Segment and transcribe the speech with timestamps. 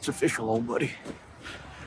[0.00, 0.92] It's official, old buddy.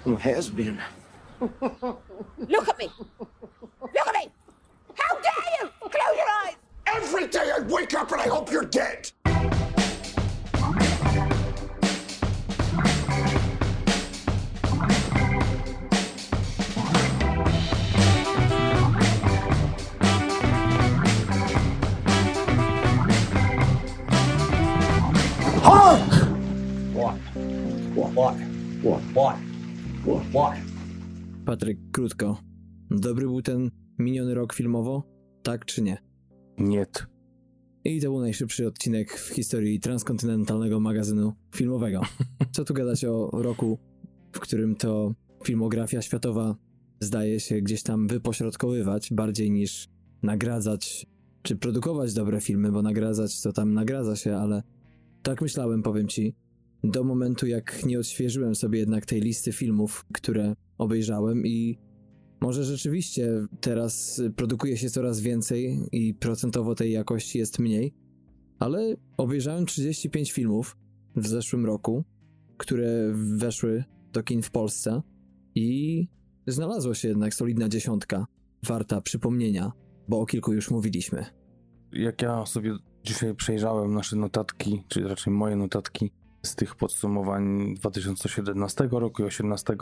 [0.06, 0.79] Well, it has been.
[1.42, 2.87] Look at me!
[3.19, 4.32] Look at me!
[4.94, 5.70] How dare you!
[5.79, 6.54] Close your eyes!
[6.86, 9.12] Every day I wake up and I hope you're dead.
[31.45, 32.37] Patryk, krótko.
[32.91, 35.03] Dobry był ten miniony rok filmowo?
[35.43, 35.97] Tak czy nie?
[36.57, 36.85] Nie.
[37.83, 42.01] I to był najszybszy odcinek w historii transkontynentalnego magazynu filmowego.
[42.53, 43.79] Co tu gadać o roku,
[44.31, 46.55] w którym to filmografia światowa
[46.99, 49.87] zdaje się gdzieś tam wypośrodkowywać bardziej niż
[50.23, 51.05] nagradzać
[51.41, 54.63] czy produkować dobre filmy, bo nagradzać to tam nagradza się, ale
[55.21, 56.35] tak myślałem, powiem ci,
[56.83, 61.79] do momentu jak nie odświeżyłem sobie jednak tej listy filmów, które obejrzałem i
[62.41, 67.94] może rzeczywiście teraz produkuje się coraz więcej i procentowo tej jakości jest mniej,
[68.59, 70.78] ale obejrzałem 35 filmów
[71.16, 72.03] w zeszłym roku,
[72.58, 75.02] które weszły do kin w Polsce
[75.56, 76.08] i
[76.47, 78.28] znalazła się jednak solidna dziesiątka,
[78.64, 79.72] warta przypomnienia,
[80.08, 81.25] bo o kilku już mówiliśmy.
[81.92, 86.12] Jak ja sobie dzisiaj przejrzałem nasze notatki, czy raczej moje notatki
[86.46, 89.76] z tych podsumowań 2017 roku i 2018,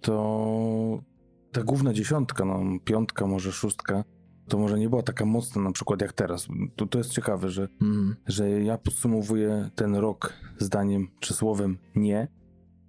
[0.00, 1.02] to
[1.52, 4.04] ta główna dziesiątka, no piątka, może szóstka,
[4.48, 6.48] to może nie była taka mocna na przykład jak teraz.
[6.76, 12.28] To, to jest ciekawe, że, Mm, że ja podsumowuję ten rok zdaniem czy słowem nie.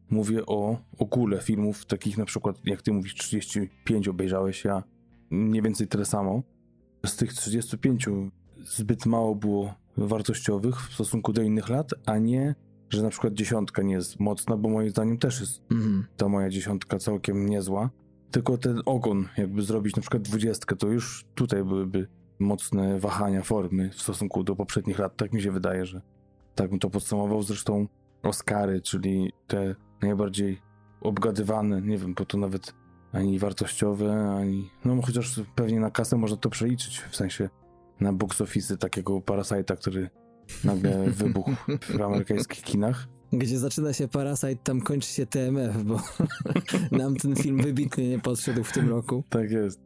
[0.09, 4.83] Mówię o ogóle filmów, takich na przykład, jak ty mówisz, 35 obejrzałeś, ja
[5.29, 6.43] mniej więcej tyle samo.
[7.05, 8.09] Z tych 35
[8.63, 12.55] zbyt mało było wartościowych w stosunku do innych lat, a nie,
[12.89, 16.05] że na przykład dziesiątka nie jest mocna, bo moim zdaniem też jest mhm.
[16.17, 17.89] ta moja dziesiątka całkiem niezła.
[18.31, 22.07] Tylko ten ogon, jakby zrobić na przykład dwudziestkę, to już tutaj byłyby
[22.39, 25.17] mocne wahania formy w stosunku do poprzednich lat.
[25.17, 26.01] Tak mi się wydaje, że
[26.55, 27.43] tak bym to podsumował.
[27.43, 27.87] Zresztą
[28.23, 30.61] Oscary, czyli te najbardziej
[31.01, 32.73] obgadywane, nie wiem, bo to nawet
[33.11, 34.71] ani wartościowe, ani...
[34.85, 37.49] No chociaż pewnie na kasę można to przeliczyć, w sensie
[37.99, 40.09] na box office takiego Parasite'a, który
[40.63, 43.07] nagle wybuchł w amerykańskich kinach.
[43.33, 46.01] Gdzie zaczyna się Parasite, tam kończy się TMF, bo
[46.97, 49.23] nam ten film wybitnie nie podszedł w tym roku.
[49.29, 49.79] Tak jest.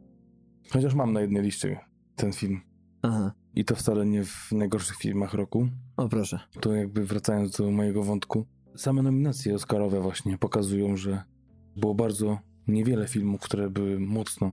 [0.70, 1.80] Chociaż mam na jednej liście
[2.16, 2.60] ten film.
[3.02, 5.68] Aha, I to wcale nie w najgorszych filmach roku.
[5.96, 6.40] o proszę.
[6.60, 8.46] To jakby wracając do mojego wątku,
[8.76, 11.22] same nominacje Oscarowe właśnie pokazują, że
[11.76, 14.52] było bardzo niewiele filmów, które były mocno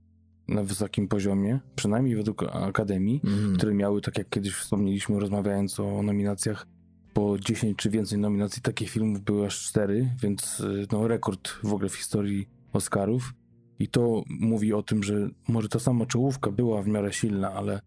[0.50, 3.56] na wysokim poziomie, przynajmniej według Akademii, Mhm.
[3.56, 6.66] które miały, tak jak kiedyś wspomnieliśmy, rozmawiając o nominacjach,
[7.14, 8.62] po 10 czy więcej nominacji.
[8.62, 13.34] Takich filmów były aż 4, więc y, no, rekord w ogóle w historii Oscarów.
[13.78, 17.80] I to mówi o tym, że może ta sama czołówka była w miarę silna, ale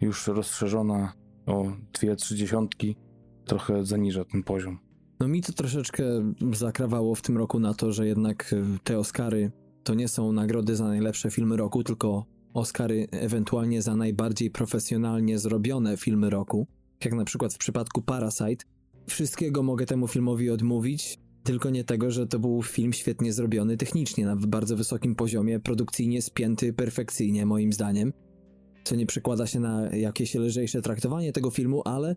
[0.00, 1.12] już rozszerzona
[1.46, 2.96] o dwie, trzy dziesiątki
[3.44, 4.78] trochę zaniża ten poziom.
[5.20, 6.04] No mi to troszeczkę
[6.52, 9.50] zakrawało w tym roku na to, że jednak y, te Oscary
[9.84, 15.96] to nie są nagrody za najlepsze filmy roku, tylko Oscary ewentualnie za najbardziej profesjonalnie zrobione
[15.96, 16.66] filmy roku.
[17.04, 18.64] Jak na przykład w przypadku Parasite.
[19.06, 24.26] Wszystkiego mogę temu filmowi odmówić, tylko nie tego, że to był film świetnie zrobiony technicznie,
[24.26, 28.12] na bardzo wysokim poziomie, produkcyjnie spięty perfekcyjnie, moim zdaniem.
[28.84, 32.16] Co nie przekłada się na jakieś lżejsze traktowanie tego filmu, ale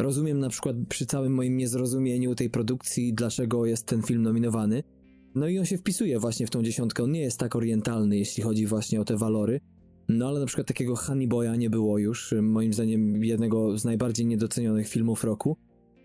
[0.00, 4.82] Rozumiem na przykład przy całym moim niezrozumieniu tej produkcji, dlaczego jest ten film nominowany.
[5.34, 7.02] No i on się wpisuje właśnie w tą dziesiątkę.
[7.02, 9.60] On nie jest tak orientalny, jeśli chodzi właśnie o te walory.
[10.08, 14.26] No ale na przykład takiego Honey Boya nie było już, moim zdaniem jednego z najbardziej
[14.26, 15.56] niedocenionych filmów roku,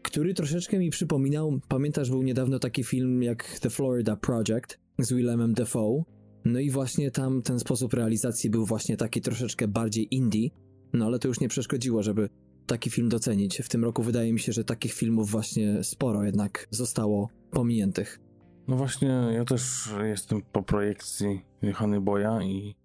[0.04, 5.54] który troszeczkę mi przypominał, pamiętasz, był niedawno taki film jak The Florida Project z Willemem
[5.54, 6.04] Dafoe.
[6.46, 10.50] No i właśnie tam ten sposób realizacji był właśnie taki troszeczkę bardziej indie,
[10.94, 12.30] no ale to już nie przeszkodziło, żeby
[12.66, 13.58] taki film docenić.
[13.58, 18.20] W tym roku wydaje mi się, że takich filmów właśnie sporo jednak zostało pominiętych.
[18.68, 21.46] No właśnie, ja też jestem po projekcji
[21.76, 22.76] Honey Boya i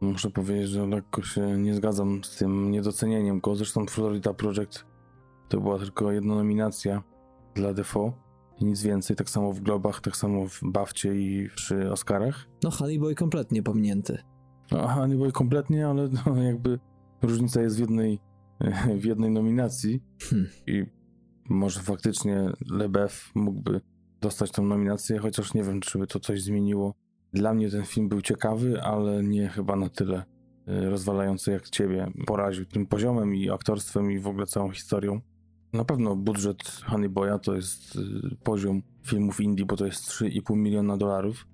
[0.00, 3.56] muszę powiedzieć, że lekko się nie zgadzam z tym niedocenieniem go.
[3.56, 4.84] Zresztą Florida Project
[5.48, 7.02] to była tylko jedna nominacja
[7.54, 8.12] dla Defoe
[8.58, 9.16] i nic więcej.
[9.16, 12.46] Tak samo w Globach, tak samo w Bafcie i przy Oscarach.
[12.62, 14.18] No Honey Boy kompletnie pominięty.
[14.72, 16.78] No, Honey Boy kompletnie, ale no, jakby
[17.22, 18.20] różnica jest w jednej,
[19.00, 20.48] w jednej nominacji Hmm.
[20.66, 20.86] i
[21.48, 23.80] może faktycznie LeBeouf mógłby
[24.20, 26.94] dostać tą nominację, chociaż nie wiem, czy by to coś zmieniło.
[27.32, 30.24] Dla mnie ten film był ciekawy, ale nie chyba na tyle
[30.68, 32.12] y, rozwalający jak ciebie.
[32.26, 35.20] Poraził tym poziomem i aktorstwem i w ogóle całą historią.
[35.72, 38.00] Na pewno budżet Honey Boya to jest y,
[38.44, 41.46] poziom filmów indie, bo to jest 3,5 miliona dolarów.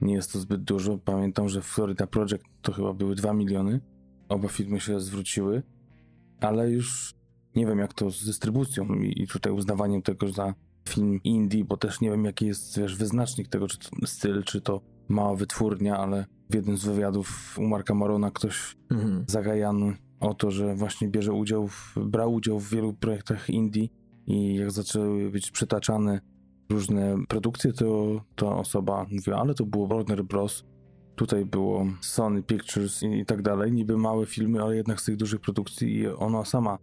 [0.00, 0.98] Nie jest to zbyt dużo.
[0.98, 3.80] Pamiętam, że Florida Project to chyba były 2 miliony.
[4.28, 5.62] Oba filmy się zwróciły,
[6.40, 7.14] ale już
[7.56, 10.54] nie wiem jak to z dystrybucją i, tutaj uznawaniem tego za
[10.88, 14.60] film indie, bo też nie wiem jaki jest wiesz, wyznacznik tego, czy to styl, czy
[14.60, 19.24] to mała wytwórnia, ale w jednym z wywiadów u Marka Marona ktoś Mhm.
[19.28, 23.88] zagajany o to, że właśnie bierze udział, w, brał udział w wielu projektach indie
[24.26, 26.20] i jak zaczęły być przytaczane
[26.70, 30.64] różne produkcje, to ta osoba mówiła, ale to było Warner Bros.,
[31.16, 35.16] tutaj było Sony Pictures i, i tak dalej, niby małe filmy, ale jednak z tych
[35.16, 36.78] dużych produkcji i ona sama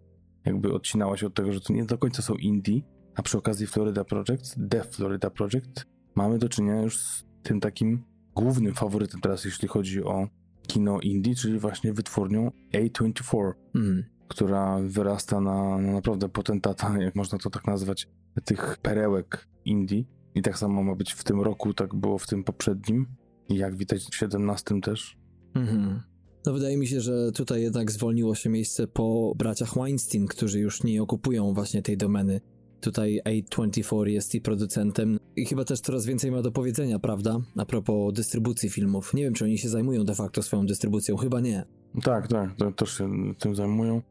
[0.45, 2.81] jakby odcinała się od tego, że to nie do końca są indie,
[3.15, 5.85] a przy okazji Florida Project, The Florida Project,
[6.15, 8.03] mamy do czynienia już z tym takim
[8.35, 10.27] głównym faworytem teraz, jeśli chodzi o
[10.67, 14.03] kino indie, czyli właśnie wytwórnią A24, Mhm.
[14.27, 18.07] która wyrasta na, na naprawdę potentata, jak można to tak nazwać,
[18.45, 20.03] tych perełek indie.
[20.35, 23.07] I tak samo ma być w tym roku, tak było w tym poprzednim.
[23.49, 25.17] I jak widać w 17 też.
[25.55, 26.01] Mhm.
[26.45, 30.83] No wydaje mi się, że tutaj jednak zwolniło się miejsce po braciach Weinstein, którzy już
[30.83, 32.41] nie okupują właśnie tej domeny.
[32.81, 37.39] Tutaj A24 jest i producentem i chyba też coraz więcej ma do powiedzenia, prawda?
[37.57, 39.13] A propos dystrybucji filmów.
[39.13, 41.65] Nie wiem, czy oni się zajmują de facto swoją dystrybucją, chyba nie.
[42.03, 44.01] Tak, tak, to, też się tym zajmują.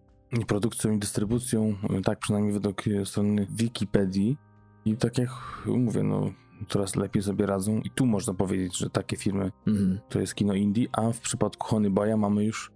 [0.40, 1.74] I produkcją, i dystrybucją,
[2.04, 4.36] tak przynajmniej według strony Wikipedii.
[4.84, 5.30] I tak jak
[5.66, 6.32] mówię, no
[6.68, 7.80] coraz lepiej sobie radzą.
[7.80, 9.98] I tu można powiedzieć, że takie firmy Mhm.
[10.08, 12.72] to jest kino indie, a w przypadku Honey Boya mamy już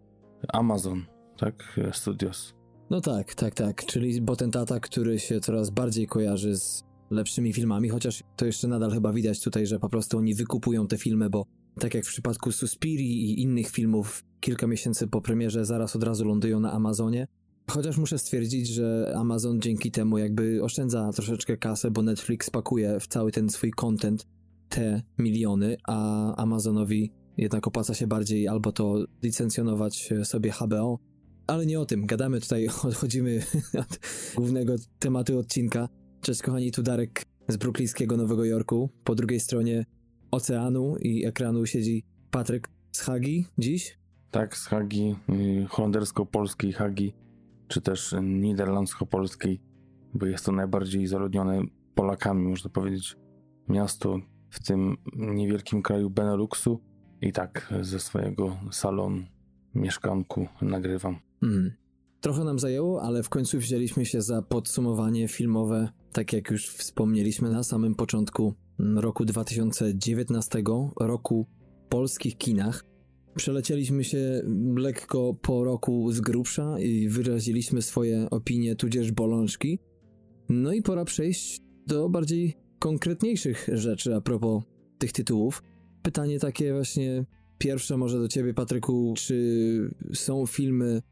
[0.48, 1.04] Amazon,
[1.36, 2.54] tak, Studios.
[2.94, 3.86] No tak, tak, tak.
[3.86, 9.12] Czyli potentata, który się coraz bardziej kojarzy z lepszymi filmami, chociaż to jeszcze nadal chyba
[9.12, 11.46] widać tutaj, że po prostu oni wykupują te filmy, bo
[11.80, 16.24] tak jak w przypadku Suspiri i innych filmów, kilka miesięcy po premierze zaraz od razu
[16.24, 17.26] lądują na Amazonie.
[17.70, 23.06] Chociaż muszę stwierdzić, że Amazon dzięki temu jakby oszczędza troszeczkę kasę, bo Netflix pakuje w
[23.06, 24.26] cały ten swój content
[24.68, 30.98] te miliony, a Amazonowi jednak opłaca się bardziej albo to licencjonować sobie HBO,
[31.46, 32.06] ale nie o tym.
[32.06, 33.42] Gadamy tutaj, odchodzimy
[33.80, 33.98] od
[34.36, 35.88] głównego tematu odcinka.
[36.20, 38.90] Cześć kochani, tu Darek z bruklińskiego Nowego Jorku.
[39.04, 39.84] Po drugiej stronie
[40.30, 43.98] oceanu i ekranu siedzi Patryk z Hagi dziś.
[44.30, 47.12] Tak, z Hagi, y, holendersko-polskiej Hagi,
[47.68, 49.60] czy też niderlandzko-polskiej,
[50.14, 51.62] bo jest to najbardziej zaludnione
[51.94, 53.16] Polakami, można powiedzieć,
[53.68, 54.20] miasto
[54.50, 56.80] w tym niewielkim kraju Beneluxu.
[57.20, 59.22] I tak ze swojego salonu,
[59.74, 61.16] mieszkanku nagrywam.
[61.44, 61.72] Mm.
[62.20, 67.50] Trochę nam zajęło, ale w końcu wzięliśmy się za podsumowanie filmowe, tak jak już wspomnieliśmy
[67.50, 70.62] na samym początku roku 2019,
[71.00, 71.46] roku
[71.88, 72.84] polskich kinach.
[73.34, 74.42] Przelecieliśmy się
[74.76, 79.78] lekko po roku z grubsza i wyraziliśmy swoje opinie, tudzież bolączki.
[80.48, 84.62] No i pora przejść do bardziej konkretniejszych rzeczy a propos
[84.98, 85.62] tych tytułów.
[86.02, 87.24] Pytanie takie właśnie
[87.58, 91.02] pierwsze może do ciebie, Patryku, czy są filmy,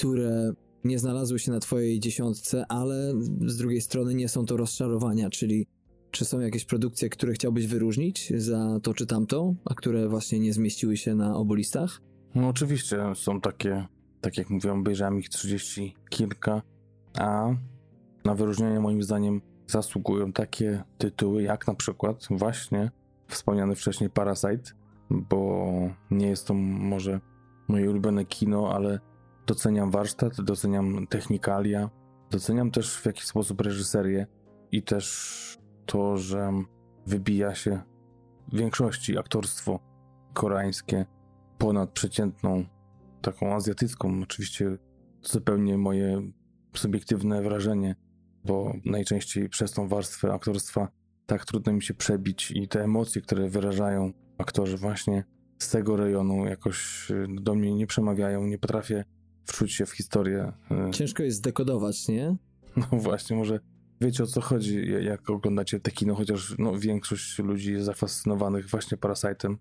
[0.00, 0.52] które
[0.84, 3.12] nie znalazły się na twojej dziesiątce, ale
[3.46, 5.66] z drugiej strony nie są to rozczarowania, czyli
[6.10, 10.52] czy są jakieś produkcje, które chciałbyś wyróżnić za to czy tamto, a które właśnie nie
[10.52, 12.00] zmieściły się na obu listach?
[12.34, 13.86] No oczywiście są takie,
[14.20, 16.62] tak jak mówiłem, obejrzałem ich 30 kilka,
[17.18, 17.48] a
[18.24, 22.90] na wyróżnienie moim zdaniem zasługują takie tytuły jak na przykład właśnie
[23.28, 24.72] wspomniany wcześniej Parasite,
[25.10, 25.70] bo
[26.10, 27.20] nie jest to może
[27.68, 29.09] moje ulubione kino, ale
[29.50, 31.90] doceniam warsztat, doceniam technikalia,
[32.30, 34.26] doceniam też w jakiś sposób reżyserię
[34.72, 36.52] i też to, że
[37.06, 37.80] wybija się
[38.52, 39.80] w większości aktorstwo
[40.34, 41.06] koreańskie
[41.58, 42.64] ponad przeciętną,
[43.22, 44.20] taką azjatycką.
[44.22, 44.78] Oczywiście
[45.22, 46.30] zupełnie moje
[46.76, 47.96] subiektywne wrażenie,
[48.44, 50.88] bo najczęściej przez tą warstwę aktorstwa
[51.26, 55.24] tak trudno mi się przebić i te emocje, które wyrażają aktorzy właśnie
[55.58, 59.04] z tego rejonu jakoś do mnie nie przemawiają, nie potrafię
[59.52, 60.52] wczuć się w historię.
[60.88, 62.36] y, Ciężko jest zdekodować, nie?
[62.76, 63.60] No właśnie, może
[64.00, 68.96] wiecie o co chodzi, jak oglądacie te kino, chociaż no, większość ludzi jest zafascynowanych właśnie
[68.98, 69.56] Parasite'em.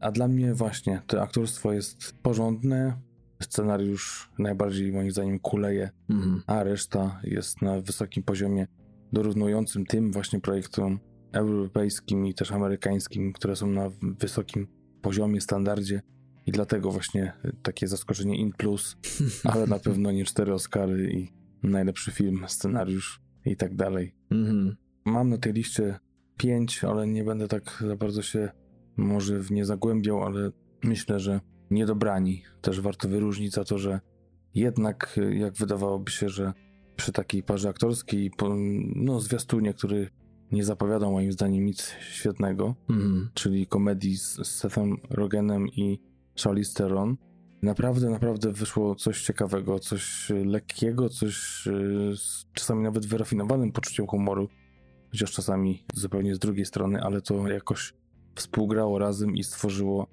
[0.00, 2.96] A dla mnie właśnie to aktorstwo jest porządne,
[3.42, 6.42] scenariusz najbardziej moim zdaniem kuleje, Mhm.
[6.46, 8.66] a reszta jest na wysokim poziomie
[9.12, 11.00] dorównującym tym właśnie projektom
[11.32, 14.66] europejskim i też amerykańskim, które są na wysokim
[15.02, 16.02] poziomie, standardzie.
[16.50, 18.96] I dlatego właśnie takie zaskoczenie in plus,
[19.44, 24.14] ale na pewno nie cztery Oscary i najlepszy film, scenariusz i tak dalej.
[24.30, 24.76] Mhm.
[25.04, 25.98] Mam na tej liście
[26.36, 28.50] pięć, ale nie będę tak za bardzo się
[28.96, 30.50] może w nie zagłębiał, ale
[30.84, 31.40] myślę, że
[31.70, 34.00] niedobrani też warto wyróżnić za to, że
[34.54, 36.52] jednak jak wydawałoby się, że
[36.96, 38.30] przy takiej parze aktorskiej,
[38.96, 40.10] no zwiastunie, który
[40.52, 43.30] nie zapowiadał moim zdaniem nic świetnego, Mhm.
[43.34, 47.16] czyli komedii z z Sethem Rogenem i Charlize Theron.
[47.62, 54.48] Naprawdę, naprawdę wyszło coś ciekawego, coś lekkiego, coś y, z czasami nawet wyrafinowanym poczuciem humoru,
[55.10, 57.94] chociaż czasami zupełnie z drugiej strony, ale to jakoś
[58.34, 60.06] współgrało razem i stworzyło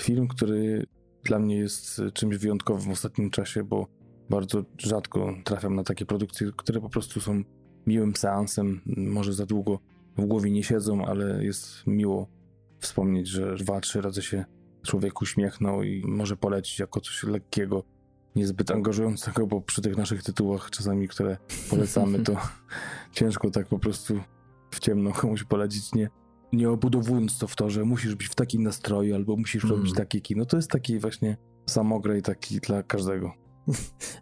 [0.00, 0.86] film, który
[1.24, 3.86] dla mnie jest czymś wyjątkowym w ostatnim czasie, bo
[4.30, 7.42] bardzo rzadko trafiam na takie produkcje, które po prostu są
[7.86, 9.78] miłym seansem, może za długo
[10.16, 12.28] w głowie nie siedzą, ale jest miło
[12.78, 14.44] wspomnieć, że dwa, trzy razy się
[14.82, 17.84] człowiek uśmiechnął i może polecić jako coś lekkiego,
[18.36, 21.36] niezbyt angażującego, bo przy tych naszych tytułach czasami, które
[21.70, 22.36] polecamy, to
[23.12, 24.20] ciężko tak po prostu
[24.70, 26.10] w ciemno komuś polecić, nie,
[26.52, 29.76] nie obudowując to w to, że musisz być w takim nastroju albo musisz Mm.
[29.76, 30.44] robić takie kino.
[30.46, 31.36] To jest taki właśnie
[31.66, 33.32] samograj taki dla każdego.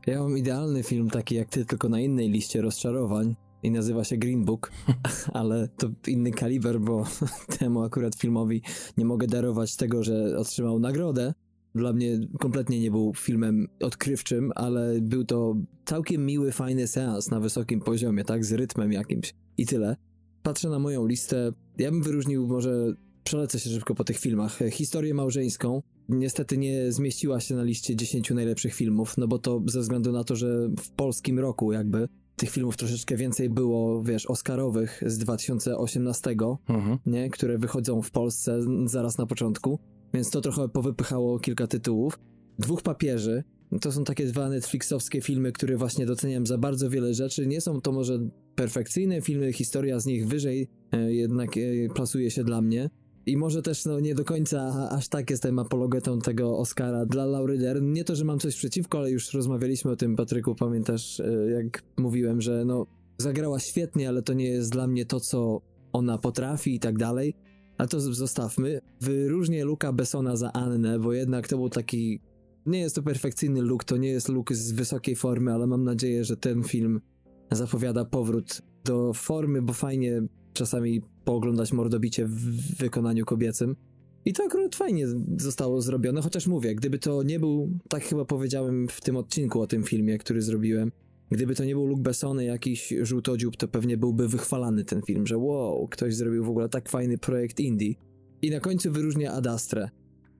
[0.07, 4.17] Ja mam idealny film taki jak ty, tylko na innej liście rozczarowań i nazywa się
[4.17, 4.73] Green Book,
[5.33, 7.05] ale to inny kaliber, bo
[7.59, 8.63] temu akurat filmowi
[8.97, 11.35] nie mogę darować tego, że otrzymał nagrodę.
[11.75, 17.41] Dla mnie kompletnie nie był filmem odkrywczym, ale był to całkiem miły, fajny seans na
[17.41, 19.97] wysokim poziomie, tak, z rytmem jakimś i tyle.
[20.43, 25.15] Patrzę na moją listę, ja bym wyróżnił może, przelecę się szybko po tych filmach, historię
[25.15, 30.13] małżeńską, niestety nie zmieściła się na liście 10 najlepszych filmów, no bo to ze względu
[30.13, 32.09] na to, że w polskim roku jakby
[32.41, 36.37] tych filmów troszeczkę więcej było, wiesz, Oscarowych z 2018,
[36.69, 36.99] Mhm.
[37.07, 39.79] nie, które wychodzą w Polsce zaraz na początku,
[40.15, 42.19] więc to trochę powypychało kilka tytułów.
[42.59, 43.45] Dwóch papieży,
[43.81, 47.47] to są takie dwa Netflixowskie filmy, które właśnie doceniam za bardzo wiele rzeczy.
[47.47, 48.19] Nie są to może
[48.55, 51.61] perfekcyjne filmy, historia z nich wyżej e, jednak e,
[51.95, 52.91] plasuje się dla mnie.
[53.27, 57.59] I może też no, nie do końca aż tak jestem apologetą tego Oscara dla Laury
[57.59, 57.93] Dern.
[57.93, 61.83] Nie to, że mam coś przeciwko, ale już rozmawialiśmy o tym, Patryku, pamiętasz, e, jak
[61.99, 62.87] mówiłem, że no,
[63.19, 65.61] zagrała świetnie, ale to nie jest dla mnie to, co
[65.93, 67.35] ona potrafi i tak dalej.
[67.79, 68.81] Ale to zostawmy.
[69.01, 72.21] Wyróżnię Luka Bessona za Annę, bo jednak to był taki...
[72.67, 76.25] Nie jest to perfekcyjny look, to nie jest look z wysokiej formy, ale mam nadzieję,
[76.25, 77.01] że ten film
[77.51, 80.23] zapowiada powrót do formy, bo fajnie
[80.53, 83.77] czasami pooglądać mordobicie w wykonaniu kobiecym.
[84.25, 88.89] I to akurat fajnie zostało zrobione, chociaż mówię, gdyby to nie był, tak chyba powiedziałem
[88.89, 90.93] w tym odcinku o tym filmie, który zrobiłem,
[91.31, 95.39] gdyby to nie był Luke Bessony, jakiś żółtodziób, to pewnie byłby wychwalany ten film, że
[95.39, 97.95] wow, ktoś zrobił w ogóle tak fajny projekt indie.
[98.43, 99.91] I na końcu wyróżnia Ad Astra.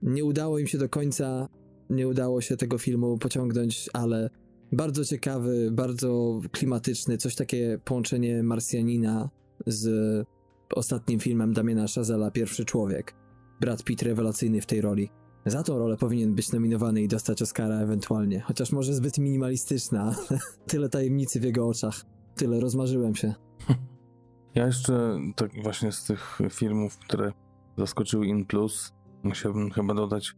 [0.03, 1.49] Nie udało im się do końca,
[1.91, 4.31] nie udało się tego filmu pociągnąć, ale
[4.73, 9.31] bardzo ciekawy, bardzo klimatyczny, coś takie połączenie Marsjanina
[9.67, 10.27] z
[10.75, 13.15] ostatnim filmem Damiena Chazela Pierwszy Człowiek.
[13.61, 15.11] Brad Pitt rewelacyjny w tej roli.
[15.47, 20.15] Za tą rolę powinien być nominowany i dostać Oscara ewentualnie, chociaż może zbyt minimalistyczna,
[20.71, 22.05] tyle tajemnicy w jego oczach.
[22.35, 23.35] Tyle rozmarzyłem się.
[24.55, 27.33] Ja jeszcze tak właśnie z tych filmów, które
[27.79, 30.35] zaskoczyły In Plus, musiałbym chyba dodać,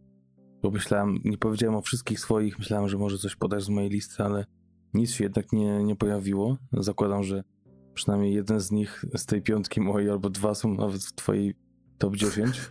[0.63, 4.23] bo myślałem, nie powiedziałem o wszystkich swoich, myślałem, że może coś podasz z mojej listy,
[4.23, 4.45] ale
[4.93, 6.57] nic się jednak nie, nie pojawiło.
[6.73, 7.43] Zakładam, że
[7.93, 11.55] przynajmniej jeden z nich z tej piątki mojej albo dwa są nawet w twojej
[11.97, 12.61] top 10.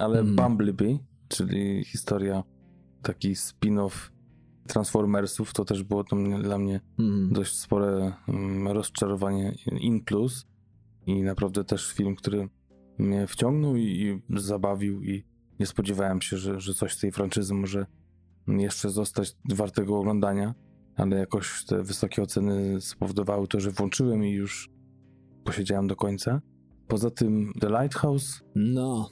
[0.00, 0.36] ale Mhm.
[0.36, 0.98] Bumblebee,
[1.28, 2.42] czyli historia,
[3.02, 4.10] taki spin-off
[4.66, 7.32] Transformersów, to też było to dla mnie Mm.
[7.32, 10.46] dość spore mm, rozczarowanie in plus
[11.06, 12.48] i naprawdę też film, który
[12.98, 15.24] mnie wciągnął i, i zabawił i
[15.60, 17.86] nie spodziewałem się, że, że coś z tej franczyzy może
[18.48, 20.54] jeszcze zostać wartego oglądania,
[20.96, 24.70] ale jakoś te wysokie oceny spowodowały to, że włączyłem i już
[25.44, 26.40] posiedziałem do końca.
[26.88, 29.10] Poza tym The Lighthouse No.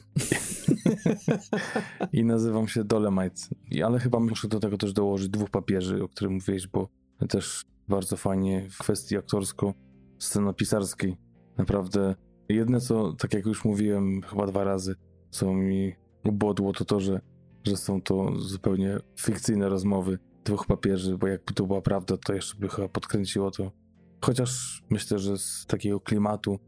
[2.12, 3.42] i nazywam się Dolemite.
[3.84, 6.88] Ale chyba muszę do tego też dołożyć dwóch papieży, o których mówiłeś, bo
[7.28, 11.16] też bardzo fajnie w kwestii aktorsko-scenopisarskiej.
[11.58, 12.14] Naprawdę
[12.48, 14.94] jedne, co, tak jak już mówiłem chyba dwa razy,
[15.30, 15.92] co mi
[16.24, 17.20] ubodło, to to, że,
[17.66, 22.58] że są to zupełnie fikcyjne rozmowy dwóch papieży, bo jakby to była prawda, to jeszcze
[22.58, 23.72] by chyba podkręciło to.
[24.20, 26.58] Chociaż myślę, że z takiego klimatu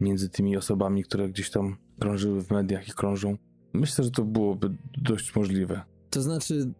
[0.00, 3.36] między tymi osobami, które gdzieś tam krążyły w mediach i krążą,
[3.72, 5.82] myślę, że to byłoby dość możliwe.
[6.10, 6.72] To znaczy,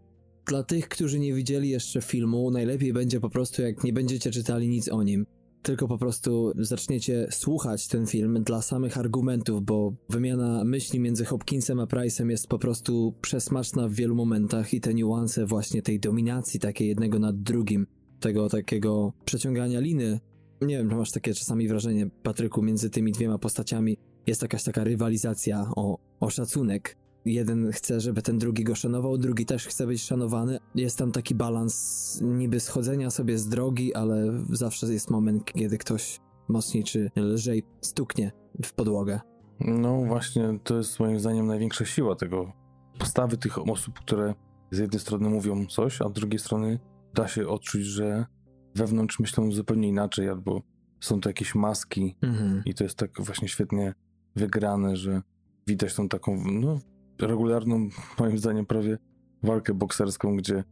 [0.46, 4.68] dla tych, którzy nie widzieli jeszcze filmu, najlepiej będzie po prostu, jak nie będziecie czytali
[4.68, 5.26] nic o nim,
[5.62, 11.80] tylko po prostu zaczniecie słuchać ten film dla samych argumentów, bo wymiana myśli między Hopkinsem
[11.80, 16.60] a Price'em jest po prostu przesmaczna w wielu momentach i te niuanse właśnie tej dominacji
[16.60, 17.86] takiej jednego nad drugim,
[18.20, 20.20] tego takiego przeciągania liny.
[20.62, 25.66] Nie wiem, masz takie czasami wrażenie, Patryku, między tymi dwiema postaciami jest jakaś taka rywalizacja
[25.76, 30.58] o, o szacunek jeden chce, żeby ten drugi go szanował, drugi też chce być szanowany.
[30.74, 36.20] Jest tam taki balans niby schodzenia sobie z drogi, ale zawsze jest moment, kiedy ktoś
[36.48, 38.32] mocniej czy lżej stuknie
[38.64, 39.20] w podłogę.
[39.60, 42.52] No właśnie, to jest moim zdaniem największa siła tego
[42.98, 44.34] postawy tych osób, które
[44.70, 46.78] z jednej strony mówią coś, a z drugiej strony
[47.14, 48.26] da się odczuć, że
[48.74, 50.62] wewnątrz myślą zupełnie inaczej, albo
[51.00, 52.62] są to jakieś maski Mhm.
[52.64, 53.94] i to jest tak właśnie świetnie
[54.36, 55.22] wygrane, że
[55.66, 56.80] widać tą taką, no,
[57.26, 57.88] regularną,
[58.18, 58.98] moim zdaniem prawie
[59.42, 60.64] walkę bokserską, gdzie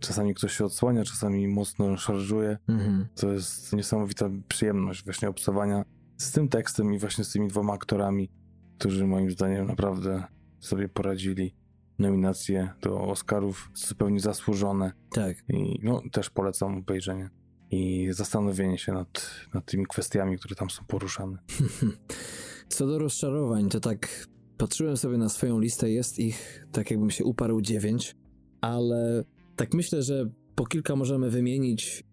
[0.00, 2.58] czasami ktoś się odsłania, czasami mocno szarżuje.
[2.68, 3.06] Mhm.
[3.14, 5.84] To jest niesamowita przyjemność właśnie obcowania
[6.16, 8.30] z tym tekstem i właśnie z tymi dwoma aktorami,
[8.78, 10.24] którzy moim zdaniem naprawdę
[10.60, 11.54] sobie poradzili.
[11.98, 15.36] Nominacje do Oscarów zupełnie zasłużone Tak.
[15.48, 17.30] i no, też polecam obejrzenie
[17.70, 21.38] i zastanowienie się nad, nad tymi kwestiami, które tam są poruszane.
[22.68, 24.26] Co do rozczarowań, to tak
[24.58, 28.16] patrzyłem sobie na swoją listę, jest ich tak jakbym się uparł dziewięć,
[28.60, 29.24] ale
[29.56, 32.04] tak myślę, że po kilka możemy wymienić.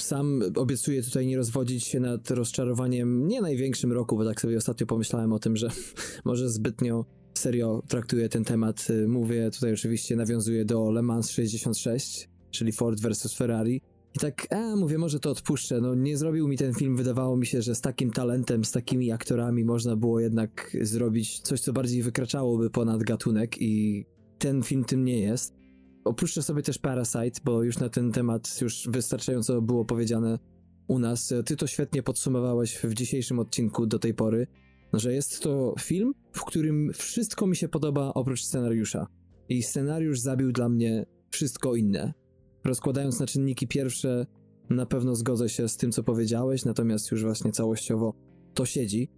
[0.00, 4.86] Sam obiecuję tutaj nie rozwodzić się nad rozczarowaniem nie największym roku, bo tak sobie ostatnio
[4.86, 5.70] pomyślałem o tym, że
[6.24, 7.04] może zbytnio
[7.34, 8.88] serio traktuję ten temat.
[9.08, 13.80] Mówię tutaj oczywiście, nawiązuję do Le Mans 66, czyli Ford versus Ferrari.
[14.14, 15.80] I tak, a mówię, może to odpuszczę.
[15.80, 16.96] No, nie zrobił mi ten film.
[16.96, 21.60] Wydawało mi się, że z takim talentem, z takimi aktorami można było jednak zrobić coś,
[21.60, 24.04] co bardziej wykraczałoby ponad gatunek, i
[24.38, 25.54] ten film tym nie jest.
[26.04, 30.38] Opuszczę sobie też Parasite, bo już na ten temat już wystarczająco było powiedziane
[30.88, 31.34] u nas.
[31.46, 34.46] Ty to świetnie podsumowałeś w dzisiejszym odcinku do tej pory,
[34.92, 39.06] że jest to film, w którym wszystko mi się podoba oprócz scenariusza.
[39.48, 42.19] I scenariusz zabił dla mnie wszystko inne.
[42.64, 44.26] Rozkładając na czynniki pierwsze,
[44.70, 48.14] na pewno zgodzę się z tym, co powiedziałeś, natomiast już właśnie całościowo
[48.54, 49.08] to siedzi.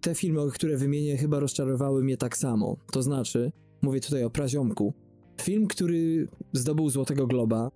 [0.00, 2.76] Te filmy, które wymienię, chyba rozczarowały mnie tak samo.
[2.92, 4.94] To znaczy, mówię tutaj o Praziomku.
[5.40, 7.70] Film, który zdobył Złotego Globa.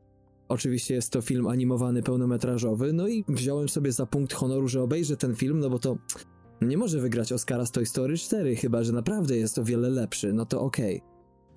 [0.49, 5.17] Oczywiście jest to film animowany, pełnometrażowy, no i wziąłem sobie za punkt honoru, że obejrzę
[5.17, 5.99] ten film, no bo to
[6.61, 10.33] nie może wygrać Oscara z Toy Story 4, chyba że naprawdę jest o wiele lepszy,
[10.33, 11.03] no to okej.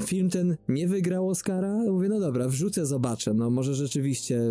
[0.03, 1.77] Film ten nie wygrał Oscara?
[1.77, 3.33] Mówię, no dobra, wrzucę, zobaczę.
[3.33, 4.41] No może rzeczywiście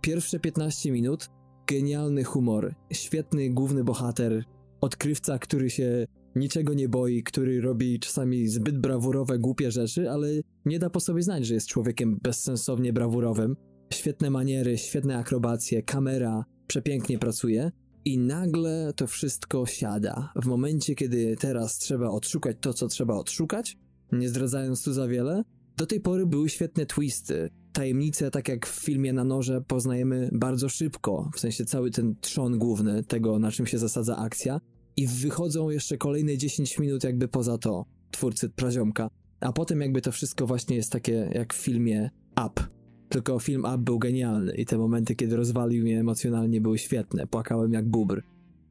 [0.00, 1.30] pierwsze 15 minut,
[1.66, 4.44] genialny humor, świetny główny bohater,
[4.80, 10.28] odkrywca, który się niczego nie boi, który robi czasami zbyt brawurowe, głupie rzeczy, ale
[10.64, 13.56] nie da po sobie znać, że jest człowiekiem bezsensownie brawurowym.
[13.92, 17.70] Świetne maniery, świetne akrobacje, kamera przepięknie pracuje.
[18.04, 20.32] I nagle to wszystko siada.
[20.42, 23.76] W momencie, kiedy teraz trzeba odszukać to, co trzeba odszukać,
[24.12, 25.44] nie zdradzając tu za wiele,
[25.76, 27.50] do tej pory były świetne twisty.
[27.72, 32.58] Tajemnice, tak jak w filmie na noże, poznajemy bardzo szybko, w sensie cały ten trzon
[32.58, 34.60] główny tego, na czym się zasadza akcja.
[34.96, 39.10] I wychodzą jeszcze kolejne 10 minut jakby poza to, twórcy Praziomka.
[39.40, 42.10] A potem jakby to wszystko właśnie jest takie jak w filmie
[42.46, 42.62] Up.
[43.08, 47.26] Tylko film Up był genialny i te momenty, kiedy rozwalił mnie emocjonalnie były świetne.
[47.26, 48.22] Płakałem jak bubr.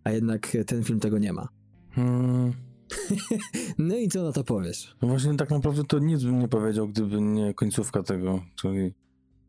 [0.03, 1.47] A jednak ten film tego nie ma.
[1.89, 2.53] Hmm.
[3.77, 4.95] No i co na to powiesz?
[5.01, 8.93] No właśnie tak naprawdę to nic bym nie powiedział, gdyby nie końcówka tego, czyli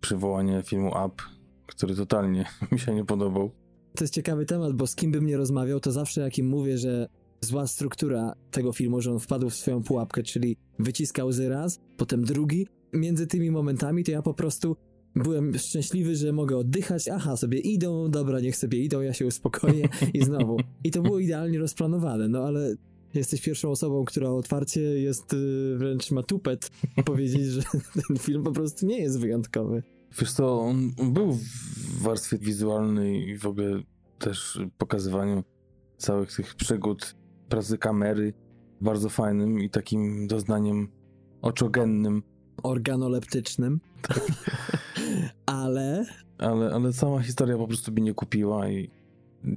[0.00, 1.22] przywołanie filmu Up,
[1.66, 3.50] który totalnie mi się nie podobał.
[3.94, 6.78] To jest ciekawy temat, bo z kim bym nie rozmawiał, to zawsze jak im mówię,
[6.78, 7.09] że
[7.40, 12.24] zła struktura tego filmu, że on wpadł w swoją pułapkę, czyli wyciskał łzy raz, potem
[12.24, 12.66] drugi.
[12.92, 14.76] Między tymi momentami to ja po prostu
[15.16, 17.09] byłem szczęśliwy, że mogę oddychać.
[17.09, 20.57] Aha, sobie idą, dobra, niech sobie idą, ja się uspokoję i znowu.
[20.85, 22.74] I to było idealnie rozplanowane, no ale
[23.14, 26.70] jesteś pierwszą osobą, która otwarcie jest yy, wręcz ma tupet
[27.05, 27.62] powiedzieć, że
[28.09, 29.83] ten film po prostu nie jest wyjątkowy.
[30.18, 33.83] Wiesz co, on był w warstwie wizualnej i w ogóle
[34.18, 35.44] też pokazywaniu
[35.96, 37.14] całych tych przygód,
[37.48, 38.33] pracy kamery
[38.81, 40.88] bardzo fajnym i takim doznaniem
[41.42, 42.22] oczogennym.
[42.62, 43.81] Organoleptycznym.
[45.46, 46.05] ale
[46.38, 48.90] Ale, ale sama historia po prostu mnie nie kupiła i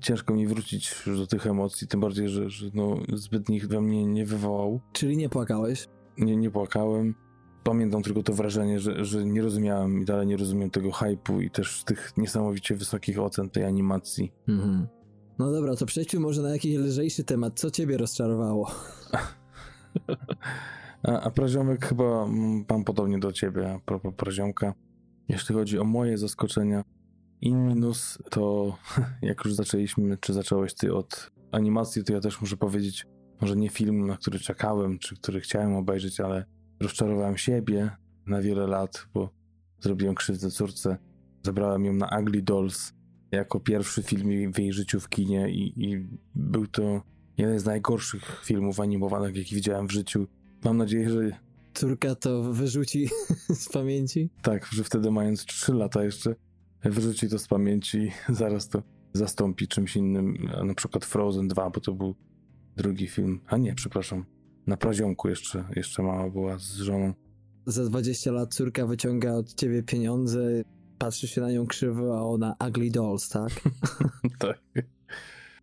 [0.01, 3.81] ciężko mi wrócić już do tych emocji, tym bardziej, że, że no, zbyt nich we
[3.81, 4.81] mnie nie wywołał.
[4.93, 5.87] czyli nie płakałeś?
[6.17, 7.15] Nie, nie płakałem.
[7.63, 11.51] Pamiętam tylko to wrażenie, że, że nie rozumiałem i dalej nie rozumiem tego hypu i
[11.51, 14.33] też tych niesamowicie wysokich ocen tej animacji.
[14.47, 14.87] Mhm.
[15.39, 17.59] No dobra, to przejdźmy może na jakiś lżejszy temat.
[17.59, 18.71] Co ciebie rozczarowało?
[21.03, 22.27] A, a Praziomek chyba
[22.69, 24.73] mam podobnie do ciebie, a propos Praziomka.
[25.29, 26.83] Jeśli chodzi o moje zaskoczenia,
[27.41, 28.75] in minus to
[29.21, 33.05] jak już zaczęliśmy, czy zacząłeś ty od animacji, to ja też muszę powiedzieć,
[33.41, 36.45] może nie film, na który czekałem, czy który chciałem obejrzeć, ale
[36.79, 37.91] rozczarowałem siebie
[38.25, 39.29] na wiele lat, bo
[39.79, 40.97] zrobiłem krzywdę córce.
[41.43, 42.93] Zabrałem ją na Ugly Dolls
[43.31, 47.01] jako pierwszy film w jej życiu w kinie i, i był to
[47.37, 50.27] jeden z najgorszych filmów animowanych, jaki widziałem w życiu.
[50.63, 51.31] mam nadzieję, że
[51.73, 53.09] Córka to wyrzuci
[53.63, 54.29] z pamięci.
[54.41, 56.35] tak, że wtedy mając 3 lata jeszcze
[56.89, 61.79] wyrzuci to z pamięci i zaraz to zastąpi czymś innym, na przykład Frozen 2, bo
[61.81, 62.15] to był
[62.77, 63.39] drugi film.
[63.47, 64.25] A nie, przepraszam,
[64.67, 67.13] na praziomku jeszcze, jeszcze mama była z żoną.
[67.65, 70.63] Za 20 lat córka wyciąga od ciebie pieniądze,
[70.97, 73.51] patrzy się na nią krzywo, a ona ugly dolls, tak?
[74.39, 74.61] tak.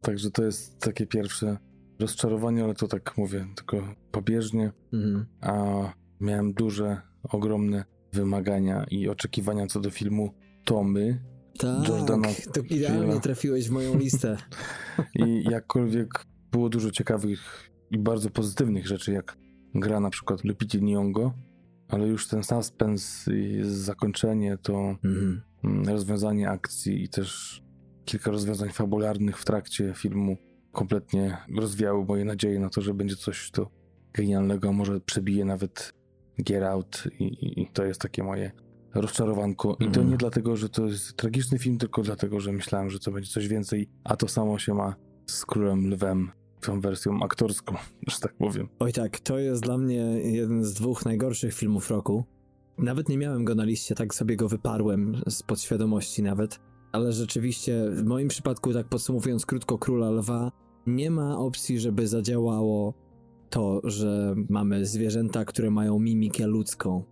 [0.01, 1.59] Także to jest takie pierwsze
[1.99, 4.73] rozczarowanie, ale to tak mówię, tylko pobieżnie.
[4.93, 5.27] Mhm.
[5.41, 5.55] A
[6.21, 11.21] miałem duże, ogromne wymagania i oczekiwania co do filmu Tomy.
[11.59, 14.37] Tak, Jordana to idealnie trafiłeś w moją listę.
[15.27, 19.37] I jakkolwiek było dużo ciekawych i bardzo pozytywnych rzeczy, jak
[19.75, 21.31] gra na przykład Lupiti Nyong'o,
[21.89, 24.73] ale już ten suspens i zakończenie, to
[25.05, 25.43] Mhm.
[25.65, 27.63] mm, rozwiązanie akcji i też
[28.05, 30.37] kilka rozwiązań fabularnych w trakcie filmu
[30.73, 33.71] kompletnie rozwiały moje nadzieje na to, że będzie coś to
[34.13, 35.93] genialnego, może przebije nawet
[36.39, 38.53] Get Out i, i to jest takie moje
[38.95, 39.73] rozczarowanko.
[39.75, 40.11] I to Mhm.
[40.11, 43.49] nie dlatego, że to jest tragiczny film, tylko dlatego, że myślałem, że to będzie coś
[43.49, 44.95] więcej, a to samo się ma
[45.27, 46.31] z Królem Lwem,
[46.61, 47.75] tą wersją aktorską,
[48.11, 48.69] że tak powiem.
[48.79, 52.25] Oj tak, to jest dla mnie jeden z dwóch najgorszych filmów roku.
[52.79, 56.61] Nawet nie miałem go na liście, tak sobie go wyparłem z podświadomości nawet.
[56.93, 60.53] Ale rzeczywiście, w moim przypadku, tak podsumowując krótko Króla Lwa,
[60.87, 62.95] nie ma opcji, żeby zadziałało
[63.51, 67.05] to, że mamy zwierzęta, które mają mimikę ludzką.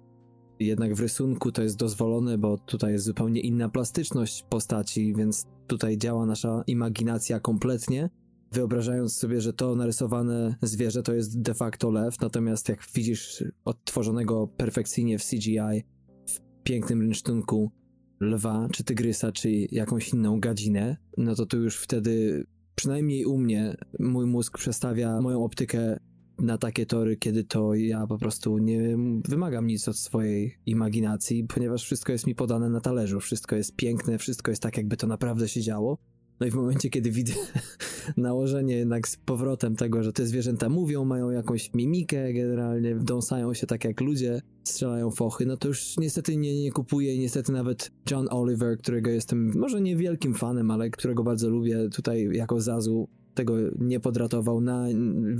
[0.60, 5.98] Jednak w rysunku to jest dozwolone, bo tutaj jest zupełnie inna plastyczność postaci, więc tutaj
[5.98, 8.10] działa nasza imaginacja kompletnie.
[8.52, 14.48] Wyobrażając sobie, że to narysowane zwierzę to jest de facto lew, natomiast jak widzisz odtworzonego
[14.56, 15.84] perfekcyjnie w CGI,
[16.26, 17.72] w pięknym rynsztunku
[18.20, 23.76] lwa, czy tygrysa, czy jakąś inną gadzinę, no to tu już wtedy, przynajmniej u mnie,
[24.00, 25.98] mój mózg przestawia moją optykę
[26.38, 28.96] na takie tory, kiedy to ja po prostu nie
[29.28, 34.18] wymagam nic od swojej imaginacji, ponieważ wszystko jest mi podane na talerzu, wszystko jest piękne,
[34.18, 35.98] wszystko jest tak, jakby to naprawdę się działo.
[36.40, 37.34] No i w momencie, kiedy widzę
[38.16, 43.66] nałożenie jednak z powrotem tego, że te zwierzęta mówią, mają jakąś mimikę, generalnie dąsają się
[43.66, 47.90] tak jak ludzie, strzelają fochy, no to już niestety nie, nie kupuję i niestety nawet
[48.10, 53.56] John Oliver, którego jestem może niewielkim fanem, ale którego bardzo lubię tutaj jako Zazu, tego
[53.78, 54.60] nie podratował.
[54.60, 54.86] Na,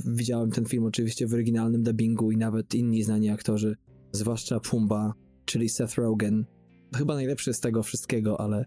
[0.07, 3.77] widziałem ten film oczywiście w oryginalnym dubbingu i nawet inni znani aktorzy,
[4.13, 6.45] zwłaszcza Pumba, czyli Seth Rogen.
[6.97, 8.65] Chyba najlepszy z tego wszystkiego, ale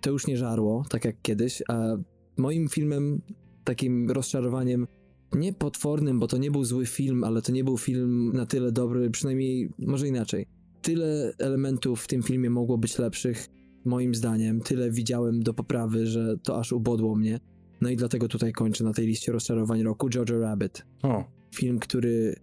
[0.00, 1.96] to już nie żarło, tak jak kiedyś, a
[2.36, 3.22] moim filmem,
[3.64, 4.86] takim rozczarowaniem,
[5.32, 8.72] nie potwornym, bo to nie był zły film, ale to nie był film na tyle
[8.72, 10.46] dobry, przynajmniej może inaczej.
[10.82, 13.46] Tyle elementów w tym filmie mogło być lepszych,
[13.84, 17.40] moim zdaniem, tyle widziałem do poprawy, że to aż ubodło mnie.
[17.80, 20.86] No i dlatego tutaj kończę na tej liście rozczarowań roku Jojo Rabbit.
[21.02, 22.36] O, Film, który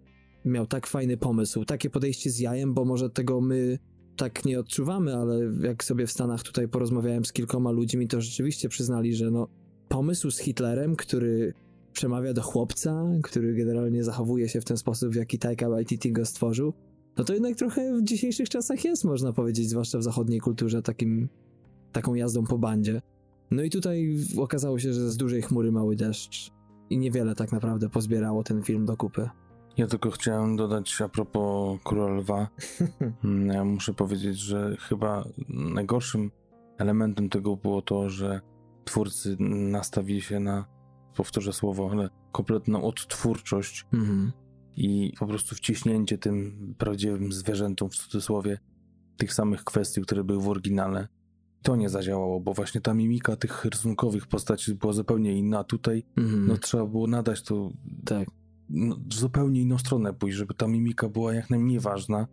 [0.46, 3.80] miał tak fajny pomysł, takie podejście z jajem, bo może tego my
[4.18, 8.70] tak nie odczuwamy, ale jak sobie w Stanach tutaj porozmawiałem z kilkoma ludźmi, to rzeczywiście
[8.70, 9.48] przyznali, że no
[9.90, 11.54] pomysł z Hitlerem, który
[11.94, 16.26] przemawia do chłopca, który generalnie zachowuje się w ten sposób, w jaki Taika Waititi go
[16.26, 16.74] stworzył,
[17.18, 21.30] no to jednak trochę w dzisiejszych czasach jest, można powiedzieć, zwłaszcza w zachodniej kulturze, takim,
[21.92, 23.02] taką jazdą po bandzie.
[23.52, 26.52] No i tutaj okazało się, że z dużej chmury mały deszcz
[26.90, 29.30] i niewiele tak naprawdę pozbierało ten film do kupy.
[29.78, 32.48] ja tylko chciałem dodać a propos Króla Lwa.
[33.24, 36.32] Mm, Ja muszę powiedzieć, że chyba najgorszym
[36.78, 38.42] elementem tego było to, że
[38.86, 40.66] twórcy nastawili się na,
[41.16, 44.32] powtórzę słowo, ale kompletną odtwórczość Mhm.
[44.76, 48.58] i po prostu wciśnięcie tym prawdziwym zwierzętom w cudzysłowie
[49.18, 51.08] tych samych kwestii, które były w oryginale.
[51.66, 55.64] To nie zadziałało, bo właśnie ta mimika tych rysunkowych postaci była zupełnie inna.
[55.64, 56.48] Tutaj Mhm.
[56.48, 57.72] no, trzeba było nadać to
[58.06, 58.28] tak.
[58.70, 62.28] no, zupełnie inną stronę pójść, żeby ta mimika była jak najmniej ważna.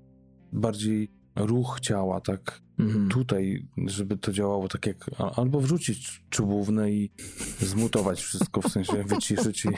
[0.52, 3.08] Bardziej ruch ciała, tak Mhm.
[3.08, 7.10] tutaj, żeby to działało tak jak, albo wrzucić czubówne i
[7.60, 9.68] zmutować wszystko, w sensie wyciszyć i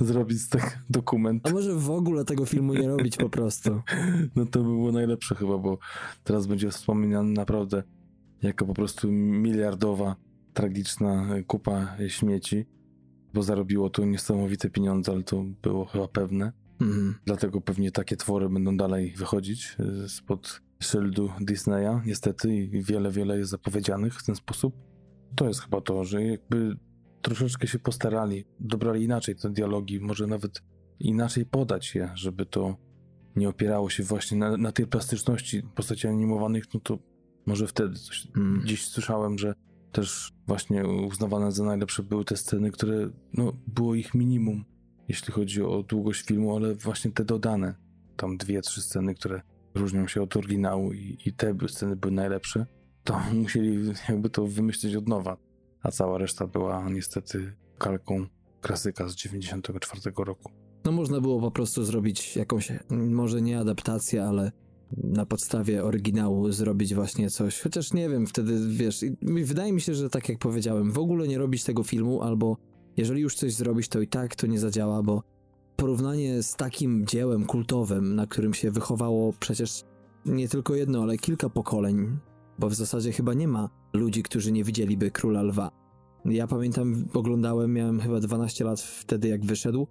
[0.04, 1.48] zrobić z tego dokument.
[1.48, 3.80] A może w ogóle tego filmu nie robić po prostu?
[4.36, 5.78] No to by było najlepsze chyba, bo
[6.24, 7.82] teraz będzie wspominany naprawdę
[8.42, 10.16] jako po prostu miliardowa,
[10.52, 12.66] tragiczna kupa śmieci,
[13.34, 16.52] bo zarobiło to niesamowite pieniądze, ale to było chyba pewne.
[16.80, 17.14] Mhm.
[17.24, 23.38] Dlatego pewnie takie twory będą dalej wychodzić y, spod szyldu Disneya, niestety, i wiele, wiele
[23.38, 24.74] jest zapowiedzianych w ten sposób.
[25.36, 26.76] To jest chyba to, że jakby
[27.22, 30.62] troszeczkę się postarali, dobrali inaczej te dialogi, może nawet
[31.00, 32.76] inaczej podać je, żeby to
[33.36, 36.98] nie opierało się właśnie na, na tej plastyczności postaci animowanych, no to
[37.46, 38.28] może wtedy coś.
[38.36, 38.62] Mm.
[38.66, 39.54] Dziś słyszałem, że
[39.92, 44.64] też właśnie uznawane za najlepsze były te sceny, które, no, było ich minimum
[45.08, 47.74] jeśli chodzi o długość filmu, ale właśnie te dodane,
[48.16, 49.42] tam dwie, trzy sceny, które
[49.74, 52.66] różnią się od oryginału i, i te sceny były najlepsze,
[53.04, 55.36] to musieli jakby to wymyślić od nowa.
[55.82, 58.26] A cała reszta była niestety kalką
[58.60, 60.52] klasyka z 94 roku.
[60.84, 64.52] No można było po prostu zrobić jakąś, może nie adaptację, ale
[64.96, 67.60] na podstawie oryginału zrobić właśnie coś.
[67.60, 71.38] Chociaż nie wiem, wtedy wiesz, wydaje mi się, że tak jak powiedziałem, w ogóle nie
[71.38, 72.56] robić tego filmu, albo
[72.96, 75.22] jeżeli już coś zrobić, to i tak to nie zadziała, bo
[75.76, 79.82] porównanie z takim dziełem kultowym, na którym się wychowało przecież
[80.26, 82.18] nie tylko jedno, ale kilka pokoleń,
[82.58, 85.70] bo w zasadzie chyba nie ma ludzi, którzy nie widzieliby Króla Lwa.
[86.24, 89.86] Ja pamiętam, oglądałem, miałem chyba 12 lat wtedy, jak wyszedł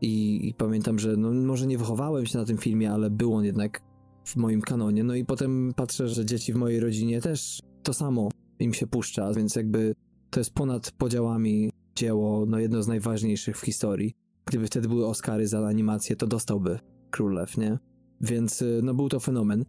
[0.00, 3.44] i, i pamiętam, że no, może nie wychowałem się na tym filmie, ale był on
[3.44, 3.89] jednak
[4.24, 5.04] w moim kanonie.
[5.04, 8.28] No i potem patrzę, że dzieci w mojej rodzinie też to samo
[8.58, 9.94] im się puszcza, więc jakby
[10.30, 14.14] to jest ponad podziałami dzieło, no jedno z najważniejszych w historii.
[14.44, 16.78] Gdyby wtedy były Oscary za animację, to dostałby
[17.10, 17.78] Królew, nie?
[18.20, 19.64] Więc y, no był to fenomen.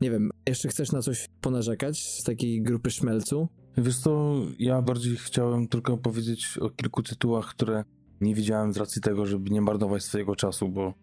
[0.00, 3.48] Nie wiem, jeszcze chcesz na coś ponarzekać z takiej grupy szmelcu?
[3.76, 7.84] Wiesz co, ja bardziej chciałem tylko powiedzieć o kilku tytułach, które
[8.20, 10.94] nie widziałem z racji tego, żeby nie marnować swojego czasu, bo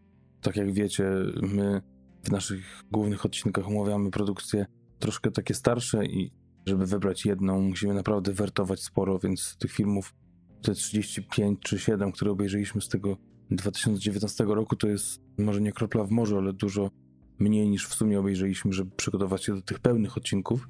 [0.42, 1.82] tak jak wiecie, my
[2.24, 4.66] w naszych głównych odcinkach omawiamy produkcje
[5.00, 6.32] troszkę takie starsze i
[6.66, 10.16] żeby wybrać jedną, musimy naprawdę wertować sporo, więc tych filmów,
[10.62, 13.18] te 35 czy 7, które obejrzeliśmy z tego
[13.52, 16.92] 2019 roku, to jest może nie kropla w morzu, ale dużo
[17.40, 20.70] mniej niż w sumie obejrzeliśmy, żeby przygotować się do tych pełnych odcinków,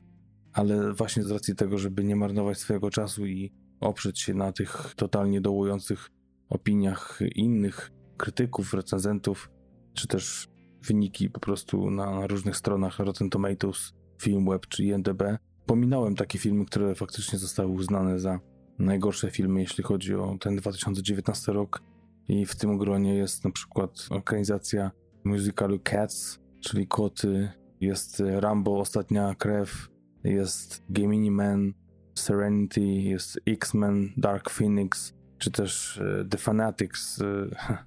[0.53, 4.93] ale właśnie z racji tego, żeby nie marnować swojego czasu i oprzeć się na tych
[4.95, 6.10] totalnie dołujących
[6.49, 9.49] opiniach innych krytyków, recenzentów,
[9.93, 10.47] czy też
[10.88, 15.23] wyniki po prostu na różnych stronach Rotten Tomatoes, Filmweb czy IMDb.
[15.65, 18.39] Pominąłem takie filmy, które faktycznie zostały uznane za
[18.80, 21.82] najgorsze filmy, jeśli chodzi o ten 2019 rok.
[22.28, 24.91] I w tym gronie jest na przykład organizacja
[25.23, 27.50] musicalu Cats, czyli Koty,
[27.82, 29.89] jest Rambo Ostatnia Krew,
[30.23, 31.73] jest Gemini Man,
[32.15, 37.47] Serenity, jest X-Men, Dark Phoenix, czy też e, The Fanatics, e,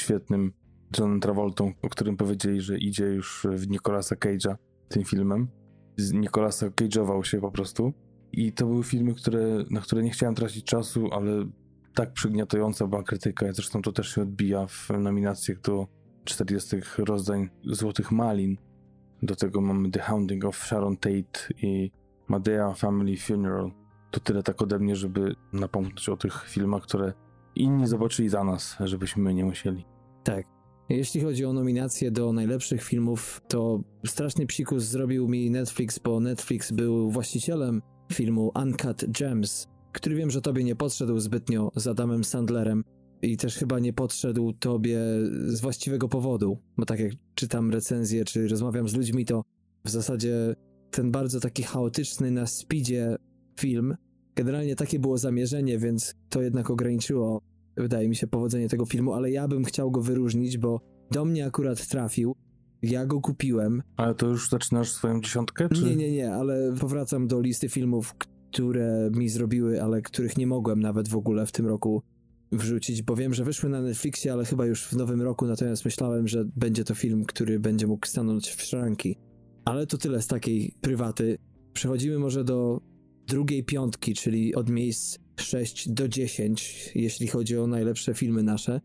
[0.00, 0.52] świetnym
[0.98, 4.54] Johnem Travoltą, o którym powiedzieli, że idzie już w Nicolasa Cage'a
[4.88, 5.48] tym filmem.
[5.96, 7.92] Z Nicolasa Cage'ował się po prostu.
[8.32, 11.46] I to były filmy, które, na które nie chciałem tracić czasu, ale
[11.94, 13.52] tak przygniatająca była krytyka.
[13.52, 15.86] Zresztą to też się odbija w nominacjach do
[16.24, 18.56] 40 rozdań Złotych Malin.
[19.22, 21.90] Do tego mamy The Hounding of Sharon Tate i
[22.28, 23.70] Madea Family Funeral.
[24.10, 27.12] To tyle tak ode mnie, żeby napomknąć o tych filmach, które
[27.54, 29.84] inni zobaczyli za nas, żebyśmy nie musieli.
[30.24, 30.55] Tak.
[30.88, 36.72] Jeśli chodzi o nominacje do najlepszych filmów, to straszny psikus zrobił mi Netflix, bo Netflix
[36.72, 42.84] był właścicielem filmu Uncut Gems, który wiem, że tobie nie podszedł zbytnio z Adamem Sandlerem
[43.22, 44.98] i też chyba nie podszedł tobie
[45.46, 49.42] z właściwego powodu, bo tak jak czytam recenzje czy rozmawiam z ludźmi, to
[49.84, 50.54] w zasadzie
[50.90, 53.16] ten bardzo taki chaotyczny na speedzie
[53.60, 53.96] film,
[54.34, 57.42] generalnie takie było zamierzenie, więc to jednak ograniczyło
[57.76, 61.46] wydaje mi się, powodzenie tego filmu, ale ja bym chciał go wyróżnić, bo do mnie
[61.46, 62.36] akurat trafił.
[62.82, 63.82] Ja go kupiłem.
[63.96, 65.68] Ale to już zaczynasz swoją dziesiątkę?
[65.68, 65.84] Czy...
[65.84, 68.14] Nie, nie, nie, ale powracam do listy filmów,
[68.52, 72.02] które mi zrobiły, ale których nie mogłem nawet w ogóle w tym roku
[72.52, 76.28] wrzucić, bo wiem, że wyszły na Netflixie, ale chyba już w nowym roku, natomiast myślałem,
[76.28, 79.16] że będzie to film, który będzie mógł stanąć w szranki.
[79.64, 81.38] Ale to tyle z takiej prywaty.
[81.72, 82.80] Przechodzimy może do
[83.26, 88.80] drugiej piątki, czyli od miejsc 6 do 10, jeśli chodzi o najlepsze filmy nasze.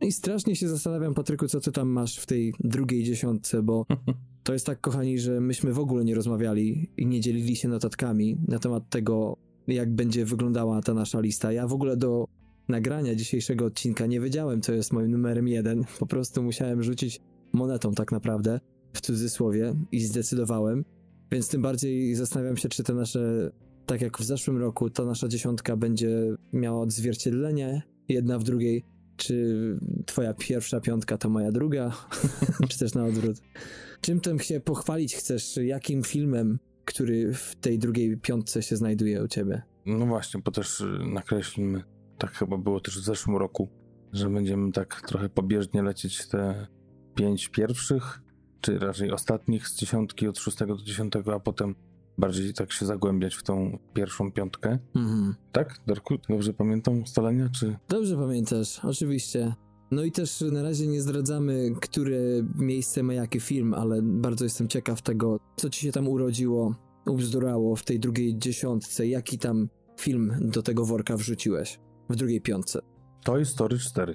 [0.00, 3.86] I strasznie się zastanawiam, Patryku, co ty tam masz w tej drugiej dziesiątce, bo
[4.44, 8.36] to jest tak, kochani, że myśmy w ogóle nie rozmawiali i nie dzielili się notatkami
[8.48, 9.36] na temat tego,
[9.66, 11.52] jak będzie wyglądała ta nasza lista.
[11.52, 12.24] Ja w ogóle do
[12.68, 15.84] nagrania dzisiejszego odcinka nie wiedziałem, co jest moim numerem jeden.
[15.98, 17.20] Po prostu musiałem rzucić
[17.52, 18.60] monetą tak naprawdę,
[18.92, 20.84] w cudzysłowie, i zdecydowałem.
[21.32, 23.50] Więc tym bardziej zastanawiam się, czy te nasze
[23.92, 28.84] tak jak w zeszłym roku, ta nasza dziesiątka będzie miała odzwierciedlenie jedna w drugiej.
[29.16, 31.92] Czy twoja pierwsza piątka to moja druga,
[32.68, 33.36] czy też na odwrót?
[34.00, 35.56] Czym tym się pochwalić chcesz?
[35.56, 39.62] Jakim filmem, który w tej drugiej piątce się znajduje u ciebie?
[39.86, 41.82] No właśnie, bo też y, nakreślimy,
[42.18, 43.68] tak chyba było też w zeszłym roku,
[44.12, 46.66] że będziemy tak trochę pobieżnie lecieć te
[47.14, 48.20] pięć pierwszych,
[48.60, 51.74] czy raczej ostatnich z dziesiątki od szóstego do dziesiątego, a potem
[52.18, 54.78] bardziej tak się zagłębiać w tą pierwszą piątkę.
[54.96, 55.34] Mhm.
[55.52, 56.14] Tak, Darku?
[56.28, 57.76] Dobrze pamiętam ustalenia, czy...
[57.88, 59.54] Dobrze pamiętasz, oczywiście.
[59.90, 62.18] No i też na razie nie zdradzamy, które
[62.54, 66.74] miejsce ma jaki film, ale bardzo jestem ciekaw tego, co ci się tam urodziło,
[67.06, 69.68] ubzdurało w tej drugiej dziesiątce, jaki tam
[70.00, 72.80] film do tego worka wrzuciłeś w drugiej piątce.
[73.24, 74.14] Toy Story 4.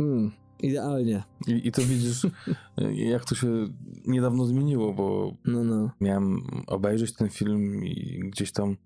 [0.00, 0.30] Mm,
[0.62, 1.22] idealnie.
[1.46, 2.26] I, I to widzisz,
[3.12, 3.68] jak to się
[4.06, 5.90] niedawno zmieniło, bo No, no.
[6.00, 8.76] miałem obejrzeć ten film i gdzieś tam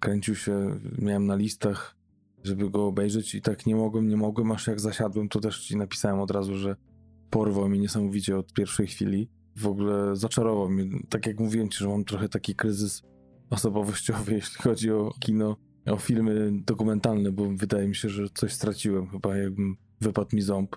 [0.00, 1.96] kręcił się, miałem na listach,
[2.44, 5.76] żeby go obejrzeć i tak nie mogłem, nie mogłem, aż jak zasiadłem, to też ci
[5.76, 6.76] napisałem od razu, że
[7.30, 9.28] porwał mnie niesamowicie od pierwszej chwili.
[9.56, 10.84] W ogóle zaczarował mnie.
[11.08, 13.02] Tak jak mówiłem ci, że mam trochę taki kryzys
[13.50, 19.08] osobowościowy, jeśli chodzi o kino, o filmy dokumentalne, bo wydaje mi się, że coś straciłem
[19.08, 20.76] chyba, jakbym wypadł mi ząb,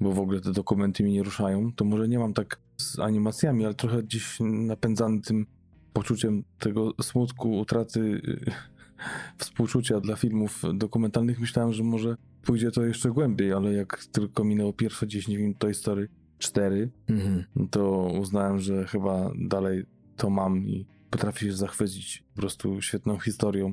[0.00, 1.72] bo w ogóle te dokumenty mi nie ruszają.
[1.72, 5.46] To może nie mam tak z animacjami, ale trochę gdzieś napędzany tym
[5.92, 8.50] poczuciem tego smutku, utraty y,
[9.38, 14.72] współczucia dla filmów dokumentalnych, myślałem, że może pójdzie to jeszcze głębiej, ale jak tylko minęło
[14.72, 16.08] pierwsze 10 minut Toy Story
[16.38, 17.44] 4, Mhm.
[17.70, 19.84] to uznałem, że chyba dalej
[20.16, 23.72] to mam i potrafię się zachwycić po prostu świetną historią,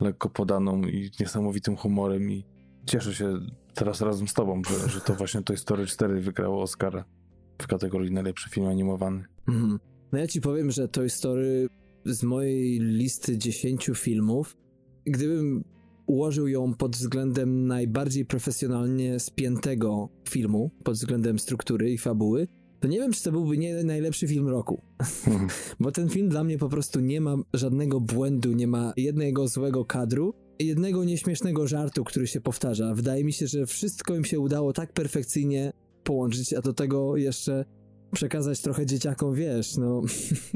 [0.00, 2.44] lekko podaną i niesamowitym humorem i
[2.88, 3.40] cieszę się
[3.74, 7.04] teraz razem z tobą, że, że to właśnie Toy Story 4 wygrało Oscara
[7.62, 9.24] w kategorii najlepszy film animowany.
[9.48, 9.78] Mhm.
[10.12, 11.68] No ja ci powiem, że Toy Story
[12.04, 14.56] z mojej listy 10 filmów,
[15.04, 15.64] gdybym
[16.06, 22.48] ułożył ją pod względem najbardziej profesjonalnie spiętego filmu, pod względem struktury i fabuły,
[22.80, 24.80] to nie wiem, czy to byłby nie najlepszy film roku.
[25.80, 29.84] Bo ten film dla mnie po prostu nie ma żadnego błędu, nie ma jednego złego
[29.84, 32.94] kadru, jednego nieśmiesznego żartu, który się powtarza.
[32.94, 35.72] Wydaje mi się, że wszystko im się udało tak perfekcyjnie
[36.04, 37.64] połączyć, a do tego jeszcze
[38.12, 40.02] przekazać trochę dzieciakom, wiesz, no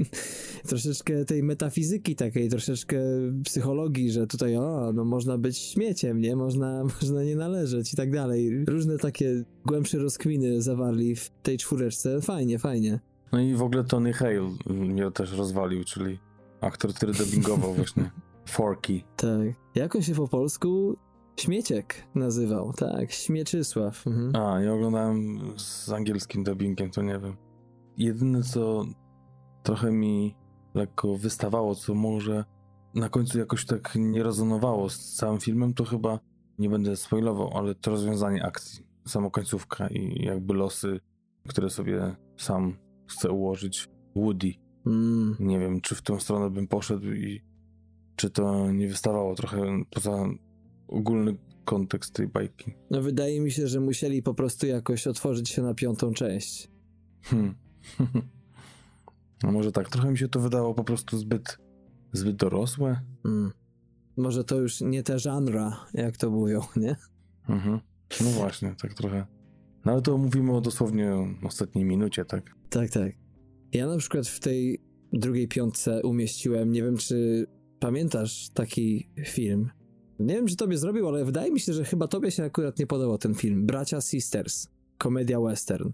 [0.69, 3.01] troszeczkę tej metafizyki takiej, troszeczkę
[3.45, 6.37] psychologii, że tutaj o, no można być śmieciem, nie?
[6.37, 8.65] Można, można nie należeć i tak dalej.
[8.65, 12.21] Różne takie głębsze rozkminy zawarli w tej czwóreczce.
[12.21, 13.01] Fajnie, fajnie.
[13.33, 16.19] No i w ogóle Tony Hale mnie też rozwalił, czyli
[16.61, 18.11] aktor, który dubbingował właśnie
[18.49, 19.05] Forky.
[19.17, 19.41] Tak.
[19.75, 20.97] Jak on się po polsku?
[21.37, 23.13] Śmieciek nazywał, tak.
[23.13, 24.07] Śmieczysław.
[24.07, 24.37] Mhm.
[24.37, 27.37] A, ja oglądałem z angielskim dubbingiem, to nie wiem.
[27.97, 28.85] Jedyne, co
[29.63, 30.37] trochę mi
[30.75, 32.45] lekko wystawało, co może
[32.95, 36.19] na końcu jakoś tak nie rezonowało z całym filmem, to chyba,
[36.59, 41.01] nie będę spoilował, ale to rozwiązanie akcji, sama końcówka i jakby losy,
[41.49, 42.77] które sobie sam
[43.07, 44.53] chce ułożyć Woody.
[44.87, 45.37] Mm.
[45.41, 47.43] Nie wiem, czy w tą stronę bym poszedł i
[48.17, 50.29] czy to nie wystawało trochę poza
[50.89, 52.73] ogólny kontekst tej bajki.
[52.91, 56.69] No wydaje mi się, że musieli po prostu jakoś otworzyć się na piątą część.
[57.23, 57.55] Hmm.
[59.43, 61.59] No może tak, trochę mi się to wydało po prostu zbyt,
[62.13, 63.01] zbyt dorosłe.
[63.25, 63.53] Mm.
[64.17, 66.97] Może to już nie te żanra, jak to mówią, nie?
[67.49, 67.81] Mhm.
[68.21, 69.27] No właśnie, tak trochę.
[69.85, 72.57] No ale to mówimy o dosłownie ostatniej minucie, tak?
[72.71, 73.13] Tak, tak.
[73.73, 77.47] Ja na przykład w tej drugiej piątce umieściłem, nie wiem czy
[77.83, 79.71] pamiętasz taki film.
[80.19, 82.87] Nie wiem, czy tobie zrobił, ale wydaje mi się, że chyba tobie się akurat nie
[82.87, 83.67] podobał ten film.
[83.67, 84.69] Bracia Sisters,
[84.99, 85.91] komedia western.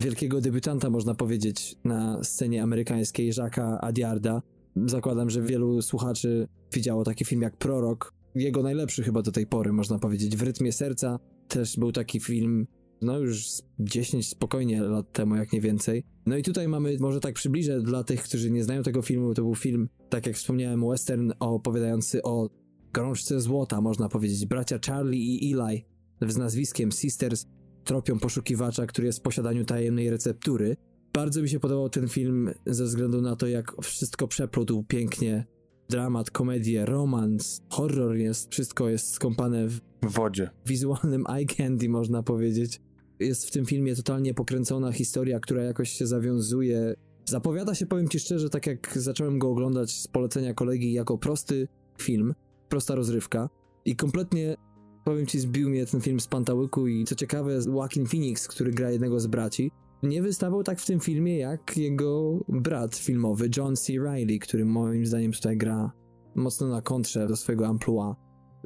[0.00, 4.42] Wielkiego debiutanta, można powiedzieć, na scenie amerykańskiej, Jacques'a Adiarda.
[4.86, 8.14] Zakładam, że wielu słuchaczy widziało taki film jak Prorok.
[8.34, 10.36] Jego najlepszy chyba do tej pory, można powiedzieć.
[10.36, 12.66] W rytmie serca też był taki film,
[13.02, 16.04] no już z 10 spokojnie lat temu, jak nie więcej.
[16.26, 19.42] No i tutaj mamy, może tak przybliżę dla tych, którzy nie znają tego filmu, to
[19.42, 22.50] był film, tak jak wspomniałem, western opowiadający o
[22.92, 24.46] gorączce złota, można powiedzieć.
[24.46, 25.84] Bracia Charlie i Eli
[26.28, 27.46] z nazwiskiem Sisters
[27.84, 30.76] tropią poszukiwacza, który jest w posiadaniu tajemnej receptury.
[31.14, 35.46] Bardzo mi się podobał ten film ze względu na to, jak wszystko przeplótł pięknie.
[35.88, 40.50] Dramat, komedię, romans, horror jest, wszystko jest skąpane w W wodzie.
[40.66, 42.80] wizualnym eye candy, można powiedzieć.
[43.20, 46.94] Jest w tym filmie totalnie pokręcona historia, która jakoś się zawiązuje.
[47.28, 51.68] Zapowiada się, powiem ci szczerze, tak jak zacząłem go oglądać z polecenia kolegi, jako prosty
[51.98, 52.34] film,
[52.68, 53.48] prosta rozrywka
[53.84, 54.56] i kompletnie,
[55.04, 58.90] powiem ci, zbił mnie ten film z pantałyku i co ciekawe, Joaquin Phoenix, który gra
[58.90, 59.70] jednego z braci,
[60.02, 63.92] nie wystawał tak w tym filmie jak jego brat filmowy, John C.
[64.02, 65.92] Reilly, który moim zdaniem tutaj gra
[66.34, 68.16] mocno na kontrze do swojego amplua.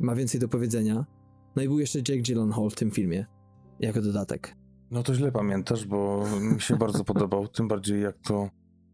[0.01, 1.07] Ma więcej do powiedzenia.
[1.57, 3.27] No i był jeszcze Jake Gyllenhaal w tym filmie,
[3.81, 4.62] jako dodatek.
[4.93, 8.51] No to źle pamiętasz, bo mi się bardzo podobał, tym bardziej jak to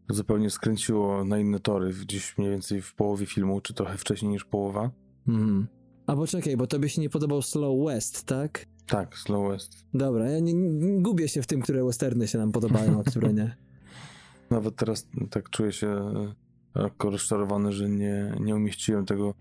[0.09, 4.45] zupełnie skręciło na inne tory, gdzieś mniej więcej w połowie filmu, czy trochę wcześniej niż
[4.45, 4.91] połowa.
[5.27, 5.67] Mhm.
[6.07, 8.65] A poczekaj, bo tobie się nie podobał Slow West, tak?
[8.85, 9.85] Tak, Slow West.
[9.93, 13.33] Dobra, ja nie, nie gubię się w tym, które westerny się nam podobają, a które
[13.33, 13.55] nie.
[14.49, 16.11] Nawet teraz tak czuję się
[16.75, 19.33] lekko rozczarowany, że nie, nie umieściłem tego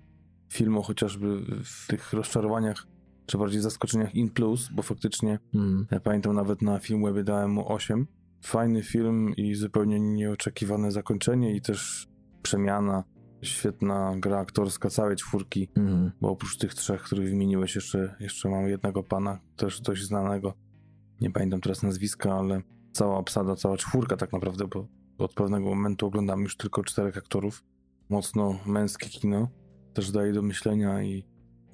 [0.48, 2.86] filmu chociażby w tych rozczarowaniach,
[3.28, 5.86] czy bardziej zaskoczeniach in plus, bo faktycznie Mm.
[5.90, 8.06] ja pamiętam nawet na Filmwebie dałem mu 8.
[8.42, 12.08] Fajny film i zupełnie nieoczekiwane zakończenie i też
[12.42, 13.04] przemiana.
[13.42, 16.10] Świetna gra aktorska całej czwórki, Mm.
[16.20, 20.54] bo oprócz tych trzech, których wymieniłeś, jeszcze, jeszcze mamy jednego pana, też dość znanego.
[21.20, 22.62] nie pamiętam teraz nazwiska, ale
[22.92, 27.64] cała obsada, cała czwórka tak naprawdę, bo od pewnego momentu oglądam już tylko czterech aktorów.
[28.08, 29.48] Mocno męskie kino,
[29.94, 31.24] też daje do myślenia i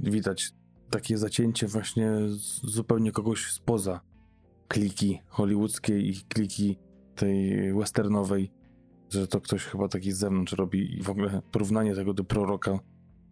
[0.01, 0.51] widać
[0.91, 2.11] takie zacięcie właśnie
[2.63, 4.01] zupełnie kogoś spoza
[4.69, 6.79] kliki hollywoodzkiej i kliki
[7.15, 8.53] tej westernowej,
[9.11, 12.79] że to ktoś chyba taki z zewnątrz robi i w ogóle porównanie tego do proroka,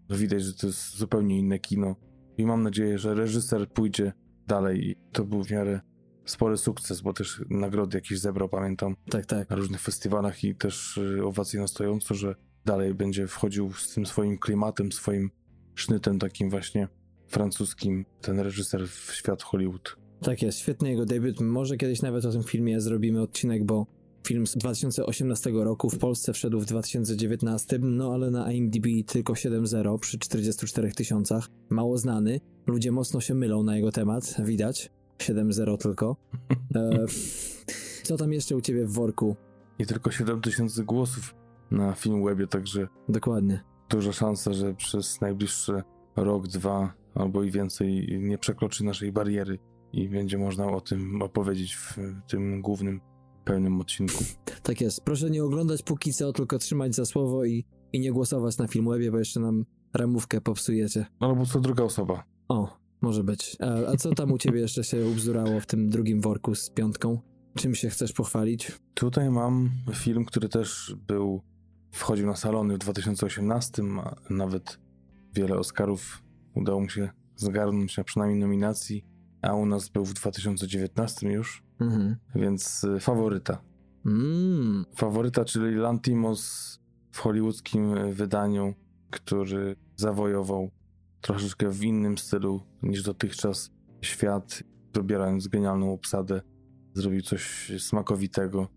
[0.08, 1.96] to widać, że to jest zupełnie inne kino.
[2.38, 4.12] I mam nadzieję, że reżyser pójdzie
[4.46, 5.80] dalej i to był w miarę
[6.24, 9.50] spory sukces, bo też nagrody jakieś zebrał, pamiętam, Tak, tak.
[9.50, 12.34] na różnych festiwalach i też y, owacje na stojąco, że
[12.64, 15.30] dalej będzie wchodził z tym swoim klimatem, swoim
[15.74, 16.88] sznytem takim właśnie
[17.32, 19.96] francuskim, ten reżyser w świat Hollywood.
[20.20, 21.40] Tak jest, świetny jego debiut.
[21.40, 23.86] Może kiedyś nawet o tym filmie zrobimy odcinek, bo
[24.26, 29.98] film z 2018 roku w Polsce wszedł w 2019, no ale na IMDb tylko 7.0
[29.98, 31.48] przy 44 tysiącach.
[31.70, 32.40] Mało znany.
[32.66, 34.90] Ludzie mocno się mylą na jego temat, widać.
[35.18, 36.16] 7.0 tylko.
[36.76, 37.06] E,
[38.02, 39.36] co tam jeszcze u ciebie w worku?
[39.78, 41.34] I tylko 7 tysięcy głosów
[41.70, 43.64] na Filmwebie, także Dokładnie.
[43.90, 45.82] duża szansa, że przez najbliższy
[46.16, 49.58] rok, dwa albo i więcej nie przekroczy naszej bariery
[49.92, 51.98] i będzie można o tym opowiedzieć w
[52.28, 53.00] tym głównym,
[53.44, 54.24] pełnym odcinku.
[54.62, 55.04] Tak jest.
[55.04, 59.10] Proszę nie oglądać póki co, tylko trzymać za słowo i, i nie głosować na Filmwebie,
[59.10, 61.06] bo jeszcze nam ramówkę popsujecie.
[61.20, 62.24] Albo co druga osoba.
[62.48, 63.56] O, może być.
[63.60, 67.18] A, a co tam u ciebie jeszcze się ubzdurało w tym drugim worku z piątką?
[67.54, 68.72] Czym się chcesz pochwalić?
[68.94, 71.42] Tutaj mam film, który też był,
[71.92, 74.78] wchodził na salony w 2018, a nawet
[75.34, 76.22] wiele Oscarów
[76.54, 79.04] udało mu się zgarnąć, a przynajmniej nominacji,
[79.42, 82.16] a u nas był w 2019 już, Mhm.
[82.34, 83.62] więc y, faworyta.
[84.06, 86.78] Mm, Faworyta, czyli Lantimos
[87.12, 88.74] w hollywoodzkim y, wydaniu,
[89.10, 90.70] który zawojował
[91.20, 96.40] troszeczkę w innym stylu niż dotychczas świat, dobierając genialną obsadę,
[96.94, 98.68] zrobił coś smakowitego,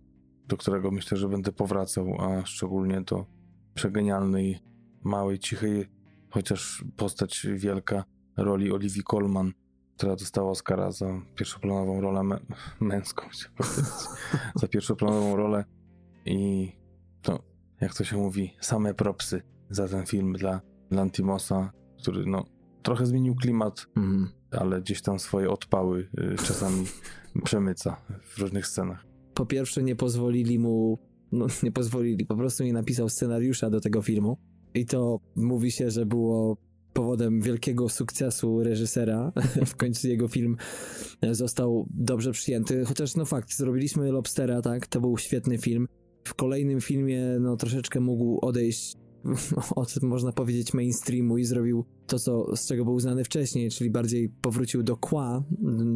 [0.48, 3.26] do którego myślę, że będę powracał, a szczególnie do
[3.74, 4.60] przegenialnej,
[5.04, 5.86] małej, cichej,
[6.36, 8.04] chociaż postać wielka
[8.38, 9.54] roli Olivii Colman,
[9.98, 12.46] która dostała Oscara za pierwszoplanową rolę mę-
[12.80, 13.28] męską,
[14.62, 15.66] za pierwszoplanową rolę
[16.26, 16.72] i
[17.22, 17.44] to,
[17.82, 20.62] jak to się mówi, same propsy za ten film dla
[20.92, 21.72] Lantimosa,
[22.02, 22.46] który no
[22.84, 24.30] trochę zmienił klimat, mm.
[24.52, 26.86] ale gdzieś tam swoje odpały y, czasami
[27.44, 29.06] przemyca w różnych scenach.
[29.34, 31.00] Po pierwsze, nie pozwolili mu,
[31.32, 34.38] no nie pozwolili, po prostu nie napisał scenariusza do tego filmu.
[34.76, 36.58] I to mówi się, że było
[36.94, 39.32] powodem wielkiego sukcesu reżysera.
[39.66, 40.58] W końcu jego film
[41.32, 42.86] został dobrze przyjęty.
[42.86, 44.88] Chociaż, no fakt, zrobiliśmy Lobstera, tak?
[44.88, 45.88] To był świetny film.
[46.24, 48.96] W kolejnym filmie, no troszeczkę mógł odejść
[49.76, 54.30] od, można powiedzieć, mainstreamu i zrobił to, co, z czego był znany wcześniej, czyli bardziej
[54.30, 55.44] powrócił do kła,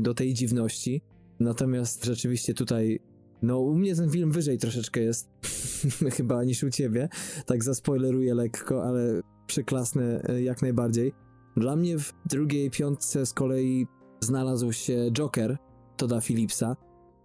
[0.02, 1.02] do tej dziwności.
[1.40, 3.00] Natomiast rzeczywiście tutaj,
[3.42, 5.30] no u mnie ten film wyżej troszeczkę jest
[6.18, 7.10] chyba niż u ciebie.
[7.46, 11.14] Tak zaspoileruję lekko, ale przyklasnę e, jak najbardziej.
[11.58, 13.88] Dla mnie w drugiej piątce z kolei
[14.22, 15.58] znalazł się Joker
[15.98, 16.76] Toda Phillipsa.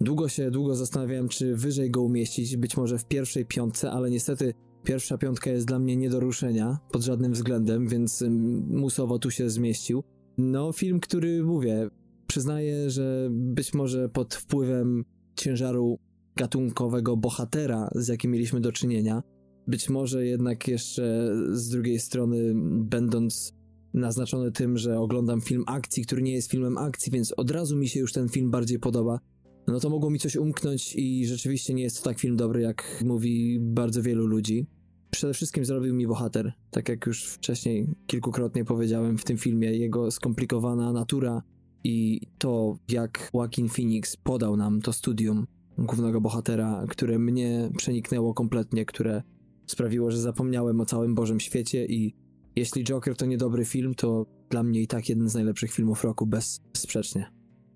[0.01, 4.55] Długo się, długo zastanawiałem, czy wyżej go umieścić, być może w pierwszej piątce, ale niestety
[4.85, 9.31] pierwsza piątka jest dla mnie nie do ruszenia pod żadnym względem, więc ym, musowo tu
[9.31, 10.05] się zmieścił.
[10.39, 11.89] No, film, który mówię,
[12.27, 15.05] przyznaję, że być może pod wpływem
[15.37, 15.99] ciężaru
[16.37, 19.23] gatunkowego bohatera, z jakim mieliśmy do czynienia,
[19.67, 22.53] być może jednak jeszcze z drugiej strony,
[22.85, 23.53] będąc
[23.95, 27.89] naznaczony tym, że oglądam film akcji, który nie jest filmem akcji, więc od razu mi
[27.89, 29.21] się już ten film bardziej podoba.
[29.67, 33.03] No to mogło mi coś umknąć i rzeczywiście nie jest to tak film dobry, jak
[33.05, 34.67] mówi bardzo wielu ludzi.
[35.11, 40.11] Przede wszystkim zrobił mi bohater, tak jak już wcześniej kilkukrotnie powiedziałem w tym filmie, jego
[40.11, 41.43] skomplikowana natura
[41.85, 45.47] i to, jak Joaquin Phoenix podał nam to studium
[45.79, 49.23] głównego bohatera, które mnie przeniknęło kompletnie, które
[49.67, 52.15] sprawiło, że zapomniałem o całym Bożym świecie i
[52.57, 56.27] jeśli Joker to niedobry film, to dla mnie i tak jeden z najlepszych filmów roku,
[56.27, 57.31] bezsprzecznie.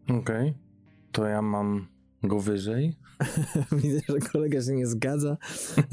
[0.09, 0.55] Okej,
[1.13, 1.87] to ja mam
[2.23, 2.97] go wyżej.
[3.83, 5.37] Widzę, że kolega się nie zgadza.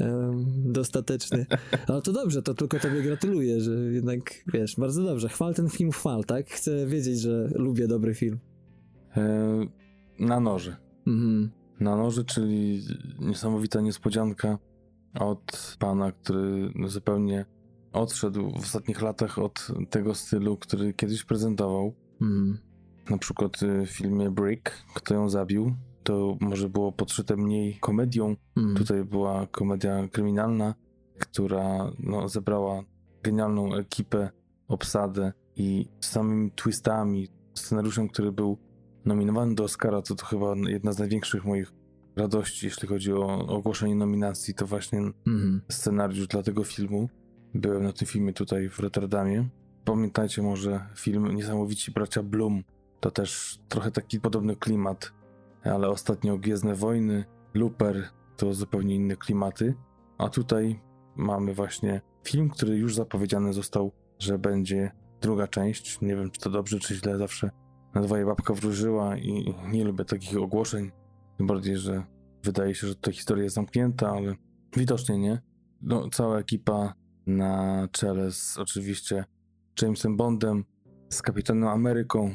[0.00, 1.46] Um, dostateczny.
[1.86, 4.20] Ale to dobrze, to tylko tobie gratuluję, że jednak,
[4.52, 5.28] wiesz, bardzo dobrze.
[5.28, 6.46] Chwal ten film, chwal, tak?
[6.46, 8.38] Chcę wiedzieć, że lubię dobry film.
[9.16, 9.66] E,
[10.18, 10.76] na noże.
[11.06, 11.50] Mhm.
[11.80, 12.82] Na noże, czyli
[13.18, 14.58] niesamowita niespodzianka
[15.20, 17.44] od pana, który zupełnie
[17.92, 21.94] odszedł w ostatnich latach od tego stylu, który kiedyś prezentował.
[22.20, 22.58] Mhm.
[23.10, 28.36] Na przykład y, w filmie Brick, Kto ją zabił, to może było podszyte mniej komedią.
[28.56, 28.76] Mhm.
[28.76, 30.74] Tutaj była komedia kryminalna,
[31.18, 32.82] która no, zebrała
[33.22, 34.30] genialną ekipę,
[34.68, 38.58] obsadę i samymi twistami, scenariuszem, który był
[39.06, 41.72] nominowany do Oscara, to to chyba jedna z największych moich
[42.16, 45.60] radości, jeśli chodzi o ogłoszenie nominacji, to właśnie Mhm.
[45.68, 47.08] scenariusz dla tego filmu.
[47.54, 49.48] Byłem na tym filmie tutaj w Rotterdamie.
[49.84, 52.62] Pamiętajcie może film Niesamowici Bracia Bloom.
[53.00, 55.12] To też trochę taki podobny klimat,
[55.64, 59.74] ale ostatnio Gwiezdne Wojny, Looper to zupełnie inne klimaty.
[60.18, 60.80] A tutaj
[61.16, 64.90] mamy właśnie film, który już zapowiedziany został, że będzie
[65.20, 66.00] druga część.
[66.00, 67.18] Nie wiem, czy to dobrze, czy źle.
[67.18, 67.50] Zawsze
[67.94, 70.90] na dwoje babka wróżyła i nie lubię takich ogłoszeń.
[71.36, 72.04] Tym bardziej, że
[72.42, 74.34] wydaje się, że ta historia jest zamknięta, ale
[74.76, 75.42] widocznie nie.
[75.82, 76.94] No, cała ekipa
[77.26, 79.24] na czele z oczywiście
[79.82, 80.64] Jamesem Bondem,
[81.10, 82.34] z Kapitanem Ameryką,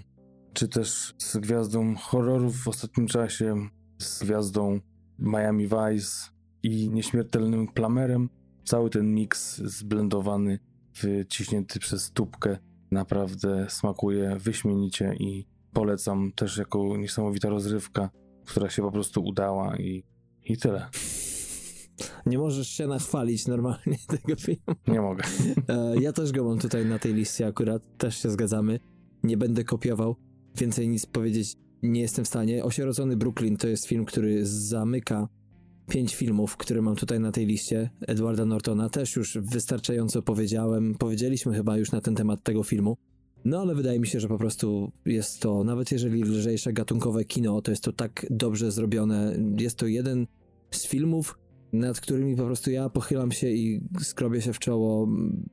[0.54, 4.80] czy też z gwiazdą horrorów w ostatnim czasie, z gwiazdą
[5.20, 6.32] Miami Vice
[6.64, 8.30] i nieśmiertelnym Plamerem.
[8.66, 10.60] Cały ten miks zblendowany,
[11.02, 12.58] wyciśnięty przez tubkę
[12.92, 18.10] naprawdę smakuje wyśmienicie i polecam też jako niesamowita rozrywka,
[18.46, 20.04] która się po prostu udała i,
[20.46, 20.90] i tyle.
[22.26, 24.76] Nie możesz się nachwalić normalnie tego filmu.
[24.88, 25.24] Nie mogę.
[25.70, 28.80] E, Ja też go mam tutaj na tej liście akurat, też się zgadzamy.
[29.24, 30.16] Nie będę kopiował,
[30.56, 32.64] więcej nic powiedzieć nie jestem w stanie.
[32.64, 35.28] Osierocony Brooklyn to jest film, który zamyka
[35.92, 38.90] pięć filmów, które mam tutaj na tej liście Edwarda Nortona.
[38.90, 42.98] Też już wystarczająco powiedziałem, powiedzieliśmy chyba już na ten temat tego filmu.
[43.46, 47.62] No ale wydaje mi się, że po prostu jest to, nawet jeżeli lżejsze gatunkowe kino,
[47.62, 49.36] to jest to tak dobrze zrobione.
[49.58, 50.28] Jest to jeden
[50.72, 51.40] z filmów,
[51.74, 55.08] nad którymi po prostu ja pochylam się i skrobię się w czoło,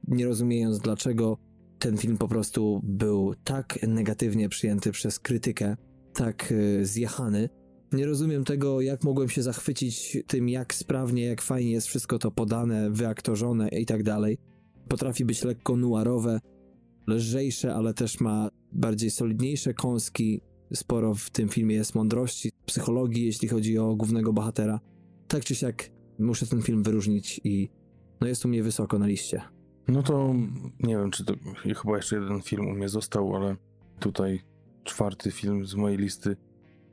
[0.09, 1.39] nie rozumiejąc dlaczego
[1.79, 5.77] ten film po prostu był tak negatywnie przyjęty przez krytykę,
[6.15, 7.49] tak y, zjechany.
[7.93, 12.31] Nie rozumiem tego, jak mogłem się zachwycić tym, jak sprawnie, jak fajnie jest wszystko to
[12.31, 14.39] podane, wyaktorzone i tak dalej.
[14.89, 16.41] Potrafi być lekko nuarowe,
[17.07, 20.41] lżejsze, ale też ma bardziej solidniejsze kąski.
[20.75, 24.81] Sporo w tym filmie jest mądrości, psychologii, jeśli chodzi o głównego bohatera.
[25.29, 27.69] Tak czy siak muszę ten film wyróżnić i
[28.21, 29.43] no jest u mnie wysoko na liście.
[29.89, 30.35] No to
[30.81, 31.35] nie wiem, czy to
[31.83, 33.57] chyba jeszcze jeden film u mnie został, ale
[33.99, 34.41] tutaj
[34.85, 36.37] czwarty film z mojej listy.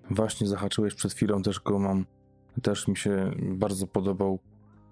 [0.10, 2.06] Właśnie zahaczyłeś przed chwilą, też go mam.
[2.62, 4.40] Też mi się bardzo podobał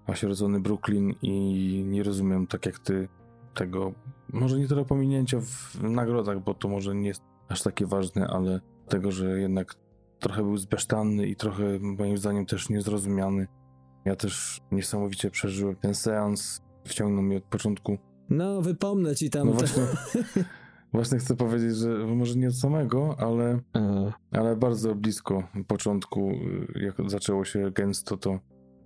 [0.06, 3.08] Osierocony Brooklyn i nie rozumiem, tak jak ty,
[3.54, 3.92] tego,
[4.32, 8.60] może nie tyle pominięcia w nagrodach, bo to może nie jest aż takie ważne, ale
[8.88, 9.74] tego, że jednak
[10.18, 13.46] trochę był zbesztanny i trochę moim zdaniem też niezrozumiany.
[14.04, 17.98] Ja też niesamowicie przeżyłem ten seans, wciągnął mnie od początku.
[18.28, 19.46] No, wypomnę ci tam.
[19.46, 19.82] No właśnie,
[20.94, 26.80] właśnie chcę powiedzieć, że może nie od samego, ale, E, ale bardzo blisko początku, y,
[26.80, 28.40] jak zaczęło się gęsto, to,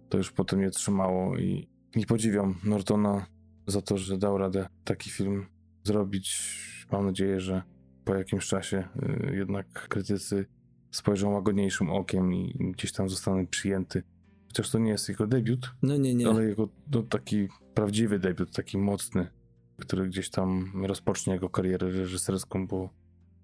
[0.09, 3.26] to już potem nie trzymało i, i podziwiam Nortona
[3.66, 5.46] za to, że dał radę taki film
[5.84, 6.59] zrobić.
[6.92, 7.62] Mam nadzieję, że
[8.04, 8.88] po jakimś czasie
[9.30, 10.46] y, jednak krytycy
[10.90, 14.02] spojrzą łagodniejszym okiem i gdzieś tam zostanę przyjęty.
[14.46, 16.28] Chociaż to nie jest jego debiut, No nie, nie.
[16.28, 19.26] ale jego no, taki prawdziwy debiut, taki mocny,
[19.81, 22.91] który gdzieś tam rozpocznie jego karierę reżyserską, bo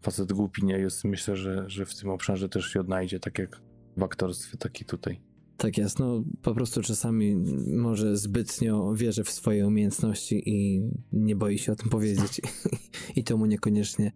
[0.02, 1.04] facet głupi nie jest.
[1.04, 3.60] Myślę, że, że w tym obszarze też się odnajdzie, tak jak
[3.96, 5.20] w aktorstwie, tak i tutaj.
[5.56, 7.36] Tak jest, no po prostu czasami
[7.76, 10.82] może zbytnio wierzy w swoje umiejętności i
[11.12, 12.40] nie boi się o tym powiedzieć.
[13.16, 14.12] I to mu niekoniecznie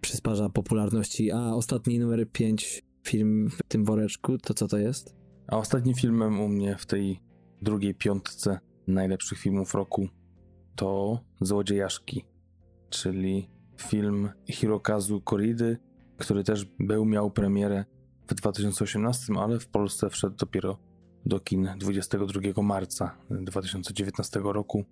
[0.00, 1.30] przysparza popularności.
[1.30, 5.16] A ostatni numer 5 film w tym woreczku, to co to jest?
[5.46, 7.20] A ostatnim filmem u mnie w tej
[7.62, 10.08] drugiej piątce najlepszych filmów roku
[10.80, 12.24] to Złodziejaszki,
[12.90, 15.78] czyli film Hirokazu Koridy,
[16.18, 17.84] który też był, miał premierę
[18.28, 20.78] w 2018, ale w Polsce wszedł dopiero
[21.26, 24.84] do kin 22 marca 2019 roku.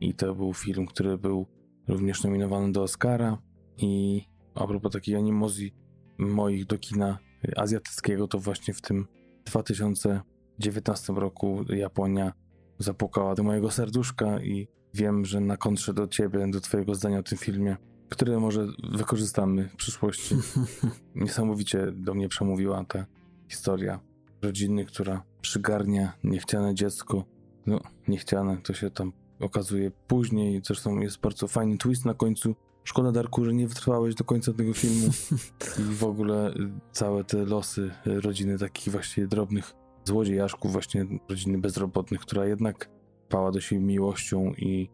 [0.00, 1.46] I to był film, który był
[1.88, 3.38] również nominowany do Oscara.
[3.76, 4.22] I
[4.54, 5.74] a propos takiej animozji
[6.18, 7.18] moich do kina
[7.56, 9.06] azjatyckiego, to właśnie w tym
[9.44, 12.32] 2019 roku Japonia
[12.78, 17.22] zapukała do mojego serduszka i wiem, że na kontrze do ciebie, do twojego zdania o
[17.22, 17.76] tym filmie,
[18.08, 20.34] które może wykorzystamy w przyszłości.
[21.14, 23.06] Niesamowicie do mnie przemówiła ta
[23.48, 24.00] historia
[24.42, 27.24] rodziny, która przygarnia niechciane dziecko.
[27.66, 30.60] No, niechciane to się tam okazuje później.
[30.64, 32.54] Zresztą jest bardzo fajny twist na końcu.
[32.84, 35.08] Szkoda, Darku, że nie wytrwałeś do końca tego filmu.
[35.80, 39.72] I w ogóle y, całe te losy y, rodziny takich właśnie drobnych
[40.04, 42.95] złodziejaszków, właśnie rodziny bezrobotnych, która jednak
[43.28, 44.90] pała do siebie miłością i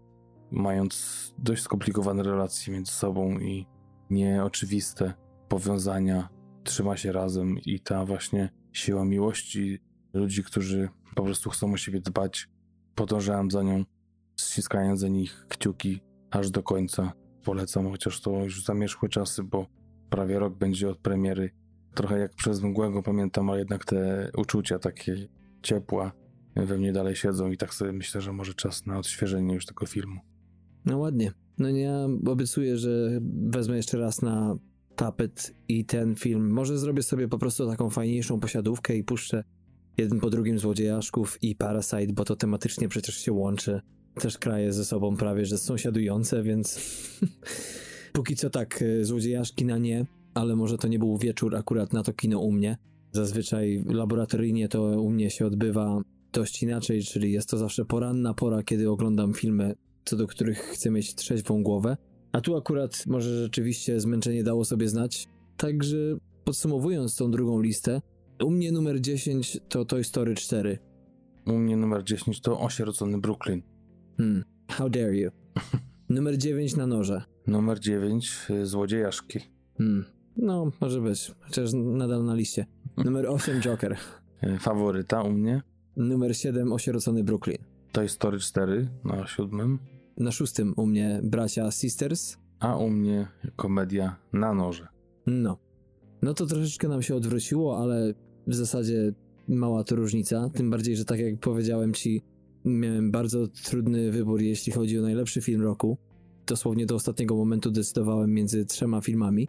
[0.51, 3.67] mając dość skomplikowane relacje między sobą i
[4.11, 5.15] nieoczywiste
[5.49, 6.29] powiązania,
[6.65, 9.79] trzyma się razem i ta właśnie siła miłości
[10.13, 12.49] ludzi, którzy po prostu chcą o siebie dbać,
[12.95, 13.85] podążałem za nią,
[14.41, 17.13] ściskając za nich kciuki aż do końca.
[17.45, 19.67] Polecam, chociaż to już zamierzchłe czasy, bo
[20.11, 21.51] prawie rok będzie od premiery
[21.95, 25.29] trochę jak przez mgłę go pamiętam, ale jednak te uczucia takie
[25.63, 26.13] ciepła
[26.57, 29.87] we mnie dalej siedzą i tak sobie myślę, że może czas na odświeżenie już tego
[29.87, 30.21] filmu.
[30.85, 31.33] No ładnie.
[31.59, 34.57] No ja obiecuję, że wezmę jeszcze raz na
[34.97, 36.51] tapet i ten film.
[36.51, 39.45] Może zrobię sobie po prostu taką fajniejszą posiadówkę i puszczę
[39.99, 43.81] jeden po drugim Złodziejaszków i Parasite, bo to tematycznie przecież się łączy.
[44.15, 46.81] Też kraje ze sobą prawie, że sąsiadujące, więc
[48.13, 52.03] póki co tak, y, Złodziejaszki na nie, ale może to nie był wieczór akurat na
[52.03, 52.77] to kino u mnie.
[53.13, 58.63] Zazwyczaj laboratoryjnie to u mnie się odbywa dość inaczej, czyli jest to zawsze poranna pora,
[58.63, 59.75] kiedy oglądam filmy,
[60.05, 61.97] co do których chcę mieć trzeźwą głowę.
[62.33, 65.29] A tu akurat może rzeczywiście zmęczenie dało sobie znać.
[65.57, 65.97] Także
[66.45, 68.01] podsumowując tą drugą listę,
[68.45, 70.79] u mnie numer 10 to Toy Story 4.
[71.47, 73.63] U mnie numer 10 to Osierocony Brooklyn.
[74.17, 75.31] Hmm, how dare you.
[76.09, 77.23] numer 9 na noże.
[77.47, 79.39] Numer 9 y, Złodziejaszki.
[79.79, 80.05] Hmm,
[80.37, 82.67] no, może być, chociaż nadal na liście.
[83.05, 83.97] Numer 8 Joker.
[84.45, 85.63] Y, Faworyta u mnie
[85.97, 87.59] Numer 7 Osierocony Brooklyn.
[87.93, 89.79] Toy Story 4 na siódmym,
[90.19, 92.37] Na szóstym u mnie Bracia Sisters.
[92.61, 94.89] a u mnie komedia na noże.
[95.27, 95.59] No.
[96.23, 98.15] No to troszeczkę nam się odwróciło, ale
[98.47, 99.13] w zasadzie
[99.49, 100.51] mała to różnica.
[100.55, 102.23] Tym bardziej, że tak jak powiedziałem ci,
[102.65, 105.99] miałem bardzo trudny wybór, jeśli chodzi o najlepszy film roku.
[106.47, 109.49] Dosłownie do ostatniego momentu decydowałem między trzema filmami.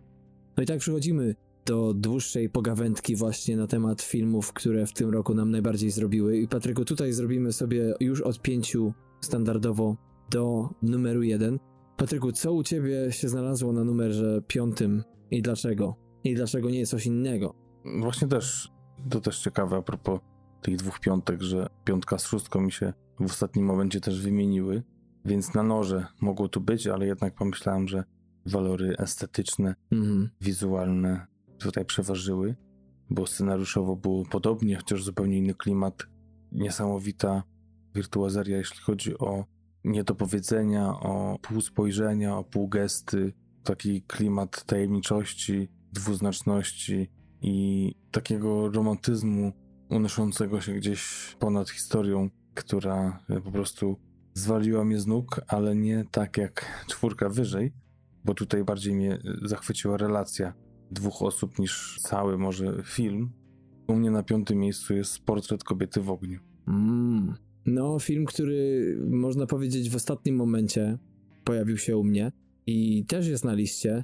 [0.57, 1.35] No i tak przechodzimy
[1.65, 6.37] do dłuższej pogawędki właśnie na temat filmów, które w tym roku nam najbardziej zrobiły.
[6.37, 9.97] I Patryku, tutaj zrobimy sobie już od pięciu standardowo
[10.31, 11.59] do numeru jeden.
[11.97, 15.95] Patryku, co u ciebie się znalazło na numerze piątym i dlaczego?
[16.23, 17.55] I dlaczego nie coś innego?
[17.99, 18.71] Właśnie też,
[19.09, 20.19] to też ciekawe a propos
[20.61, 24.83] tych dwóch piątek, że piątka z szóstką mi się w ostatnim momencie też wymieniły,
[25.25, 28.03] więc na noże mogło tu być, ale jednak pomyślałem, że
[28.45, 30.29] walory estetyczne, Mhm.
[30.41, 31.27] wizualne
[31.63, 32.55] tutaj przeważyły,
[33.09, 36.03] bo scenariuszowo było podobnie, chociaż zupełnie inny klimat.
[36.51, 37.43] Niesamowita
[37.95, 39.45] wirtuazeria, jeśli chodzi o
[39.83, 43.33] niedopowiedzenia, o półspojrzenia, o półgesty,
[43.63, 47.09] taki klimat tajemniczości, dwuznaczności
[47.41, 49.51] i takiego romantyzmu
[49.89, 53.97] unoszącego się gdzieś ponad historią, która e, po prostu
[54.33, 57.73] zwaliła mnie z nóg, ale nie tak jak czwórka wyżej,
[58.25, 60.53] bo tutaj bardziej mnie e, zachwyciła relacja
[60.93, 63.29] dwóch osób niż cały może film.
[63.87, 66.39] U mnie na piątym miejscu jest Portret kobiety w ogniu.
[66.67, 67.33] Mm.
[67.65, 70.97] No, film, który można powiedzieć w ostatnim momencie
[71.43, 72.31] pojawił się u mnie
[72.67, 74.03] i też jest na liście,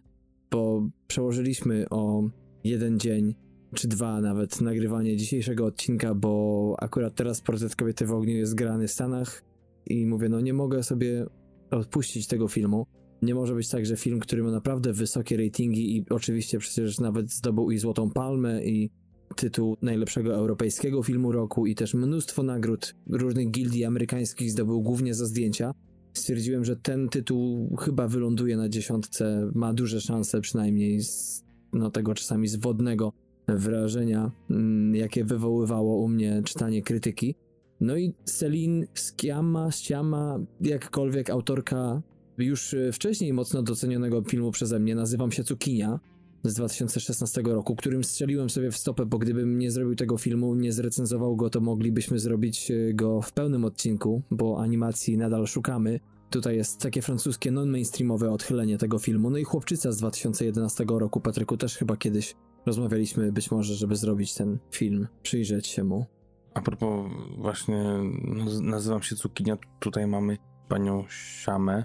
[0.51, 2.23] bo przełożyliśmy o
[2.63, 3.35] jeden dzień,
[3.73, 8.87] czy dwa nawet, nagrywanie dzisiejszego odcinka, bo akurat teraz Portret Kobiety w Ogniu jest grany
[8.87, 9.43] w Stanach
[9.85, 11.25] i mówię, no nie mogę sobie
[11.71, 12.85] odpuścić tego filmu.
[13.21, 17.31] Nie może być tak, że film, który ma naprawdę wysokie ratingi i oczywiście przecież nawet
[17.31, 18.89] zdobył i Złotą Palmę i
[19.35, 25.25] tytuł najlepszego europejskiego filmu roku i też mnóstwo nagród różnych gildii amerykańskich zdobył głównie za
[25.25, 25.73] zdjęcia.
[26.13, 31.43] Stwierdziłem, że ten tytuł chyba wyląduje na dziesiątce, ma duże szanse przynajmniej z
[31.73, 33.13] no, tego czasami zwodnego
[33.47, 37.35] wrażenia, mm, jakie wywoływało u mnie czytanie krytyki.
[37.81, 42.01] No i Celine Sciamma, Sciamma, jakkolwiek autorka
[42.45, 45.99] już e, wcześniej mocno docenionego filmu przeze mnie, nazywam się Cukinia
[46.43, 50.73] z 2016 roku, którym strzeliłem sobie w stopę, bo gdybym nie zrobił tego filmu, nie
[50.73, 55.99] zrecenzował go, to moglibyśmy zrobić e, go w pełnym odcinku, bo animacji nadal szukamy.
[56.29, 59.29] Tutaj jest takie francuskie non-mainstreamowe odchylenie tego filmu.
[59.29, 62.35] No i Chłopczyca z 2011 roku, Patryku, też chyba kiedyś
[62.65, 66.05] rozmawialiśmy być może, żeby zrobić ten film, przyjrzeć się mu.
[66.53, 67.83] A propos właśnie
[68.23, 70.37] naz- nazywam się Cukinia, tutaj mamy
[70.67, 71.83] panią Siamę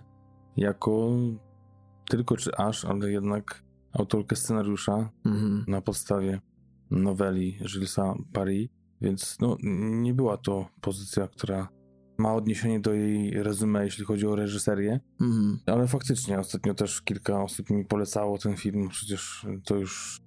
[0.56, 1.10] jako
[2.08, 5.64] tylko czy aż, ale jednak autorkę scenariusza Mhm.
[5.68, 6.40] na podstawie
[6.90, 8.68] noweli Gillesa Paris,
[9.00, 9.56] więc no,
[10.02, 11.68] nie była to pozycja, która
[12.18, 15.58] ma odniesienie do jej resume, jeśli chodzi o reżyserię, Mhm.
[15.66, 20.20] ale faktycznie ostatnio też kilka osób mi polecało ten film, przecież to już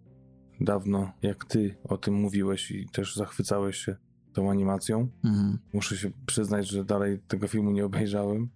[0.62, 3.96] dawno, jak ty o tym mówiłeś i też zachwycałeś się
[4.34, 5.08] tą animacją.
[5.24, 5.58] Mhm.
[5.74, 8.50] Muszę się przyznać, że dalej tego filmu nie obejrzałem.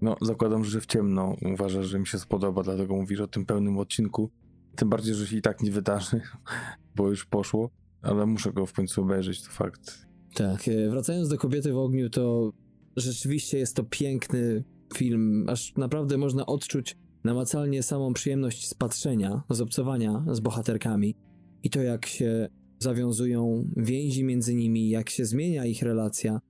[0.00, 3.78] No, zakładam, że w ciemno uważasz, że mi się spodoba, dlatego mówisz o tym pełnym
[3.78, 4.30] odcinku.
[4.76, 6.20] Tym bardziej, że się i tak nie wydarzy,
[6.96, 7.70] bo już poszło,
[8.02, 10.06] ale muszę go w końcu obejrzeć, to fakt.
[10.34, 12.52] Tak, e, wracając do Kobiety w ogniu, to
[12.96, 19.60] rzeczywiście jest to piękny film, aż naprawdę można odczuć namacalnie samą przyjemność z patrzenia, z
[19.60, 21.14] obcowania z bohaterkami
[21.62, 26.40] i to jak się zawiązują więzi między nimi, jak się zmienia ich relacja,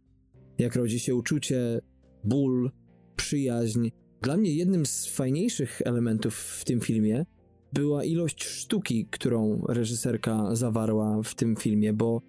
[0.58, 1.80] jak rodzi się uczucie,
[2.24, 2.70] ból,
[3.16, 3.88] przyjaźń.
[4.22, 7.26] Dla mnie jednym z fajniejszych elementów w tym filmie
[7.72, 12.22] była ilość sztuki, którą reżyserka zawarła w tym filmie, bo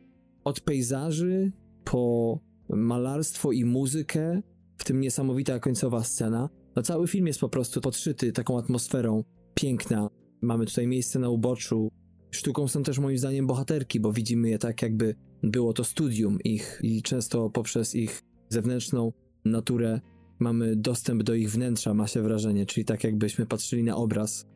[0.44, 1.52] od pejzaży
[1.84, 4.42] po malarstwo i muzykę,
[4.78, 9.24] w tym niesamowita końcowa scena, no cały film jest po prostu podszyty taką atmosferą
[9.54, 10.10] piękna.
[10.42, 11.90] Mamy tutaj miejsce na uboczu.
[12.32, 16.80] Sztuką są też moim zdaniem bohaterki, bo widzimy je tak, jakby było to studium ich
[16.84, 19.12] i często poprzez ich zewnętrzną
[19.46, 20.02] naturę
[20.40, 24.48] mamy dostęp do ich wnętrza, ma się wrażenie, czyli tak jakbyśmy patrzyli na obraz,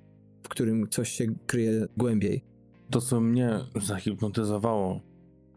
[0.43, 2.43] w którym coś się kryje głębiej.
[2.89, 5.01] To, co mnie zahipnotyzowało,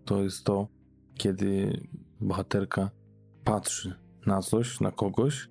[0.04, 0.68] to jest to,
[1.14, 1.80] kiedy
[2.20, 2.90] bohaterka
[3.44, 3.94] patrzy
[4.26, 5.48] na coś, na kogoś,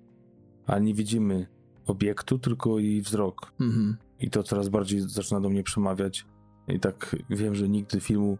[0.66, 1.46] ale nie widzimy
[1.86, 3.52] obiektu, tylko jej wzrok.
[3.60, 3.96] Mhm.
[4.20, 6.26] I to coraz bardziej zaczyna do mnie przemawiać.
[6.68, 8.38] I tak wiem, że nigdy filmu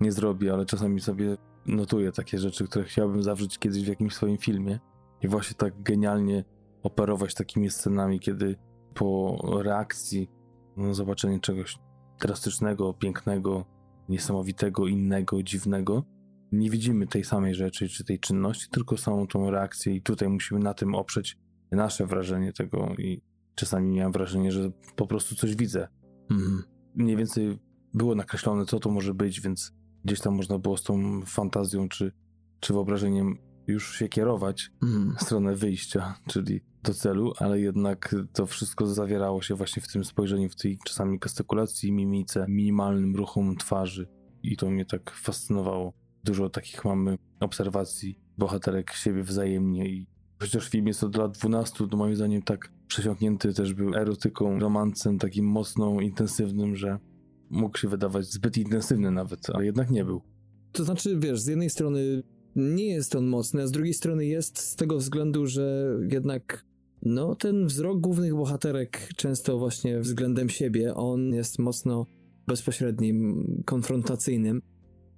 [0.00, 4.38] nie zrobię, ale czasami sobie notuję takie rzeczy, które chciałbym zawrzeć kiedyś w jakimś swoim
[4.38, 4.78] filmie.
[5.24, 6.44] I właśnie tak genialnie
[6.82, 8.56] operować takimi scenami, kiedy
[8.94, 10.30] po reakcji,
[10.76, 11.78] no, zobaczenie czegoś
[12.20, 13.64] drastycznego, pięknego,
[14.08, 16.04] niesamowitego, innego, dziwnego,
[16.52, 20.60] nie widzimy tej samej rzeczy czy tej czynności, tylko samą tą reakcję i tutaj musimy
[20.60, 21.38] na tym oprzeć
[21.72, 23.22] nasze wrażenie tego i
[23.54, 25.88] czasami miałem wrażenie, że po prostu coś widzę.
[26.30, 26.62] Mhm.
[26.94, 27.58] Mniej więcej
[27.94, 29.72] było nakreślone, co to może być, więc
[30.04, 32.12] gdzieś tam można było z tą fantazją czy,
[32.60, 35.16] czy wyobrażeniem już się kierować Mhm.
[35.16, 40.04] w stronę wyjścia, czyli do celu, ale jednak to wszystko zawierało się właśnie w tym
[40.04, 44.08] spojrzeniu, w tej czasami gestykulacji, mimice, minimalnym ruchom twarzy
[44.42, 45.92] i to mnie tak fascynowało.
[46.24, 50.06] Dużo takich mamy obserwacji bohaterek siebie wzajemnie i
[50.40, 55.18] chociaż film jest od lat 12, to moim zdaniem tak przesiąknięty też był erotyką, romancem
[55.18, 56.98] takim mocno intensywnym, że
[57.50, 60.22] mógł się wydawać zbyt intensywny nawet, ale jednak nie był.
[60.72, 62.22] To znaczy, wiesz, z jednej strony
[62.56, 66.64] nie jest on mocny, a z drugiej strony jest z tego względu, że jednak
[67.02, 72.06] no, ten wzrok głównych bohaterek często właśnie względem siebie, on jest mocno
[72.46, 74.62] bezpośrednim, konfrontacyjnym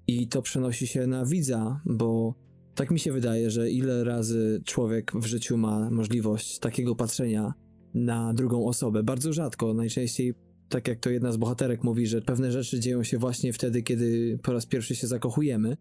[0.06, 2.34] i to przenosi się na widza, bo
[2.74, 7.54] tak mi się wydaje, że ile razy człowiek w życiu ma możliwość takiego patrzenia
[7.94, 9.02] na drugą osobę.
[9.02, 10.34] Bardzo rzadko, najczęściej
[10.68, 14.38] tak jak to jedna z bohaterek mówi, że pewne rzeczy dzieją się właśnie wtedy, kiedy
[14.42, 15.76] po raz pierwszy się zakochujemy.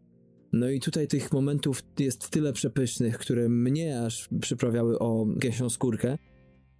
[0.55, 6.17] No i tutaj tych momentów jest tyle przepysznych, które mnie aż przyprawiały o gęsią skórkę.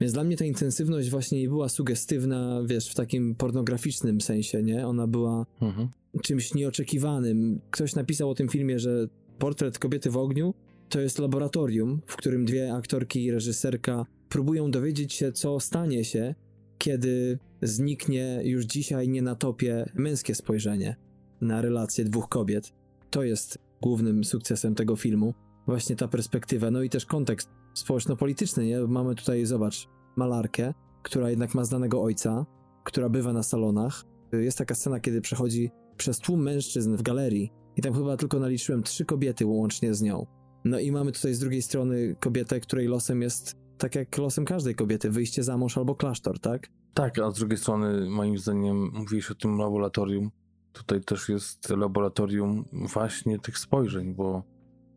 [0.01, 4.88] Więc dla mnie ta intensywność właśnie nie była sugestywna, wiesz, w takim pornograficznym sensie, nie?
[4.88, 5.89] Ona była Mhm.
[6.23, 7.59] czymś nieoczekiwanym.
[7.71, 9.07] Ktoś napisał o tym filmie, że
[9.39, 10.53] portret kobiety w ogniu
[10.89, 16.36] to jest laboratorium, w którym dwie aktorki i reżyserka próbują dowiedzieć się, co stanie się,
[16.78, 20.95] kiedy zniknie już dzisiaj nie na topie męskie spojrzenie
[21.41, 22.73] na relacje dwóch kobiet.
[23.09, 25.34] To jest głównym sukcesem tego filmu.
[25.67, 28.80] Właśnie ta perspektywa, no i też kontekst społeczno-polityczny, nie?
[28.80, 30.73] Mamy tutaj, zobacz, malarkę,
[31.03, 32.45] która jednak ma znanego ojca,
[32.84, 34.03] która bywa na salonach.
[34.32, 38.84] Jest taka scena, kiedy przechodzi przez tłum mężczyzn w galerii i tam chyba tylko naliczyłem
[38.84, 40.26] trzy kobiety łącznie z nią.
[40.65, 44.76] No i mamy tutaj z drugiej strony kobietę, której losem jest tak jak losem każdej
[44.76, 46.67] kobiety, wyjście za mąż albo klasztor, tak?
[46.93, 50.32] Tak, a z drugiej strony, moim zdaniem, mówiłeś o tym laboratorium.
[50.76, 54.43] Tutaj też jest laboratorium właśnie tych spojrzeń, bo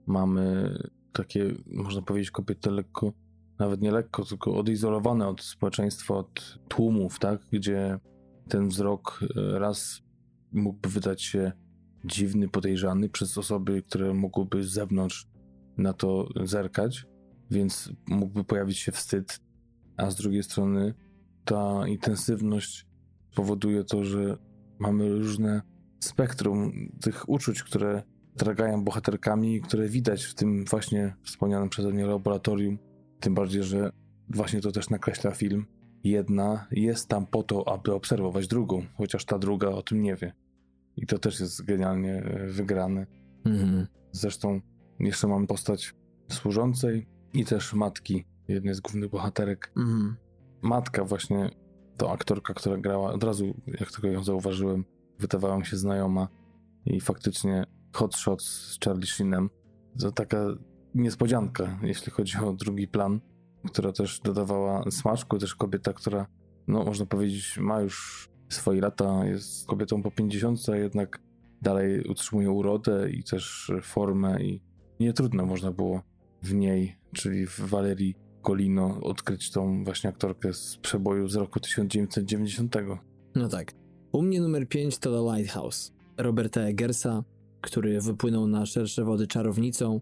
[0.07, 0.75] mamy
[1.13, 3.13] takie, można powiedzieć, kobiety lekko,
[3.59, 7.41] nawet nie lekko, tylko odizolowane od społeczeństwa, od tłumów, tak?
[7.53, 7.99] Gdzie
[8.49, 10.03] ten wzrok e, raz
[10.53, 11.53] mógłby wydać się
[12.05, 15.29] dziwny, podejrzany przez osoby, które mogłyby z zewnątrz
[15.77, 17.07] na to zerkać,
[17.51, 19.41] więc mógłby pojawić się wstyd,
[19.97, 20.95] a z drugiej strony
[21.45, 22.87] ta intensywność
[23.35, 24.48] powoduje to, że
[24.79, 25.63] mamy różne
[26.01, 28.03] spektrum tych uczuć, które
[28.37, 32.79] tragają bohaterkami, które widać w tym właśnie wspomnianym przeze mnie laboratorium.
[33.21, 33.91] Tym bardziej, że
[34.29, 35.67] właśnie to też nakreśla film.
[36.05, 40.33] Jedna jest tam po to, aby obserwować drugą, chociaż ta druga o tym nie wie.
[40.97, 43.07] I to też jest genialnie e, wygrane.
[43.45, 43.87] Mhm.
[44.13, 44.61] Zresztą
[45.01, 45.95] jeszcze mamy postać
[46.29, 49.73] służącej i też matki jednej z głównych bohaterek.
[49.77, 50.17] Mhm.
[50.63, 51.51] Matka właśnie,
[51.99, 54.85] to aktorka, która grała, od razu jak tylko ją zauważyłem,
[55.19, 56.29] wydawała mi się znajoma
[56.87, 59.51] i faktycznie hot shot z Charlie Sheenem.
[60.01, 60.47] To taka
[60.95, 63.21] niespodzianka, jeśli chodzi o drugi plan,
[63.67, 66.27] która też dodawała smaczku, też kobieta, która,
[66.69, 71.21] no można powiedzieć, ma już swoje lata, jest kobietą po 50, a jednak
[71.63, 74.63] dalej utrzymuje urodę i też formę i
[75.01, 76.03] nie trudno można było
[76.43, 82.77] w niej, czyli w Valerii Golino, odkryć tą właśnie aktorkę z przeboju z roku 1990.
[83.35, 83.73] No tak.
[84.13, 85.93] U mnie numer 5 to The Lighthouse.
[86.17, 87.25] Roberta Eggersa,
[87.61, 90.01] który wypłynął na szersze wody czarownicą.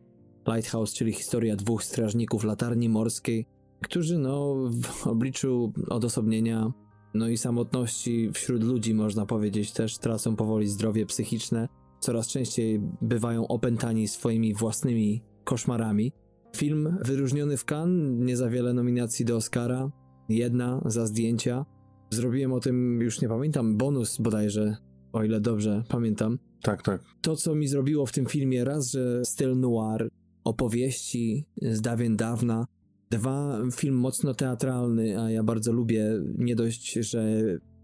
[0.48, 3.46] Lighthouse, czyli historia dwóch strażników latarni morskiej,
[3.82, 6.72] którzy no w obliczu odosobnienia
[7.14, 11.68] no i samotności wśród ludzi, można powiedzieć, też tracą powoli zdrowie psychiczne.
[12.00, 16.12] Coraz częściej bywają opętani swoimi własnymi koszmarami.
[16.56, 19.90] Film wyróżniony w Cannes, nie za wiele nominacji do Oscara,
[20.28, 21.66] jedna za zdjęcia.
[22.10, 24.76] Zrobiłem o tym, już nie pamiętam, bonus bodajże,
[25.12, 26.38] o ile dobrze pamiętam.
[26.62, 27.04] Tak, tak.
[27.20, 30.08] To, co mi zrobiło w tym filmie, raz, że styl noir,
[30.44, 32.66] opowieści z dawien dawna,
[33.10, 37.42] dwa, film mocno teatralny, a ja bardzo lubię, nie dość, że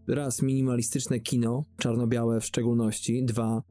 [0.09, 3.63] raz minimalistyczne kino, czarno-białe w szczególności, dwa,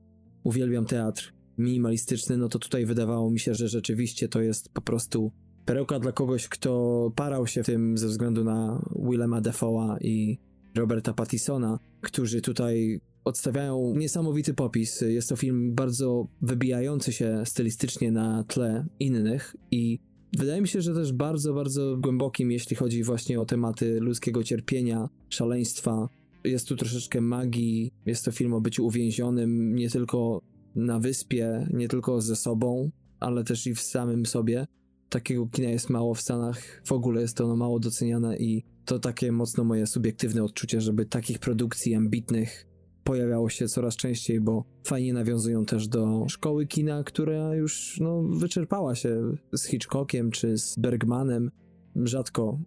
[0.44, 5.32] uwielbiam teatr minimalistyczny, no to tutaj wydawało mi się, że rzeczywiście to jest po prostu
[5.66, 10.38] perełka dla kogoś, kto parał się w tym ze względu na Willema Defoe'a i
[10.76, 15.02] Roberta Pattisona, którzy tutaj odstawiają niesamowity popis.
[15.02, 20.00] Jest to film bardzo wybijający się stylistycznie na tle innych i
[20.38, 25.10] wydaje mi się, że też bardzo, bardzo głębokim, jeśli chodzi właśnie o tematy ludzkiego cierpienia,
[25.30, 26.10] szaleństwa.
[26.44, 30.42] Jest tu troszeczkę magii, jest to film o byciu uwięzionym nie tylko
[30.76, 34.68] na wyspie, nie tylko ze sobą, ale też i w samym sobie.
[35.10, 39.32] Takiego kina jest mało w Stanach, w ogóle jest ono mało doceniane i to takie
[39.32, 42.68] mocno moje subiektywne odczucie, żeby takich produkcji ambitnych
[43.04, 48.96] pojawiało się coraz częściej, bo fajnie nawiązują też do szkoły kina, która już no, wyczerpała
[48.96, 51.52] się z Hitchcockiem czy z Bergmanem.
[51.96, 52.60] Rzadko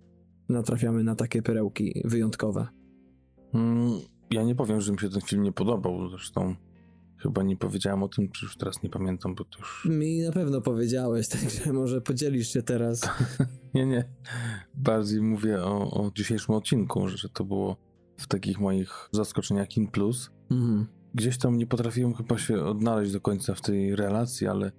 [0.49, 2.67] natrafiamy na takie perełki wyjątkowe.
[3.55, 4.01] Mm,
[4.31, 6.55] ja nie powiem, że mi się ten film nie podobał, zresztą
[7.29, 9.85] chyba nie powiedziałem o tym, czy już teraz nie pamiętam, bo to już...
[9.91, 13.09] Mi na pewno powiedziałeś, także może podzielisz się teraz.
[13.75, 14.05] nie, nie.
[14.75, 17.77] Bardziej mówię o, o dzisiejszym odcinku, że to było
[18.17, 20.31] w takich moich zaskoczeniach in plus.
[20.51, 20.87] Mhm.
[21.15, 24.73] Gdzieś tam nie potrafiłem chyba się odnaleźć do końca w tej relacji, ale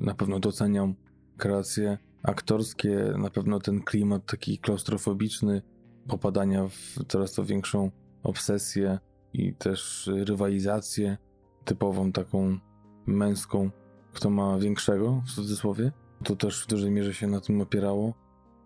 [0.00, 0.94] na pewno doceniam
[1.36, 5.62] kreacje aktorskie, na pewno ten klimat taki klaustrofobiczny,
[6.08, 7.90] popadania w coraz to większą
[8.22, 8.98] obsesję
[9.32, 11.16] i też rywalizację
[11.64, 12.58] typową taką
[13.06, 13.70] męską,
[14.12, 15.92] kto ma większego w cudzysłowie.
[16.24, 18.14] To też w dużej mierze się na tym opierało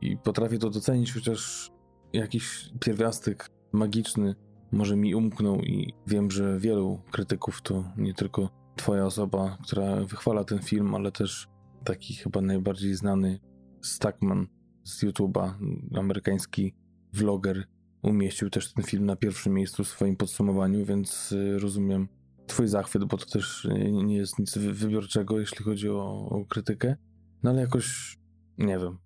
[0.00, 1.70] i potrafię to docenić, chociaż
[2.12, 4.34] jakiś pierwiastek magiczny
[4.72, 10.44] może mi umknął i wiem, że wielu krytyków to nie tylko twoja osoba, która wychwala
[10.44, 11.48] ten film, ale też
[11.84, 13.40] taki chyba najbardziej znany
[13.82, 14.46] Stackman
[14.84, 15.52] z YouTube'a,
[15.98, 16.74] amerykański
[17.12, 17.64] vloger,
[18.02, 22.08] umieścił też ten film na pierwszym miejscu w swoim podsumowaniu, więc y, rozumiem
[22.48, 26.96] twój zachwyt, bo to też nie jest nic wybiorczego, jeśli chodzi o, o krytykę.
[27.42, 28.18] No ale jakoś,
[28.58, 28.98] nie wiem,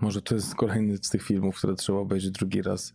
[0.00, 2.94] może to jest kolejny z tych filmów, które trzeba obejrzeć drugi raz.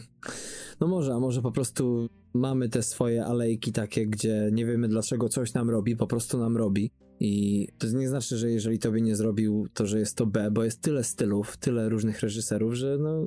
[0.80, 5.28] no może, a może po prostu mamy te swoje alejki takie, gdzie nie wiemy dlaczego
[5.28, 6.90] coś nam robi, po prostu nam robi.
[7.20, 10.64] I to nie znaczy, że jeżeli tobie nie zrobił, to że jest to B, bo
[10.64, 13.26] jest tyle stylów, tyle różnych reżyserów, że no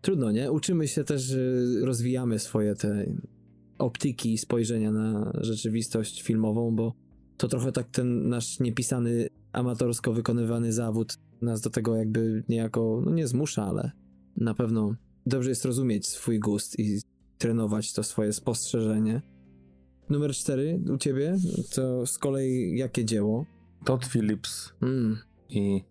[0.00, 0.52] trudno, nie?
[0.52, 1.36] Uczymy się też,
[1.82, 3.06] rozwijamy swoje te
[3.78, 6.94] optyki spojrzenia na rzeczywistość filmową, bo
[7.36, 13.10] to trochę tak ten nasz niepisany, amatorsko wykonywany zawód nas do tego jakby niejako, no
[13.10, 13.90] nie zmusza, ale
[14.36, 14.94] na pewno
[15.26, 17.00] dobrze jest rozumieć swój gust i
[17.38, 19.22] trenować to swoje spostrzeżenie.
[20.10, 21.36] Numer cztery u ciebie,
[21.74, 23.46] to z kolei jakie dzieło?
[23.84, 25.18] Todd Phillips mm.
[25.48, 25.82] i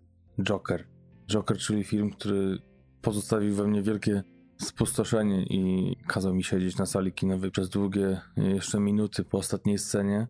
[0.44, 0.88] Joker.
[1.32, 2.58] Joker, czyli film, który
[3.02, 4.24] pozostawił we mnie wielkie
[4.64, 10.28] spustoszenie i kazał mi siedzieć na sali kinowej przez długie jeszcze minuty po ostatniej scenie.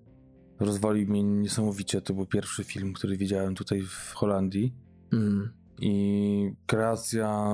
[0.60, 2.02] Rozwalił mnie niesamowicie.
[2.02, 4.74] To był pierwszy film, który widziałem tutaj w Holandii.
[5.14, 5.54] Mm.
[5.80, 7.54] I kreacja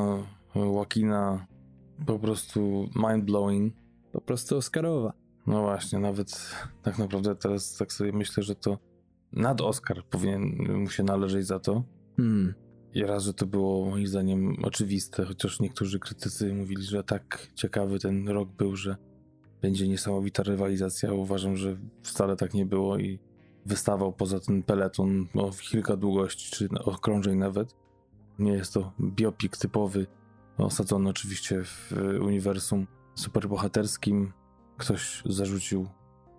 [0.55, 1.47] Joaquina
[2.05, 3.71] po prostu mind-blowing.
[4.11, 5.13] Po prostu Oscarowa.
[5.47, 8.77] No właśnie, nawet tak naprawdę teraz tak sobie myślę, że to
[9.31, 11.83] nad Oscar powinien mu się należeć za to.
[12.19, 12.53] Mm.
[12.93, 17.99] I raz, że to było moim zdaniem oczywiste, chociaż niektórzy krytycy mówili, że tak ciekawy
[17.99, 18.97] ten rok był, że
[19.61, 21.13] będzie niesamowita rywalizacja.
[21.13, 23.19] Uważam, że wcale tak nie było i
[23.65, 27.75] wystawał poza ten peleton o kilka długości, czy okrążeń nawet.
[28.39, 30.07] Nie jest to biopik typowy,
[30.57, 34.33] osadzony oczywiście w uniwersum superbohaterskim.
[34.77, 35.87] Ktoś zarzucił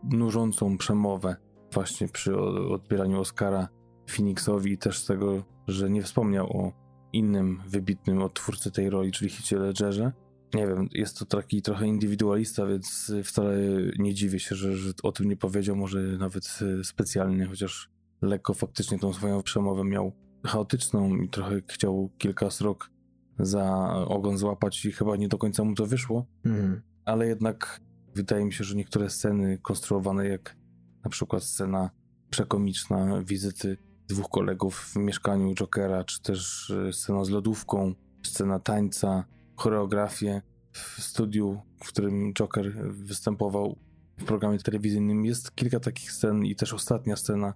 [0.02, 1.36] nużącą przemowę
[1.72, 2.38] właśnie przy
[2.70, 3.68] odbieraniu Oscara
[4.10, 6.72] Phoenixowi i też z tego, że nie wspomniał o
[7.12, 10.12] innym wybitnym odtwórcy tej roli, czyli Hicie Ledgerze.
[10.54, 13.56] Nie wiem, jest to taki trochę indywidualista, więc wcale
[13.98, 17.90] nie dziwię się, że, że o tym nie powiedział, może nawet e, specjalnie, chociaż
[18.22, 20.12] lekko faktycznie tą swoją przemowę miał
[20.46, 22.90] chaotyczną i trochę chciał kilka srok
[23.38, 26.26] za ogon złapać i chyba nie do końca mu to wyszło.
[26.44, 26.82] Mhm.
[27.04, 27.80] Ale jednak
[28.14, 30.56] wydaje mi się, że niektóre sceny konstruowane, jak
[31.04, 31.90] na przykład scena
[32.30, 33.76] przekomiczna wizyty
[34.10, 39.24] dwóch kolegów w mieszkaniu Jokera, czy też e, scena z lodówką, scena tańca,
[39.56, 40.42] choreografię,
[40.72, 43.76] w studiu, w którym Joker występował
[44.18, 45.24] w programie telewizyjnym.
[45.24, 47.54] Jest kilka takich scen i też ostatnia scena,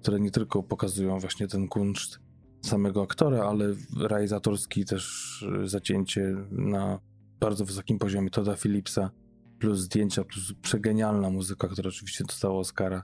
[0.00, 2.18] które nie tylko pokazują właśnie ten kunszt
[2.62, 7.00] samego aktora, ale realizatorski też zacięcie na
[7.40, 9.10] bardzo wysokim poziomie Toda Phillipsa,
[9.58, 13.02] plus zdjęcia, plus przegenialna muzyka, która oczywiście dostała Oscara.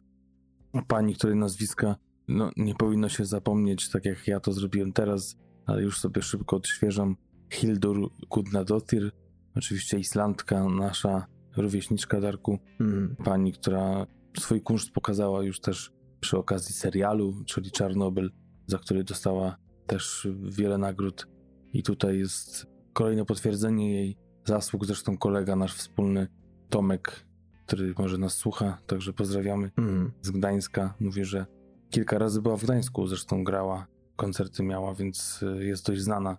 [0.89, 1.97] Pani, której nazwiska
[2.29, 6.57] no, nie powinno się zapomnieć, tak jak ja to zrobiłem teraz, ale już sobie szybko
[6.57, 7.17] odświeżam.
[7.53, 9.11] Hildur Gudnadottir,
[9.55, 11.27] oczywiście Islandka, nasza
[11.57, 13.17] rówieśniczka Darku, Mm.
[13.25, 14.07] pani, która
[14.39, 18.31] swój kunszt pokazała już też przy okazji serialu, czyli Czarnobyl,
[18.67, 19.57] za który dostała
[19.87, 21.27] też wiele nagród.
[21.73, 24.87] I tutaj jest kolejne potwierdzenie jej zasług.
[24.87, 26.29] Zresztą kolega nasz wspólny,
[26.71, 27.27] Tomek,
[27.67, 30.13] który może nas słucha, także pozdrawiamy Mm.
[30.23, 30.95] z Gdańska.
[31.01, 31.47] Mówi, że
[31.91, 33.87] kilka razy była w Gdańsku, zresztą grała,
[34.17, 36.37] koncerty miała, więc y, jest dość znana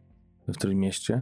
[0.48, 1.22] w tym mieście.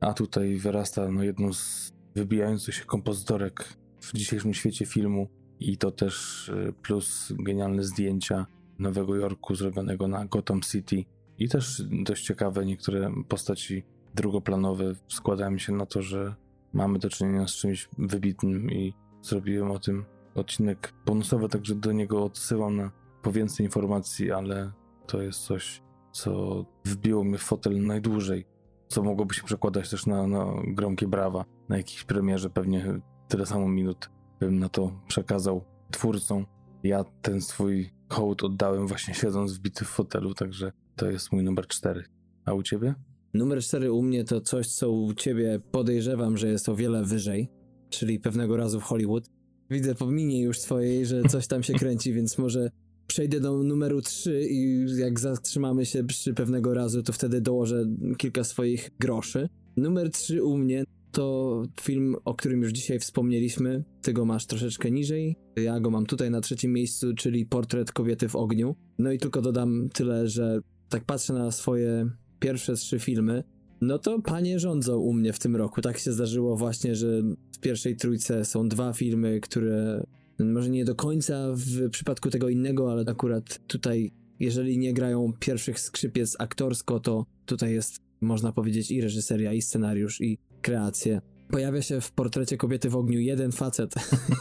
[0.00, 5.28] A tutaj wyrasta no, jedną z wybijających się kompozytorek w dzisiejszym świecie filmu
[5.60, 8.46] i to też y, plus genialne zdjęcia
[8.78, 11.04] Nowego Jorku zrobionego na Gotham City
[11.38, 16.34] i też dość ciekawe niektóre postaci drugoplanowe składają się na to, że
[16.72, 20.04] mamy do czynienia z czymś wybitnym i zrobiłem o tym
[20.34, 22.90] odcinek bonusowy, także do niego odsyłam na
[23.26, 24.72] po więcej informacji, ale
[25.06, 28.44] to jest coś, co wbiło mnie w fotel najdłużej,
[28.88, 33.68] co mogłoby się przekładać też na, na gromkie brawa, na jakiejś premierze pewnie tyle samo
[33.68, 34.10] minut
[34.40, 36.46] bym na to przekazał twórcom.
[36.82, 41.66] Ja ten swój hołd oddałem właśnie siedząc wbity w fotelu, także to jest mój numer
[41.66, 42.04] cztery.
[42.44, 42.94] A u ciebie?
[43.34, 47.50] Numer 4 u mnie to coś, co u ciebie podejrzewam, że jest o wiele wyżej,
[47.90, 49.30] czyli pewnego razu w Hollywood.
[49.70, 52.70] Widzę po minie już twojej, że coś tam się kręci, więc może
[53.06, 57.84] przejdę do numeru 3 i jak zatrzymamy się przy pewnego razu, to wtedy dołożę
[58.18, 59.48] kilka swoich groszy.
[59.76, 63.84] Numer 3 u mnie to film, o którym już dzisiaj wspomnieliśmy.
[64.02, 65.36] Ty go masz troszeczkę niżej.
[65.56, 68.76] Ja go mam tutaj na trzecim miejscu, czyli Portret kobiety w ogniu.
[68.98, 73.44] No i tylko dodam tyle, że tak patrzę na swoje pierwsze trzy filmy,
[73.80, 75.80] no to panie rządzą u mnie w tym roku.
[75.80, 77.22] Tak się zdarzyło właśnie, że
[77.56, 80.06] w pierwszej trójce są dwa filmy, które
[80.38, 85.80] może nie do końca w przypadku tego innego, ale akurat tutaj, jeżeli nie grają pierwszych
[85.80, 91.20] skrzypiec aktorsko, to tutaj jest, można powiedzieć, i reżyseria, i scenariusz, i kreacje.
[91.50, 93.94] Pojawia się w portrecie kobiety w ogniu jeden facet.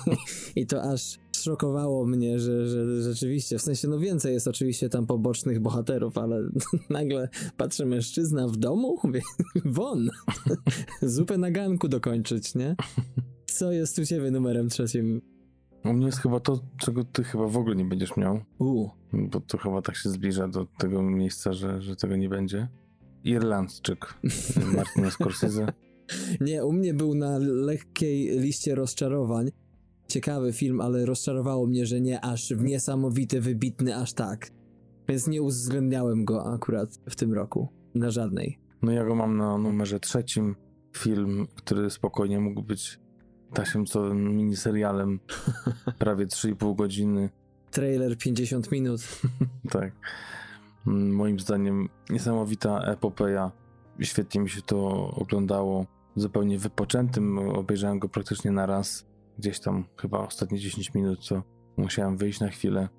[0.55, 5.05] I to aż szokowało mnie, że, że rzeczywiście, w sensie, no więcej jest oczywiście tam
[5.05, 6.41] pobocznych bohaterów, ale
[6.89, 8.99] nagle patrzę, mężczyzna w domu?
[9.65, 10.09] Won!
[11.01, 12.75] Zupę na ganku dokończyć, nie?
[13.45, 15.21] Co jest u ciebie numerem trzecim?
[15.85, 19.39] U mnie jest chyba to, czego ty chyba w ogóle nie będziesz miał, U, bo
[19.39, 22.67] to chyba tak się zbliża do tego miejsca, że, że tego nie będzie.
[23.23, 24.13] Irlandczyk
[24.75, 25.73] Martina Scorsese.
[26.41, 29.51] Nie, u mnie był na lekkiej liście rozczarowań.
[30.07, 34.49] Ciekawy film, ale rozczarowało mnie, że nie aż niesamowity, wybitny, aż tak.
[35.09, 37.67] Więc nie uwzględniałem go akurat w tym roku.
[37.95, 38.59] Na żadnej.
[38.81, 40.55] No ja go mam na numerze trzecim.
[40.97, 42.99] Film, który spokojnie mógł być
[43.53, 45.19] tasiemcowym miniserialem.
[45.99, 47.29] Prawie 3,5 godziny.
[47.71, 49.01] Trailer 50 minut.
[49.71, 49.93] Tak.
[50.87, 53.51] Mm, Moim zdaniem niesamowita epopeja.
[54.01, 55.85] Świetnie mi się to oglądało.
[56.15, 57.39] Zupełnie wypoczętym.
[57.39, 59.05] Obejrzałem go praktycznie na raz.
[59.37, 61.43] Gdzieś tam chyba ostatnie 10 minut, to
[61.77, 62.89] musiałem wyjść na chwilę,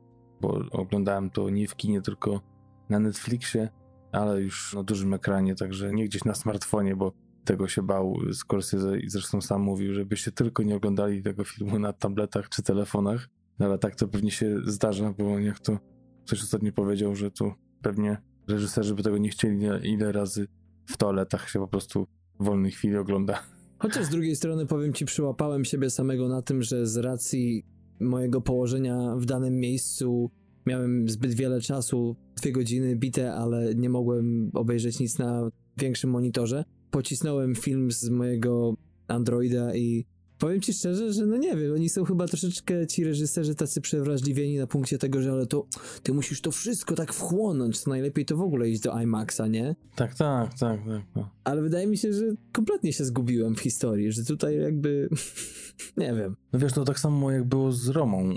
[0.40, 2.40] bo oglądałem to nie w kinie, tylko
[2.88, 3.68] na Netflixie,
[4.12, 7.12] ale już na dużym ekranie, także nie gdzieś na smartfonie, bo
[7.46, 11.92] tego się bał Scorsese i zresztą sam mówił, żebyście tylko nie oglądali tego filmu na
[11.92, 13.28] tabletach czy telefonach.
[13.58, 15.78] No ale tak to pewnie się zdarza, bo jak to
[16.26, 18.16] ktoś ostatnio powiedział, że tu pewnie
[18.48, 20.46] reżyserzy by tego nie chcieli, ile- razy
[20.86, 22.06] w toaletach się po prostu
[22.40, 23.42] w wolnej chwili ogląda.
[23.78, 27.66] Chociaż z drugiej strony powiem ci, przyłapałem siebie samego na tym, że z racji
[28.00, 30.30] mojego położenia w danym miejscu
[30.66, 36.64] miałem zbyt wiele czasu, dwie godziny bite, ale nie mogłem obejrzeć nic na większym monitorze.
[36.96, 38.74] Pocisnąłem film z mojego
[39.08, 40.06] Androida i
[40.38, 44.58] powiem ci szczerze, że no nie wiem, oni są chyba troszeczkę ci reżyserzy tacy przewrażliwieni
[44.58, 45.66] na punkcie tego, że ale to
[46.02, 49.76] ty musisz to wszystko tak wchłonąć, to najlepiej to w ogóle iść do IMAXa, nie?
[49.96, 51.02] Tak, tak, tak, tak.
[51.16, 51.30] No.
[51.44, 55.08] Ale wydaje mi się, że kompletnie się zgubiłem w historii, że tutaj jakby
[55.96, 56.36] nie wiem.
[56.52, 58.34] No wiesz, to tak samo jak było z Romą.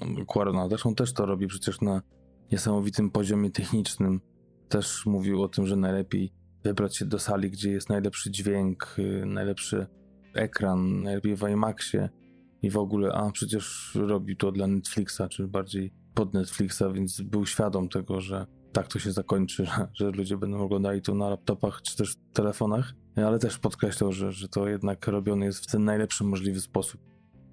[0.69, 2.01] Też on też to robi przecież na
[2.51, 4.21] niesamowitym poziomie technicznym.
[4.69, 9.25] Też mówił o tym, że najlepiej wybrać się do sali, gdzie jest najlepszy dźwięk, y,
[9.25, 9.87] najlepszy
[10.33, 12.09] ekran, najlepiej w IMAXie
[12.61, 17.45] i w ogóle, a przecież robi to dla Netflixa, czy bardziej pod Netflixa, więc był
[17.45, 19.65] świadom tego, że tak to się zakończy,
[19.99, 22.93] że, ludzie będą oglądali to na laptopach czy też telefonach.
[23.15, 27.01] ale też podkreślał, że, że to jednak robione jest w ten najlepszy możliwy sposób.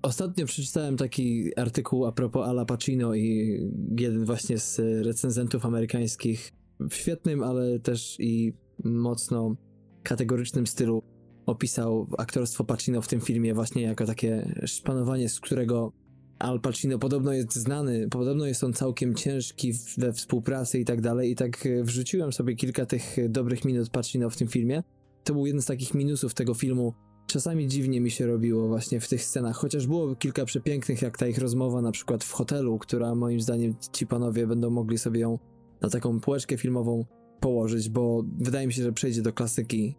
[0.03, 3.59] Ostatnio przeczytałem taki artykuł a propos Ala Pacino i
[3.99, 8.53] jeden właśnie z recenzentów amerykańskich w świetnym, ale też i
[8.85, 9.57] mocno
[10.03, 11.03] kategorycznym stylu
[11.47, 15.93] opisał aktorstwo Pacino w tym filmie właśnie jako takie szpanowanie, z którego
[16.39, 21.31] Al Pacino podobno jest znany, podobno jest on całkiem ciężki we współpracy i tak dalej
[21.31, 24.83] i tak wrzuciłem sobie kilka tych dobrych minut Pacino w tym filmie.
[25.25, 26.95] To był jeden z takich minusów tego filmu,
[27.27, 31.27] czasami dziwnie mi się robiło właśnie w tych scenach, chociaż było kilka przepięknych, jak ta
[31.27, 35.39] ich rozmowa na przykład w hotelu, która moim zdaniem ci panowie będą mogli sobie ją
[35.81, 37.05] na taką półeczkę filmową
[37.47, 39.97] położyć, bo wydaje mi się, że przejdzie do klasyki.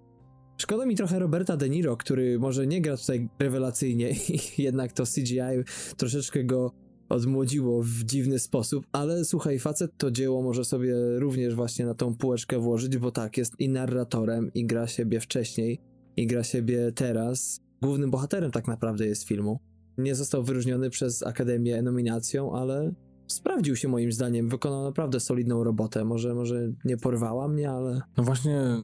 [0.57, 4.11] Szkoda mi trochę Roberta De Niro, który może nie gra tutaj rewelacyjnie
[4.57, 5.63] jednak to CGI
[5.97, 6.71] troszeczkę go
[7.09, 12.15] odmłodziło w dziwny sposób, ale słuchaj, facet to dzieło może sobie również właśnie na tą
[12.15, 15.81] półeczkę włożyć, bo tak, jest i narratorem, i gra siebie wcześniej,
[16.17, 17.59] i gra siebie teraz.
[17.81, 19.59] Głównym bohaterem tak naprawdę jest filmu.
[19.97, 22.93] Nie został wyróżniony przez Akademię nominacją, ale
[23.27, 24.49] sprawdził się moim zdaniem.
[24.49, 26.05] Wykonał naprawdę solidną robotę.
[26.05, 28.01] Może, może nie porwała mnie, ale.
[28.17, 28.81] No właśnie,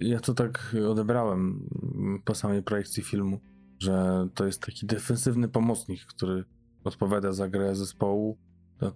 [0.00, 1.68] ja to tak odebrałem
[2.24, 3.40] po samej projekcji filmu,
[3.78, 6.44] że to jest taki defensywny pomocnik, który
[6.84, 8.38] odpowiada za grę zespołu.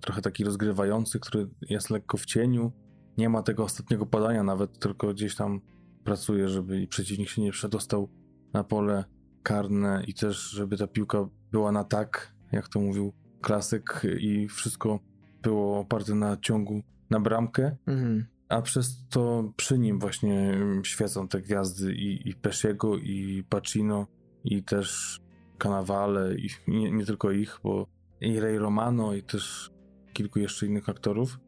[0.01, 2.73] Trochę taki rozgrywający, który jest lekko w cieniu.
[3.19, 5.61] Nie ma tego ostatniego podania nawet, tylko gdzieś tam
[6.05, 8.09] pracuje, żeby przeciwnik się nie przedostał
[8.53, 9.05] na pole
[9.43, 13.13] karne i też, żeby ta piłka była na tak, jak to mówił
[13.47, 15.01] klasyk i wszystko
[15.43, 18.27] było oparte na ciągu na bramkę, mhm.
[18.49, 24.07] a przez to przy nim właśnie świecą te gwiazdy i, i Pesciego, i Pacino,
[24.45, 25.21] i też
[25.59, 27.87] Cannavale, i nie, nie tylko ich, bo
[28.21, 29.71] i Ray Romano, i też
[30.13, 31.39] kilku jeszcze innych aktorów,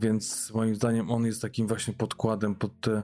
[0.00, 3.02] więc moim zdaniem on jest takim właśnie podkładem pod te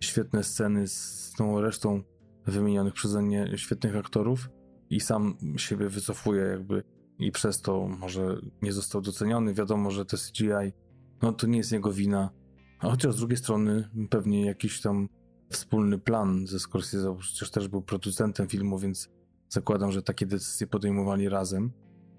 [0.00, 2.02] świetne sceny z tą resztą
[2.46, 4.48] wymienionych przeze mnie świetnych aktorów
[4.90, 6.82] i sam siebie wycofuje jakby
[7.18, 9.54] i przez to może nie został doceniony.
[9.54, 10.72] Wiadomo, że te CGI,
[11.22, 12.30] no to nie jest jego wina.
[12.78, 15.08] A chociaż z drugiej strony pewnie jakiś tam
[15.50, 19.08] wspólny plan ze Scorsese, przecież też był producentem filmu, więc
[19.48, 21.72] zakładam, że takie decyzje podejmowali razem,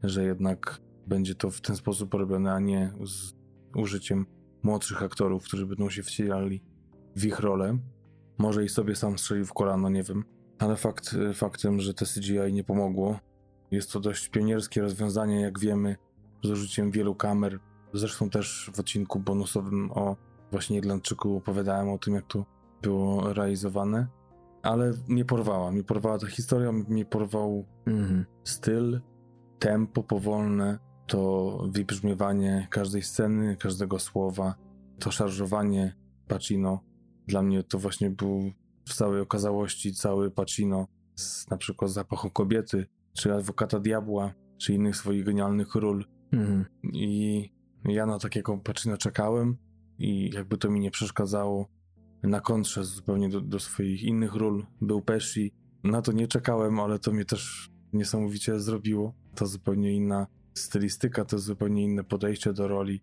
[0.04, 3.34] że jednak będzie to w ten sposób robione, a nie z
[3.76, 4.26] użyciem
[4.64, 6.64] młodszych aktorów, którzy będą się wcielali
[7.16, 7.78] w ich rolę.
[8.38, 10.24] Może i sobie sam strzelił w kolano, nie wiem.
[10.60, 13.20] Ale fakt faktem, że te CGI nie pomogło.
[13.74, 15.96] Jest to dość pionierskie rozwiązanie, jak wiemy,
[16.44, 17.60] z użyciem wielu kamer.
[17.94, 20.16] Zresztą też w odcinku bonusowym o
[20.52, 22.46] właśnie Irlandczyku opowiadałem o tym, jak to
[22.82, 24.08] było realizowane.
[24.62, 25.72] Ale mnie porwała.
[25.72, 28.24] Mnie porwała ta historia, mnie porwał mm-hmm.
[28.44, 29.02] styl,
[29.60, 34.56] tempo powolne, to wybrzmiewanie każdej sceny, każdego słowa,
[35.00, 35.96] to szarżowanie
[36.28, 36.80] Pacino
[37.28, 38.52] dla mnie to właśnie był
[38.88, 44.96] w całej okazałości cały Pacino z na przykład Zapachu Kobiety, czy Adwokata Diabła, czy innych
[44.96, 46.06] swoich genialnych ról.
[46.32, 46.66] Mhm.
[46.94, 47.50] I
[47.86, 49.58] ja na takiego Pacino czekałem
[50.00, 51.68] i jakby to mi nie przeszkadzało.
[52.24, 55.54] Na kontrze zupełnie do, do swoich innych ról był Pesci.
[55.84, 59.14] Na to nie czekałem, ale to mnie też niesamowicie zrobiło.
[59.36, 63.02] To zupełnie inna stylistyka, to zupełnie inne podejście do roli.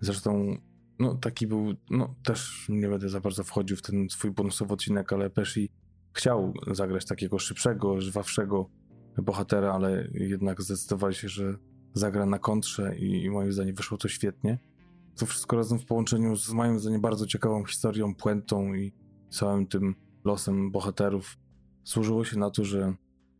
[0.00, 0.56] Zresztą
[0.98, 5.12] no taki był, no też nie będę za bardzo wchodził w ten swój bonusowy odcinek,
[5.12, 5.70] ale Pesci
[6.12, 8.70] chciał zagrać takiego szybszego, żwawszego
[9.22, 11.54] bohatera, ale jednak zdecydowali się, że
[11.94, 14.58] zagra na kontrze i, i moim zdaniem wyszło to świetnie.
[15.16, 18.92] To wszystko razem w połączeniu z moim zdaniem bardzo ciekawą historią, puentą i
[19.30, 21.38] całym tym losem bohaterów
[21.84, 22.94] służyło się na to, że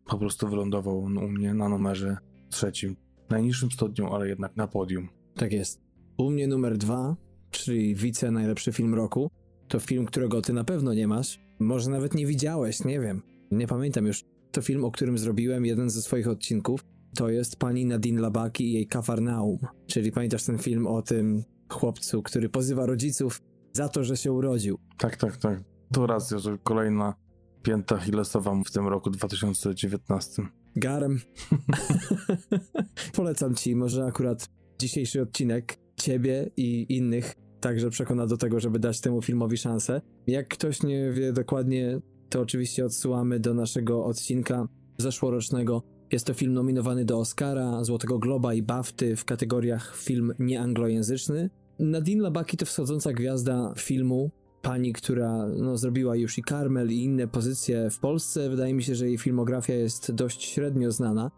[0.04, 2.16] po prostu wylądował on u mnie na numerze
[2.50, 2.96] trzecim.
[3.30, 5.08] Najniższym stopniu, ale jednak na podium.
[5.34, 5.80] Tak jest.
[6.18, 7.16] U mnie numer dwa
[7.50, 9.30] czyli wice najlepszy film roku,
[9.68, 11.40] to film, którego ty na pewno nie masz.
[11.58, 13.22] Może nawet nie widziałeś, nie wiem.
[13.50, 14.24] Nie pamiętam już.
[14.52, 16.84] To film, o którym zrobiłem jeden ze swoich odcinków.
[17.16, 19.58] To jest pani Nadine Labaki i jej Kafarnaum.
[19.86, 23.40] Czyli pamiętasz ten film o tym chłopcu, który pozywa rodziców
[23.72, 24.78] za to, że się urodził.
[24.98, 25.62] Tak, tak, tak.
[25.92, 27.14] To racja, że kolejna
[27.62, 30.42] pięta Hillesowa w tym roku 2019.
[30.76, 31.20] Garem.
[33.16, 34.48] Polecam ci, może akurat
[34.78, 40.00] dzisiejszy odcinek ciebie i innych także przekona do tego, żeby dać temu filmowi szansę.
[40.26, 42.00] Jak ktoś nie wie dokładnie,
[42.30, 45.82] to oczywiście odsyłamy do naszego odcinka zeszłorocznego.
[46.12, 51.50] Jest to film nominowany do Oscara, Złotego Globa i BAFTY w kategoriach film nieanglojęzyczny.
[51.78, 54.30] Nadine Labaki to wschodząca gwiazda filmu,
[54.62, 58.50] pani, która no, zrobiła już i Carmel i inne pozycje w Polsce.
[58.50, 61.30] Wydaje mi się, że jej filmografia jest dość średnio znana.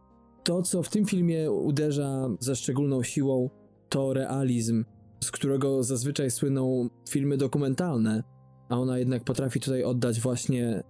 [0.44, 3.51] To, co w tym filmie uderza ze szczególną siłą,
[3.89, 4.85] to realizm,
[5.24, 8.23] z którego zazwyczaj słyną filmy dokumentalne,
[8.72, 10.82] a ona jednak potrafi tutaj oddać właśnie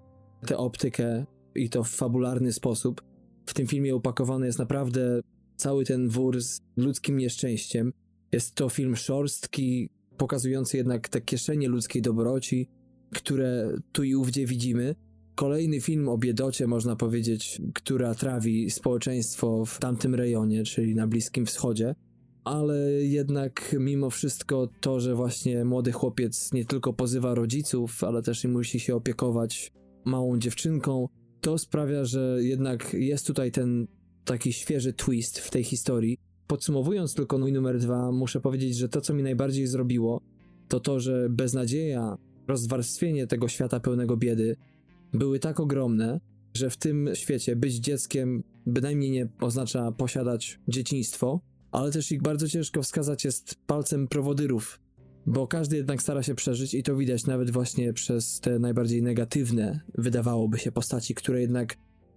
[0.46, 3.02] tę optykę i to w fabularny sposób.
[3.46, 5.20] W tym filmie upakowany jest naprawdę
[5.56, 7.92] cały ten wór z ludzkim nieszczęściem.
[8.32, 12.68] Jest to film szorstki, pokazujący jednak te kieszenie ludzkiej dobroci,
[13.14, 14.94] które tu i ówdzie widzimy.
[15.34, 21.46] Kolejny film o biedocie, można powiedzieć, która trawi społeczeństwo w tamtym rejonie, czyli na Bliskim
[21.46, 21.94] Wschodzie.
[22.44, 28.44] Ale jednak mimo wszystko to, że właśnie młody chłopiec nie tylko pozywa rodziców, ale też
[28.44, 29.72] i musi się opiekować
[30.04, 31.08] małą dziewczynką,
[31.40, 33.86] to sprawia, że jednak jest tutaj ten
[34.24, 36.18] taki świeży twist w tej historii.
[36.46, 40.20] Podsumowując tylko mój numer dwa, muszę powiedzieć, że to, co mi najbardziej zrobiło,
[40.68, 42.16] to to, że beznadzieja,
[42.48, 44.56] rozwarstwienie tego świata pełnego biedy
[45.12, 46.20] były tak ogromne,
[46.56, 51.40] że w tym świecie być dzieckiem bynajmniej nie oznacza posiadać dzieciństwo,
[51.72, 54.80] ale też ich bardzo ciężko wskazać jest palcem prowodyrów,
[55.26, 59.80] bo każdy jednak stara się przeżyć i to widać nawet właśnie przez te najbardziej negatywne,
[59.94, 61.76] wydawałoby się, postaci, które jednak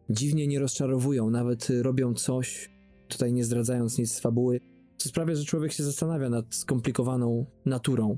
[0.09, 2.69] dziwnie nie rozczarowują, nawet robią coś,
[3.07, 4.59] tutaj nie zdradzając nic z fabuły,
[4.97, 8.17] co sprawia, że człowiek się zastanawia nad skomplikowaną naturą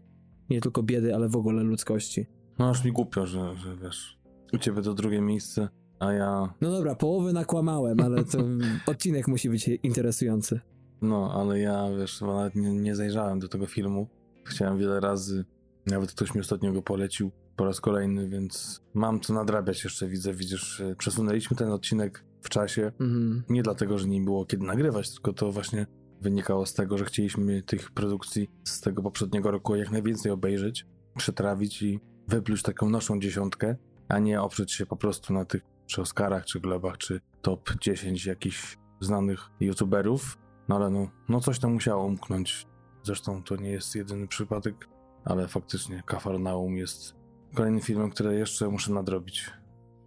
[0.50, 2.26] nie tylko biedy, ale w ogóle ludzkości.
[2.60, 4.20] No aż mi głupio, że, że wiesz,
[4.54, 5.70] u ciebie to drugie miejsce,
[6.00, 6.54] a ja...
[6.62, 8.38] No dobra, połowę nakłamałem, ale to
[8.92, 10.60] odcinek musi być interesujący.
[11.02, 14.08] No, ale ja, wiesz, nawet nie, nie zajrzałem do tego filmu.
[14.46, 15.46] Chciałem wiele razy,
[15.86, 20.34] nawet ktoś mi ostatnio go polecił po raz kolejny, więc mam co nadrabiać jeszcze, widzę,
[20.34, 23.44] widzisz, przesunęliśmy ten odcinek w czasie, mhm.
[23.50, 25.88] nie dlatego, że nie było kiedy nagrywać, tylko to właśnie
[26.22, 30.86] wynikało z tego, że chcieliśmy tych produkcji z tego poprzedniego roku jak najwięcej obejrzeć,
[31.18, 33.76] przetrawić i wypluć taką naszą dziesiątkę,
[34.10, 38.26] a nie oprzeć się po prostu na tych czy Oscarach, czy Globach, czy top 10
[38.26, 40.38] jakichś znanych youtuberów.
[40.70, 42.68] No ale no, no coś tam musiało umknąć.
[43.04, 44.90] Zresztą to nie jest jedyny przypadek,
[45.26, 47.16] ale faktycznie Kafarnaum jest
[47.54, 49.52] kolejnym filmem, który jeszcze muszę nadrobić,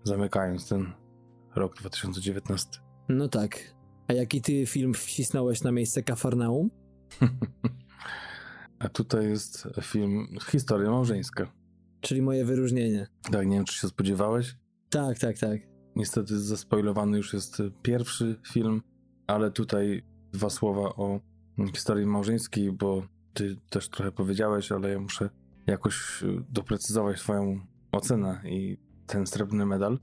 [0.05, 0.93] zamykając ten
[1.55, 2.69] rok 2019.
[3.09, 3.75] No tak.
[4.09, 6.71] A jaki ty film wcisnąłeś na miejsce Kafarnaum?
[8.79, 11.53] A tutaj jest film Historia małżeńska.
[12.01, 13.07] Czyli moje wyróżnienie.
[13.31, 14.57] Tak, nie wiem, czy się spodziewałeś?
[14.91, 15.61] Tak, tak, tak.
[15.97, 18.83] Niestety zaspoilowany już jest pierwszy film,
[19.27, 21.21] ale tutaj dwa słowa o
[21.75, 23.03] historii małżeńskiej, bo
[23.35, 25.31] ty też trochę powiedziałeś, ale ja muszę
[25.67, 27.61] jakoś doprecyzować swoją
[27.93, 29.99] ocenę i ten srebrny medal.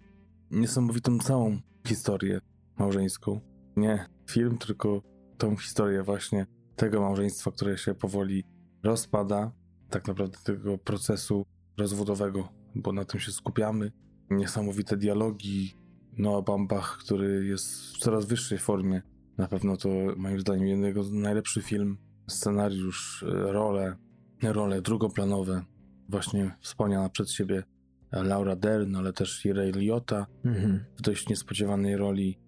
[0.52, 2.42] Niesamowitą całą historię
[2.80, 3.42] małżeńską
[3.78, 5.02] nie film, tylko
[5.38, 6.46] tą historię właśnie
[6.76, 8.44] tego małżeństwa, które się powoli
[8.84, 9.52] rozpada,
[9.90, 11.46] tak naprawdę tego procesu
[11.78, 13.92] rozwodowego, bo na tym się skupiamy.
[14.30, 15.76] Niesamowite dialogi,
[16.18, 19.02] Noah Bambach, który jest w coraz wyższej formie.
[19.38, 21.98] Na pewno to moim zdaniem jednego z najlepszych film,
[22.28, 23.96] scenariusz, role,
[24.44, 25.64] role drugoplanowe.
[26.10, 27.64] Właśnie wspomniana przed siebie
[28.12, 30.86] Laura Dern, ale też Ray Liotta mhm.
[30.98, 32.40] w dość niespodziewanej roli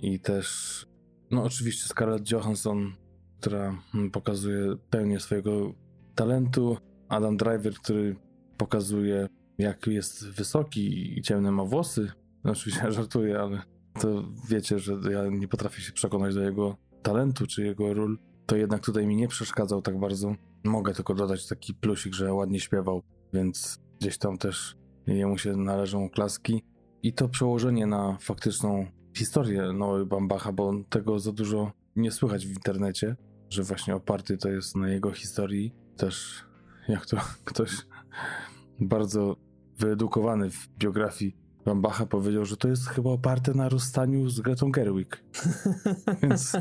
[0.00, 0.86] i też,
[1.30, 2.92] no oczywiście Scarlett Johansson,
[3.40, 5.74] która mm, pokazuje pełnię swojego
[6.14, 6.76] talentu,
[7.08, 8.16] Adam Driver, który
[8.56, 12.12] pokazuje jak jest wysoki i ciemne ma włosy.
[12.44, 13.62] No, oczywiście żartuję, ale
[14.00, 18.18] to wiecie, że ja nie potrafię się przekonać do jego talentu czy jego ról.
[18.46, 20.34] To jednak tutaj mi nie przeszkadzał tak bardzo.
[20.64, 23.02] Mogę tylko dodać taki plusik, że ładnie śpiewał,
[23.32, 26.62] więc gdzieś tam też jemu się należą oklaski.
[27.02, 28.86] I to przełożenie na faktyczną
[29.16, 33.16] historię Noe Bambacha, bo tego za dużo nie słychać w internecie,
[33.50, 35.74] że właśnie oparty to jest na jego historii.
[35.96, 36.44] Też
[36.88, 37.70] jak to ktoś
[38.80, 39.36] bardzo
[39.78, 45.24] wyedukowany w biografii Bambacha powiedział, że to jest chyba oparte na rozstaniu z Gretą Gerwig.
[46.22, 46.52] Więc...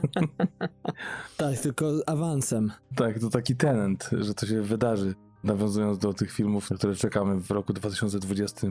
[1.38, 2.72] tak, tylko awansem.
[2.96, 5.16] Tak, to taki tenent, że to się wydarzy.
[5.44, 8.68] Nawiązując do tych filmów, na które czekamy w roku 2020.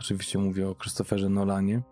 [0.00, 1.82] Oczywiście mówię o Christopherze Nolanie.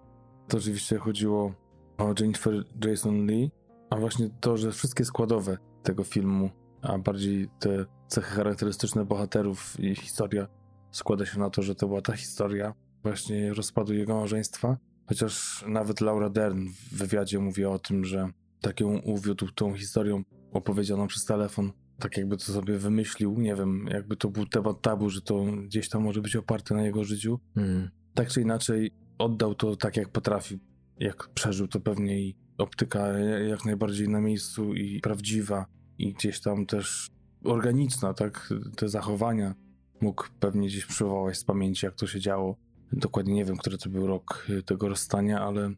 [0.49, 1.53] To oczywiście chodziło
[1.99, 3.51] o Jennifer Jason Lee,
[3.91, 6.51] a właśnie to, że wszystkie składowe tego filmu,
[6.83, 10.47] a bardziej te cechy charakterystyczne bohaterów i historia
[10.91, 12.75] składa się na to, że to była ta historia
[13.09, 14.77] właśnie rozpadu jego małżeństwa.
[15.07, 18.29] Chociaż nawet Laura Dern w wywiadzie mówi o tym, że
[18.61, 20.23] tak ją uwiódł tą historią
[20.53, 25.11] opowiedzianą przez telefon, tak jakby to sobie wymyślił, nie wiem, jakby to był temat tabu,
[25.11, 27.41] że to gdzieś tam może być oparte na jego życiu.
[27.57, 27.91] Mm.
[28.15, 30.59] Tak czy inaczej, oddał to tak, jak potrafi.
[30.99, 33.09] Jak przeżył, to pewnie i optyka
[33.49, 35.67] jak najbardziej na miejscu i prawdziwa,
[35.99, 37.11] i gdzieś tam też
[37.45, 38.55] organiczna, tak?
[38.77, 39.55] Te zachowania
[40.01, 42.57] mógł pewnie gdzieś przywołać z pamięci, jak to się działo.
[42.93, 45.71] Dokładnie nie wiem, który to był rok tego rozstania, ale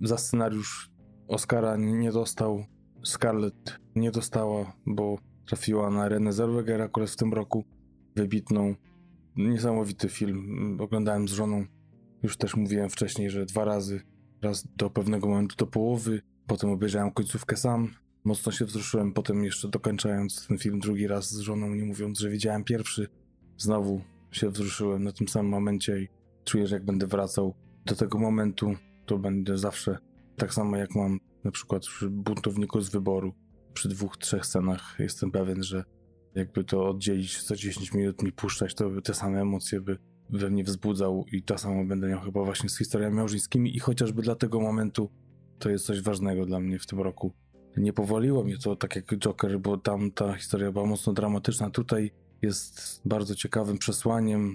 [0.00, 0.94] za scenariusz
[1.28, 2.64] Oscara nie dostał.
[3.04, 7.64] Scarlett nie dostała, bo trafiła na Renę Zellweger akurat w tym roku.
[8.16, 8.74] Wybitną.
[9.36, 10.76] Niesamowity film.
[10.80, 11.64] Oglądałem z żoną
[12.22, 14.00] Już też mówiłem wcześniej, że dwa razy.
[14.42, 17.90] Raz do pewnego momentu do połowy, potem obejrzałem końcówkę sam.
[18.24, 22.30] Mocno się wzruszyłem, potem jeszcze dokończając ten film drugi raz z żoną, nie mówiąc, że
[22.30, 23.08] widziałem pierwszy.
[23.58, 24.00] Znowu
[24.30, 26.08] się wzruszyłem na tym samym momencie i
[26.44, 27.54] czuję, że jak będę wracał
[27.84, 28.74] do tego momentu,
[29.06, 29.98] to będę zawsze
[30.36, 33.34] tak samo jak mam na przykład przy buntowniku z wyboru.
[33.74, 35.84] Przy dwóch, trzech scenach jestem pewien, że
[36.34, 39.98] jakby to oddzielić co 10 minut mi puszczać, to by te same emocje by
[40.30, 44.22] we mnie wzbudzał i to samo będę miał chyba właśnie z historiami małżeńskimi i chociażby
[44.22, 45.10] dla tego momentu
[45.58, 47.32] to jest coś ważnego dla mnie w tym roku.
[47.76, 51.70] Nie powoliło mnie to tak jak Joker, bo tam ta historia była mocno dramatyczna.
[51.70, 52.10] Tutaj
[52.42, 54.54] jest bardzo ciekawym przesłaniem,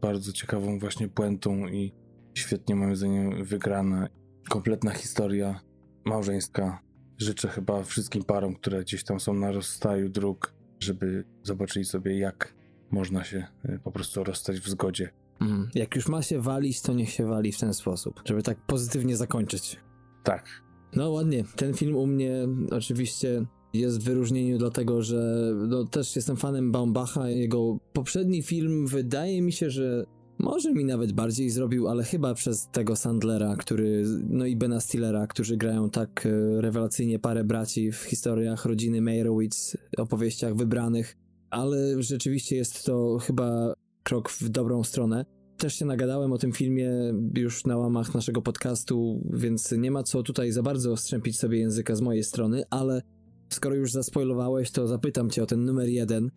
[0.00, 1.92] bardzo ciekawą właśnie puentą i
[2.34, 4.08] świetnie moim zdaniem wygrana.
[4.48, 5.60] Kompletna historia
[6.04, 6.82] małżeńska.
[7.18, 12.54] Życzę chyba wszystkim parom, które gdzieś tam są na rozstaju dróg, żeby zobaczyli sobie jak
[12.90, 15.10] można się y, po prostu rozstać w zgodzie.
[15.40, 15.70] Mhm.
[15.74, 19.16] Jak już ma się walić, to niech się wali w ten sposób, żeby tak pozytywnie
[19.16, 19.80] zakończyć.
[20.24, 20.62] Tak.
[20.96, 21.44] No ładnie.
[21.56, 27.28] Ten film u mnie oczywiście jest w wyróżnieniu dlatego, że no, też jestem fanem Baumbacha.
[27.28, 30.04] Jego poprzedni film wydaje mi się, że
[30.38, 35.26] może mi nawet bardziej zrobił, ale chyba przez tego Sandlera, który, no i Bena Stillera,
[35.26, 41.16] którzy grają tak e, rewelacyjnie parę braci w historiach rodziny Meyerowitz, opowieściach wybranych,
[41.50, 45.24] ale rzeczywiście jest to chyba krok w dobrą stronę.
[45.56, 46.90] Też się nagadałem o tym filmie
[47.34, 51.94] już na łamach naszego podcastu, więc nie ma co tutaj za bardzo strzępić sobie języka
[51.94, 53.02] z mojej strony, ale
[53.48, 56.30] skoro już zaspoilowałeś, to zapytam cię o ten numer jeden.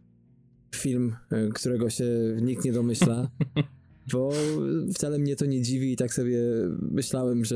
[0.75, 2.05] Film, y, którego się
[2.41, 3.29] nikt nie domyśla,
[4.13, 4.31] bo
[4.93, 6.39] wcale mnie to nie dziwi i tak sobie
[6.81, 7.55] myślałem, że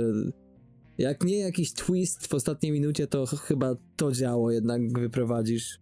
[0.98, 5.80] jak nie jakiś twist w ostatniej minucie, to chyba to działo jednak wyprowadzisz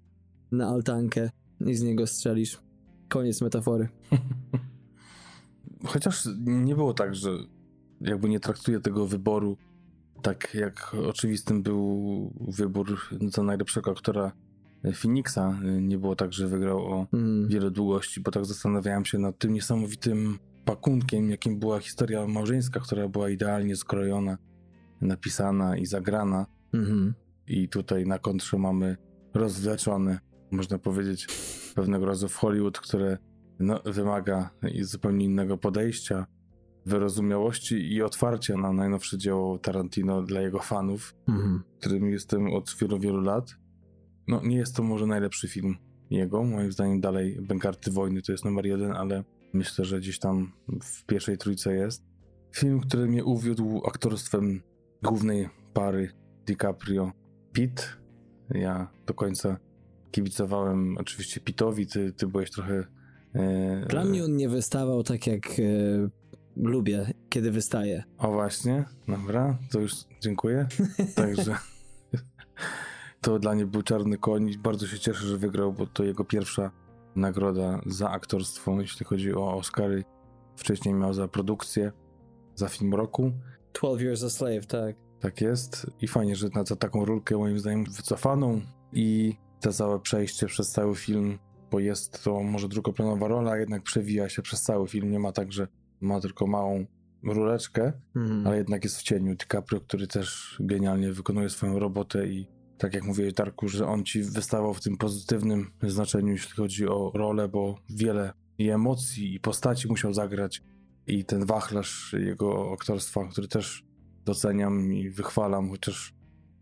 [0.51, 1.29] na altankę
[1.65, 2.61] i z niego strzelisz.
[3.09, 3.87] Koniec metafory.
[5.85, 7.29] Chociaż nie było tak, że
[8.01, 9.57] jakby nie traktuję tego wyboru
[10.23, 12.97] tak jak oczywistym był wybór
[13.27, 14.31] za najlepszego aktora
[14.93, 15.59] Phoenixa.
[15.81, 17.47] Nie było tak, że wygrał o Mm.
[17.47, 23.07] wiele długości, bo tak zastanawiałem się nad tym niesamowitym pakunkiem, jakim była historia małżeńska, która
[23.07, 24.37] była idealnie skrojona,
[25.01, 26.45] napisana i zagrana.
[26.73, 27.13] Mhm.
[27.47, 28.97] I tutaj na kontrze mamy
[29.33, 30.19] rozwleczone,
[30.51, 31.27] można powiedzieć,
[31.75, 33.17] pewnego rodzaju w Hollywood, które
[33.59, 34.49] no, wymaga
[34.81, 36.25] zupełnie innego podejścia,
[36.85, 41.63] wyrozumiałości i otwarcia na najnowsze dzieło Tarantino dla jego fanów, Mhm.
[41.79, 43.55] którym jestem od wielu, wielu lat.
[44.27, 45.75] No, nie jest to może najlepszy film
[46.09, 46.43] jego.
[46.43, 49.23] Moim zdaniem dalej Bękarty Wojny to jest numer jeden, ale
[49.53, 50.51] myślę, że gdzieś tam
[50.83, 52.03] w pierwszej trójce jest.
[52.55, 54.61] Film, który mnie uwiódł aktorstwem
[55.03, 56.09] głównej pary
[56.47, 57.11] DiCaprio
[57.53, 57.97] Pitt.
[58.49, 59.57] Ja do końca
[60.11, 62.83] kibicowałem oczywiście Pittowi, ty, ty byłeś trochę...
[63.35, 65.63] E, Dla mnie on nie wystawał tak jak e,
[66.55, 68.03] lubię, kiedy wystaje.
[68.17, 70.67] O właśnie, dobra, to już dziękuję.
[71.15, 71.57] Także
[73.21, 74.57] to dla mnie był czarny koń.
[74.57, 76.71] Bardzo się cieszę, że wygrał, bo to jego pierwsza
[77.15, 80.03] nagroda za aktorstwo, jeśli chodzi o Oscary.
[80.55, 81.91] Wcześniej miał za produkcję,
[82.55, 83.31] za film roku.
[83.81, 84.95] 12 Years a Slave, tak.
[85.19, 85.87] Tak jest.
[86.01, 88.61] I fajnie, że na taką rolkę moim zdaniem wycofaną
[88.93, 91.39] i to całe przejście przez cały film,
[91.71, 95.11] bo jest to może drugoplanowa rola, jednak przewija się przez cały film.
[95.11, 95.67] Nie ma tak, że
[96.03, 96.85] ma tylko małą
[97.23, 98.47] ruleczkę, Mhm.
[98.47, 102.47] ale jednak jest w cieniu DiCaprio, który też genialnie wykonuje swoją robotę i
[102.77, 107.11] tak jak mówiłeś Darku, że on ci wystawał w tym pozytywnym znaczeniu, jeśli chodzi o
[107.15, 110.61] rolę, bo wiele i emocji i postaci musiał zagrać
[111.07, 113.83] i ten wachlarz jego aktorstwa, który też
[114.25, 116.13] doceniam i wychwalam, chociaż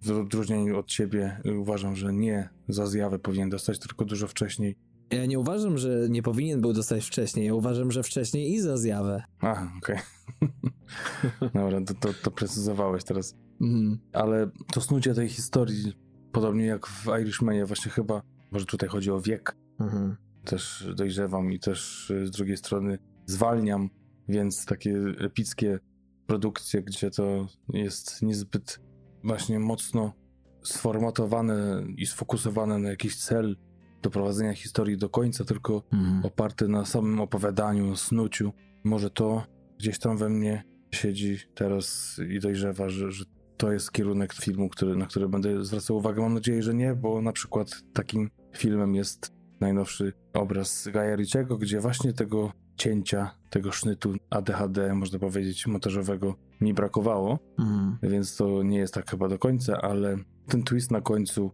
[0.02, 4.76] w odróżnieniu od ciebie uważam, że nie za zjawę powinien dostać, tylko dużo wcześniej.
[5.12, 7.46] Ja nie uważam, że nie powinien był dostać wcześniej.
[7.46, 9.24] Ja uważam, że wcześniej i za zjawę.
[9.40, 9.98] A, okej.
[11.54, 13.36] Dobra, to, to, to precyzowałeś teraz.
[13.62, 14.00] Mhm.
[14.14, 15.94] ale to snucie tej historii,
[16.32, 18.22] podobnie jak w Irishmanie, właśnie chyba,
[18.52, 20.16] może tutaj chodzi o wiek, Mhm.
[20.46, 23.90] też dojrzewam i też y, z drugiej strony zwalniam,
[24.30, 25.80] więc takie epickie
[26.28, 28.80] produkcje, gdzie to jest niezbyt
[29.24, 30.14] właśnie mocno
[30.64, 33.58] sformatowane i sfokusowane na jakiś cel
[34.02, 36.26] doprowadzenia historii do końca, tylko Mhm.
[36.26, 38.54] oparte na samym opowiadaniu, snuciu.
[38.84, 39.44] Może to
[39.80, 43.26] gdzieś tam we mnie siedzi teraz i dojrzewa, że, że
[43.58, 46.22] to jest kierunek filmu, który, na który będę zwracał uwagę.
[46.22, 51.80] Mam nadzieję, że nie, bo na przykład takim filmem jest najnowszy obraz Gaja Ritchiego, gdzie
[51.80, 57.98] właśnie tego cięcia, tego sznytu ADHD, można powiedzieć, montażowego mi brakowało, Mhm.
[58.04, 60.18] więc to nie jest tak chyba do końca, ale
[60.48, 61.52] ten twist na końcu,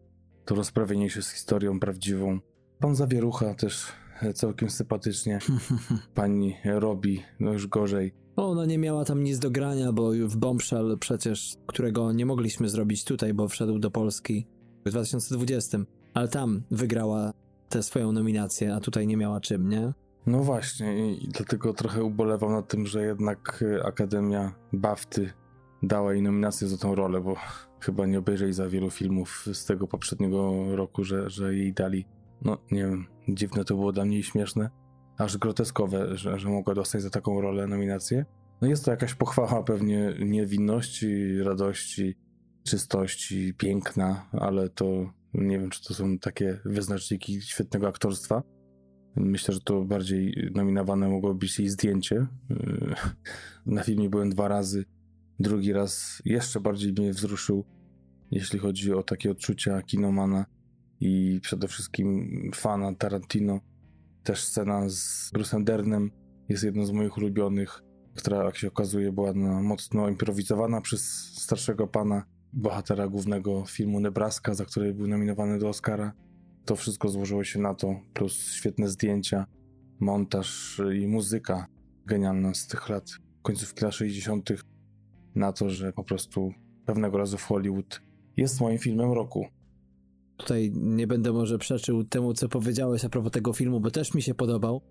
[0.47, 2.39] to rozprawienie się z historią prawdziwą.
[2.79, 3.85] Pan Zawierucha też
[4.21, 5.39] e, całkiem sympatycznie.
[6.15, 8.13] Pani robi, no już gorzej.
[8.35, 13.03] Ona nie miała tam nic do grania, bo w Bombshell przecież, którego nie mogliśmy zrobić
[13.03, 14.47] tutaj, bo wszedł do Polski
[14.85, 15.77] w 2020,
[16.13, 17.33] ale tam wygrała
[17.69, 19.93] tę swoją nominację, a tutaj nie miała czym, nie?
[20.25, 25.33] No właśnie, i dlatego trochę ubolewam nad tym, że jednak y, Akademia BAFTY
[25.83, 27.35] dała jej nominację za tą rolę, bo
[27.79, 32.05] chyba nie obejrzeli za wielu filmów z tego poprzedniego roku, że, że jej dali.
[32.41, 34.69] No nie wiem, dziwne to było dla mnie i śmieszne,
[35.17, 38.25] aż groteskowe, że, że mogła dostać za taką rolę nominację.
[38.61, 42.15] No jest to jakaś pochwała pewnie niewinności, radości,
[42.63, 48.43] czystości, piękna, ale to nie wiem, czy to są takie wyznaczniki świetnego aktorstwa.
[49.15, 52.27] Myślę, że to bardziej nominowane mogło być jej zdjęcie.
[53.65, 54.85] Na filmie byłem dwa razy.
[55.39, 57.65] Drugi raz jeszcze bardziej mnie wzruszył,
[58.31, 60.45] jeśli chodzi o takie odczucia kinomana
[60.99, 63.59] i przede wszystkim fana Tarantino.
[64.23, 66.11] Też scena z Bruce'em Dernem
[66.49, 67.83] jest jedną z moich ulubionych,
[68.15, 71.01] która, jak się okazuje, była mocno improwizowana przez
[71.35, 76.13] starszego pana, bohatera głównego filmu Nebraska, za który był nominowany do Oscara.
[76.65, 79.45] To wszystko złożyło się na to, plus świetne zdjęcia,
[79.99, 81.67] montaż i muzyka
[82.05, 83.09] genialna z tych lat,
[83.41, 84.49] końcówki lat 60.,
[85.37, 86.51] na to, że po prostu
[86.85, 88.01] pewnego razu w Hollywood
[88.37, 89.45] jest moim filmem roku.
[90.37, 94.21] Tutaj nie będę może przeczył temu, co powiedziałeś a propos tego filmu, bo też mi
[94.21, 94.81] się podobał.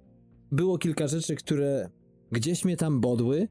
[0.53, 1.91] Było kilka rzeczy, które
[2.33, 3.49] gdzieś mnie tam bodły,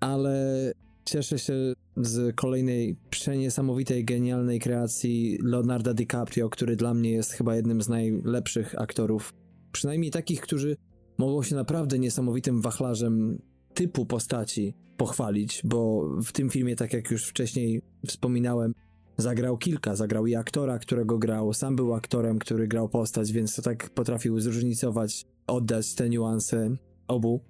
[0.00, 0.72] ale
[1.04, 1.54] cieszę się
[1.96, 8.80] z kolejnej przeniesamowitej, genialnej kreacji Leonarda DiCaprio, który dla mnie jest chyba jednym z najlepszych
[8.80, 9.34] aktorów.
[9.72, 10.76] Przynajmniej takich, którzy
[11.18, 13.42] mogą się naprawdę niesamowitym wachlarzem
[13.76, 18.74] typu postaci pochwalić, bo w tym filmie, tak jak już wcześniej wspominałem,
[19.16, 19.96] zagrał kilka.
[19.96, 24.40] Zagrał i aktora, którego grał, sam był aktorem, który grał postać, więc to tak potrafił
[24.40, 26.76] zróżnicować, oddać te niuanse
[27.08, 27.40] obu.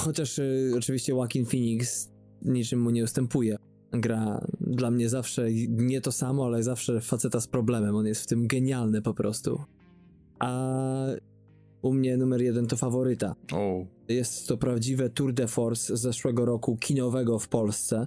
[0.00, 2.10] Chociaż y, oczywiście Joaquin Phoenix
[2.42, 3.56] niczym mu nie ustępuje.
[3.92, 7.96] Gra dla mnie zawsze nie to samo, ale zawsze faceta z problemem.
[7.96, 9.60] On jest w tym genialny po prostu.
[10.38, 11.06] A
[11.82, 13.34] u mnie numer jeden to faworyta.
[13.52, 13.93] Oh.
[14.08, 18.06] Jest to prawdziwe tour de force z zeszłego roku kinowego w Polsce.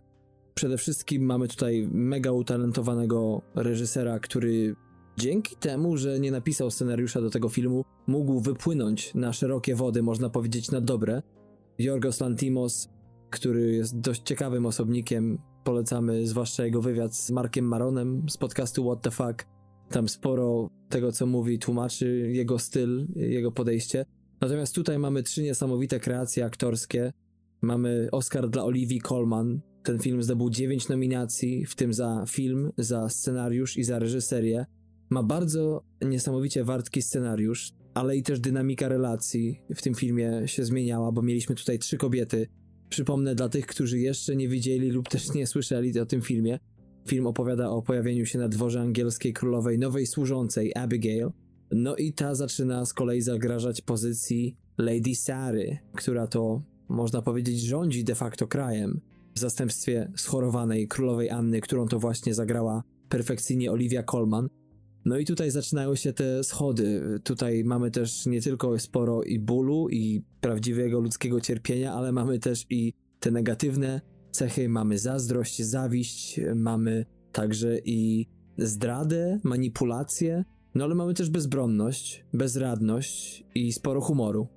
[0.53, 4.75] Przede wszystkim mamy tutaj mega utalentowanego reżysera, który
[5.17, 10.29] dzięki temu, że nie napisał scenariusza do tego filmu, mógł wypłynąć na szerokie wody, można
[10.29, 11.21] powiedzieć na dobre.
[11.79, 12.89] Jorgos Lantimos,
[13.29, 19.01] który jest dość ciekawym osobnikiem, polecamy zwłaszcza jego wywiad z Markiem Maronem z podcastu What
[19.01, 19.45] the Fuck.
[19.89, 24.05] Tam sporo tego, co mówi, tłumaczy jego styl, jego podejście.
[24.41, 27.13] Natomiast tutaj mamy trzy niesamowite kreacje aktorskie.
[27.61, 29.61] Mamy Oscar dla Olivii Colman.
[29.83, 34.65] Ten film zdobył dziewięć nominacji, w tym za film, za scenariusz i za reżyserię.
[35.09, 41.11] Ma bardzo niesamowicie wartki scenariusz, ale i też dynamika relacji w tym filmie się zmieniała,
[41.11, 42.47] bo mieliśmy tutaj trzy kobiety.
[42.89, 46.59] Przypomnę dla tych, którzy jeszcze nie widzieli lub też nie słyszeli o tym filmie.
[47.07, 51.29] Film opowiada o pojawieniu się na dworze angielskiej królowej nowej służącej Abigail.
[51.71, 58.03] No i ta zaczyna z kolei zagrażać pozycji Lady Sary, która to, można powiedzieć, rządzi
[58.03, 59.01] de facto krajem
[59.35, 64.49] w zastępstwie schorowanej królowej Anny, którą to właśnie zagrała perfekcyjnie Olivia Colman.
[65.05, 67.19] No i tutaj zaczynają się te schody.
[67.23, 72.65] Tutaj mamy też nie tylko sporo i bólu, i prawdziwego ludzkiego cierpienia, ale mamy też
[72.69, 74.69] i te negatywne cechy.
[74.69, 78.27] Mamy zazdrość, zawiść, mamy także i
[78.57, 80.43] zdradę, manipulację,
[80.77, 84.47] no ale mamy też bezbronność, bezradność i sporo humoru,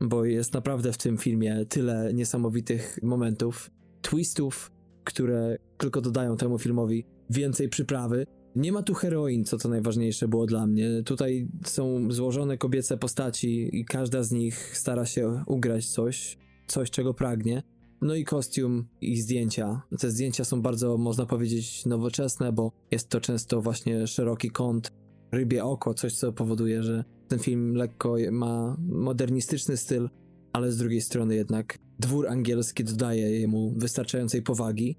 [0.00, 3.70] bo jest naprawdę w tym filmie tyle niesamowitych momentów,
[4.02, 4.72] twistów,
[5.04, 8.26] które tylko dodają temu filmowi więcej przyprawy.
[8.56, 11.02] Nie ma tu heroin, co to najważniejsze było dla mnie.
[11.02, 17.14] Tutaj są złożone kobiece postaci i każda z nich stara się ugrać coś, coś czego
[17.14, 17.62] pragnie.
[18.02, 19.82] No i kostium i zdjęcia.
[19.98, 24.92] Te zdjęcia są bardzo, można powiedzieć, nowoczesne, bo jest to często właśnie szeroki kąt,
[25.32, 30.08] rybie oko, coś co powoduje, że ten film lekko ma modernistyczny styl,
[30.52, 34.98] ale z drugiej strony jednak dwór angielski dodaje jemu wystarczającej powagi.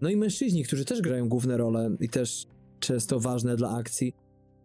[0.00, 2.46] No i mężczyźni, którzy też grają główne role i też
[2.80, 4.14] często ważne dla akcji,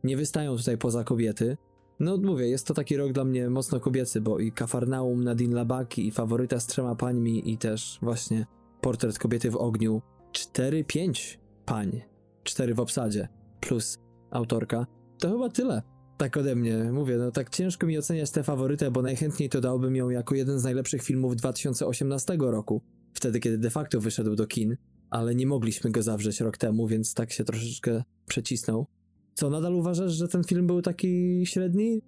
[0.03, 1.57] nie wystają tutaj poza kobiety.
[1.99, 6.07] No mówię, jest to taki rok dla mnie mocno kobiecy, bo i Kafarnaum Nadine Labaki,
[6.07, 8.45] i Faworyta z trzema pańmi, i też właśnie
[8.81, 10.01] Portret kobiety w ogniu.
[10.31, 12.01] 4-5 pań,
[12.43, 13.27] 4 w obsadzie,
[13.59, 13.97] plus
[14.31, 14.85] autorka.
[15.19, 15.81] To chyba tyle.
[16.17, 16.91] Tak ode mnie.
[16.91, 20.59] Mówię, no tak ciężko mi oceniać tę faworytę, bo najchętniej to dałbym ją jako jeden
[20.59, 22.81] z najlepszych filmów 2018 roku.
[23.13, 24.77] Wtedy, kiedy de facto wyszedł do kin,
[25.09, 28.87] ale nie mogliśmy go zawrzeć rok temu, więc tak się troszeczkę przecisnął.
[29.33, 32.01] Co, nadal uważasz, że ten film był taki średni?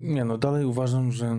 [0.00, 1.38] Nie, no dalej uważam, że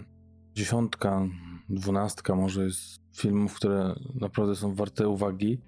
[0.53, 1.27] dziesiątka,
[1.69, 5.61] dwunastka może jest filmów, które naprawdę są warte uwagi,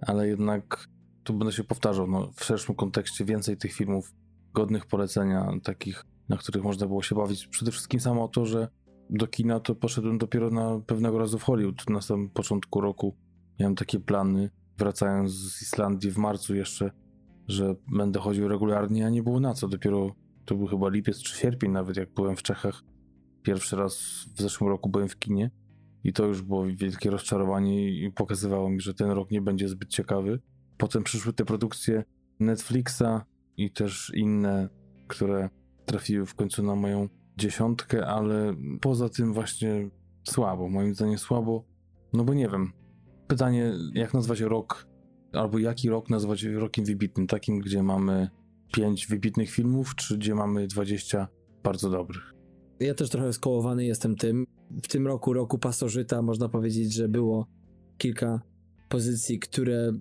[0.00, 0.88] ale jednak
[1.24, 4.14] tu będę się powtarzał, no, w szerszym kontekście więcej tych filmów
[4.58, 7.46] godnych polecenia, takich, na których można było się bawić.
[7.46, 8.68] Przede wszystkim samo to, że
[9.10, 13.16] do kina to poszedłem dopiero na pewnego razu w Hollywood na samym początku roku.
[13.60, 16.90] Miałem takie plany, wracając z Islandii w marcu jeszcze,
[17.48, 19.68] że będę chodził regularnie, a nie było na co.
[19.68, 20.14] Dopiero
[20.44, 22.82] to był chyba lipiec czy sierpień nawet, jak byłem w Czechach.
[23.42, 23.94] Pierwszy raz
[24.34, 25.50] w zeszłym roku byłem w kinie
[26.04, 29.88] i to już było wielkie rozczarowanie i pokazywało mi, że ten rok nie będzie zbyt
[29.88, 30.40] ciekawy.
[30.78, 32.04] Potem przyszły te produkcje
[32.40, 33.24] Netflixa
[33.58, 34.68] i też inne,
[35.08, 35.48] które
[35.84, 39.90] trafiły w końcu na moją dziesiątkę, ale poza tym właśnie
[40.28, 41.64] słabo, moim zdaniem słabo,
[42.12, 42.72] no bo nie wiem.
[43.28, 44.86] Pytanie, jak nazwać rok,
[45.32, 48.28] albo jaki rok nazwać rokiem wybitnym, takim, gdzie mamy
[48.72, 51.28] pięć wybitnych filmów, czy gdzie mamy 20
[51.62, 52.34] bardzo dobrych?
[52.80, 54.46] Ja też trochę skołowany jestem tym.
[54.82, 57.46] W tym roku, roku pasożyta, można powiedzieć, że było
[57.98, 58.40] kilka
[58.88, 59.92] pozycji, które,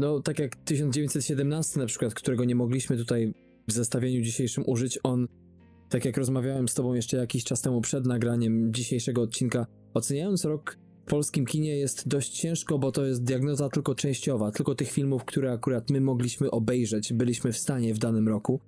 [0.00, 3.34] no tak jak 1917 na przykład, którego nie mogliśmy tutaj
[3.68, 5.28] w zestawieniu dzisiejszym użyć, on,
[5.88, 10.78] tak jak rozmawiałem z tobą jeszcze jakiś czas temu przed nagraniem dzisiejszego odcinka, oceniając rok
[11.06, 15.24] w polskim kinie jest dość ciężko, bo to jest diagnoza tylko częściowa, tylko tych filmów,
[15.24, 18.60] które akurat my mogliśmy obejrzeć, byliśmy w stanie w danym roku.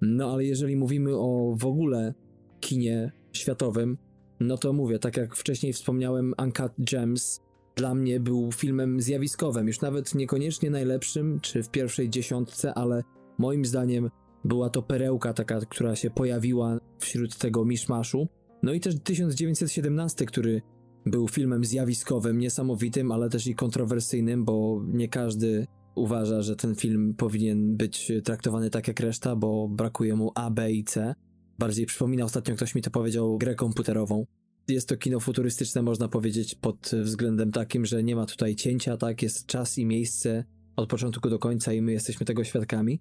[0.00, 2.14] No ale jeżeli mówimy o w ogóle
[2.60, 3.98] kinie światowym,
[4.40, 7.45] no to mówię, tak jak wcześniej wspomniałem, Uncut Gems
[7.76, 13.02] dla mnie był filmem zjawiskowym, już nawet niekoniecznie najlepszym, czy w pierwszej dziesiątce, ale
[13.38, 14.10] moim zdaniem
[14.44, 18.28] była to perełka taka, która się pojawiła wśród tego miszmaszu.
[18.62, 20.62] No i też 1917, który
[21.06, 27.14] był filmem zjawiskowym, niesamowitym, ale też i kontrowersyjnym, bo nie każdy uważa, że ten film
[27.14, 31.14] powinien być traktowany tak jak reszta, bo brakuje mu A, B i C.
[31.58, 34.26] Bardziej przypomina, ostatnio ktoś mi to powiedział, grę komputerową.
[34.68, 39.22] Jest to kino futurystyczne, można powiedzieć, pod względem takim, że nie ma tutaj cięcia, tak?
[39.22, 40.44] Jest czas i miejsce
[40.76, 43.00] od początku do końca i my jesteśmy tego świadkami.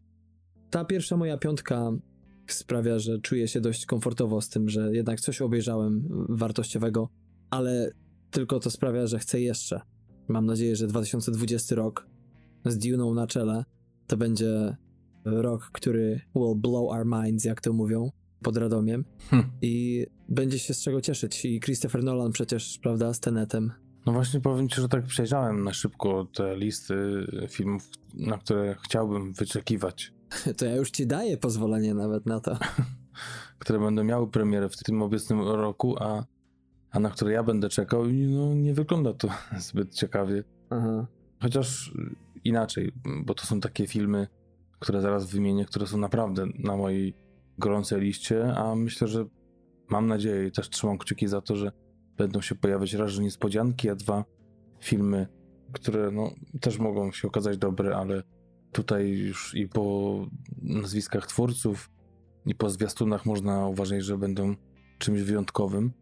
[0.70, 1.92] Ta pierwsza moja piątka
[2.48, 7.10] sprawia, że czuję się dość komfortowo z tym, że jednak coś obejrzałem wartościowego,
[7.50, 7.92] ale
[8.32, 9.82] tylko to sprawia, że chcę jeszcze.
[10.28, 12.08] Mam nadzieję, że 2020 rok
[12.66, 13.64] z Duną na czele
[14.08, 14.76] to będzie
[15.26, 18.12] rok, który will blow our minds, jak to mówią
[18.46, 19.44] pod Radomiem Hm.
[19.62, 21.46] i będzie się z czego cieszyć.
[21.46, 23.72] I Christopher Nolan przecież, prawda, z Tenetem.
[24.06, 26.96] No właśnie powiem ci, że tak przejrzałem na szybko te listy
[27.50, 30.14] filmów, na które chciałbym wyczekiwać,
[30.58, 32.58] To ja już ci daję pozwolenie nawet na to.
[33.60, 36.26] które będą miały premierę w tym obecnym roku, a,
[36.92, 39.28] a na które ja będę czekał i no nie wygląda to
[39.68, 40.44] zbyt ciekawie.
[40.70, 41.08] Aha.
[41.42, 41.94] Chociaż
[42.44, 42.92] inaczej,
[43.26, 44.28] bo to są takie filmy,
[44.80, 47.25] które zaraz wymienię, które są naprawdę na mojej
[47.57, 49.26] gorącej liście, a myślę, że
[49.90, 51.72] mam nadzieję i też trzymam kciuki za to, że
[52.18, 54.26] będą się pojawiać raz, że niespodzianki, a dwa
[54.80, 55.27] filmy,
[55.73, 58.23] które no, też mogą się okazać dobre, ale
[58.72, 60.27] tutaj już i po
[60.61, 61.90] nazwiskach twórców,
[62.45, 64.56] i po zwiastunach można uważać, że będą
[64.98, 65.94] czymś wyjątkowym.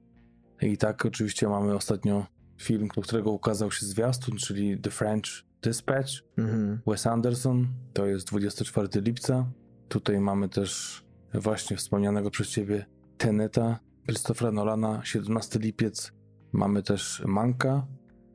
[0.62, 2.26] I tak oczywiście mamy ostatnio
[2.62, 5.30] film, do którego ukazał się zwiastun, czyli The French
[5.62, 6.80] Dispatch, Mhm.
[6.88, 9.52] Wes Anderson, to jest 24 lipca.
[9.90, 11.03] Tutaj mamy też
[11.34, 12.86] właśnie wspomnianego przez ciebie
[13.18, 16.12] Teneta, Christophera Nolana, 17 lipiec.
[16.52, 17.88] Mamy też Manka,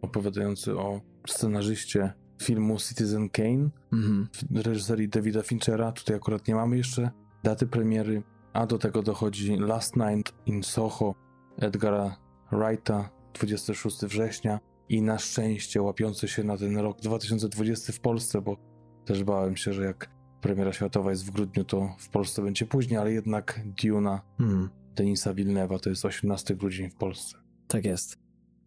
[0.03, 2.13] opowiadający o scenarzyście
[2.43, 4.29] filmu Citizen Kane, Mhm.
[4.51, 5.93] w reżyserii Davida Finchera.
[5.93, 7.11] Tutaj akurat nie mamy jeszcze
[7.45, 8.23] daty premiery,
[8.53, 11.15] a do tego dochodzi Last Night in Soho
[11.57, 12.17] Edgara
[12.53, 18.57] Wrighta, 26 września i na szczęście łapiący się na ten rok 2020 w Polsce, bo
[19.05, 20.11] też bałem się, że jak
[20.41, 24.69] premiera światowa jest w grudniu, to w Polsce będzie później, ale jednak Duna Mhm.
[24.97, 27.37] Denisa Villeneuve'a to jest 18 grudzień w Polsce.
[27.69, 28.17] Tak jest.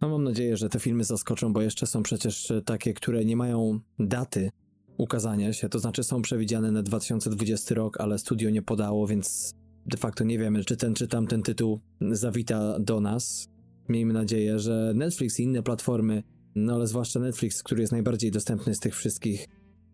[0.01, 3.37] No mam nadzieję, że te filmy zaskoczą, bo jeszcze są przecież e, takie, które nie
[3.37, 4.49] mają daty
[4.97, 9.97] ukazania się, to znaczy są przewidziane na 2020 rok, ale studio nie podało, więc de
[9.97, 11.79] facto nie wiemy, czy ten czy tamten tytuł
[12.11, 13.47] zawita do nas.
[13.89, 16.23] Miejmy nadzieję, że Netflix i inne platformy,
[16.55, 19.47] no ale zwłaszcza Netflix, który jest najbardziej dostępny z tych wszystkich,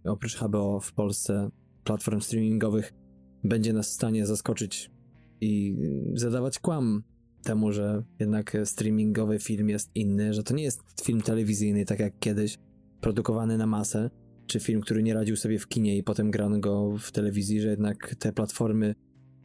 [0.04, 1.50] oprócz HBO w Polsce,
[1.88, 2.94] platform streamingowych,
[3.44, 4.92] będzie nas w stanie zaskoczyć
[5.42, 5.78] i
[6.14, 7.04] zadawać kłam
[7.44, 12.20] temu, że jednak streamingowy film jest inny, że to nie jest film telewizyjny, tak jak
[12.20, 12.58] kiedyś,
[13.02, 14.10] produkowany na masę,
[14.48, 17.70] czy film, który nie radził sobie w kinie i potem grano go w telewizji, że
[17.70, 18.96] jednak te platformy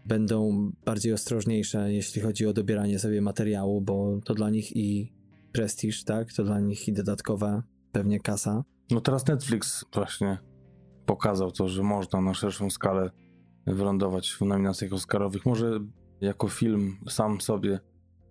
[0.06, 5.12] będą bardziej ostrożniejsze, jeśli chodzi o dobieranie sobie materiału, bo to dla nich i
[5.52, 6.32] prestiż, tak?
[6.32, 7.62] To dla nich i dodatkowa
[7.92, 8.64] pewnie kasa.
[8.90, 10.51] No teraz Netflix właśnie
[11.06, 13.10] pokazał to, że można na szerszą skalę
[13.66, 15.46] wylądować w nominacjach Oscarowych.
[15.46, 15.80] Może
[16.20, 17.80] jako film sam sobie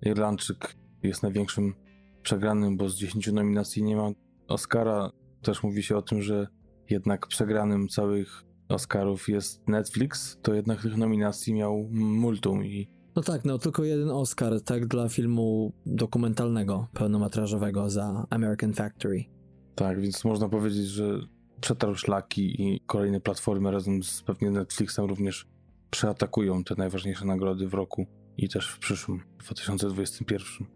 [0.01, 1.73] Irlandczyk jest największym
[2.21, 4.11] przegranym, bo z 10 nominacji nie ma
[4.47, 5.11] Oscara.
[5.41, 6.47] Też mówi się o tym, że
[6.89, 13.45] jednak przegranym całych Oscarów jest Netflix, to jednak tych nominacji miał multum i No tak,
[13.45, 19.23] no tylko jeden Oscar, tak dla filmu dokumentalnego, pełnometrażowego za American Factory.
[19.75, 21.19] tak, więc można powiedzieć, że
[21.61, 25.47] przetarł szlaki i kolejne platformy razem z pewnie Netflixem również
[25.89, 28.05] przeatakują te najważniejsze nagrody w roku
[28.37, 30.67] i też w przyszłym 2021.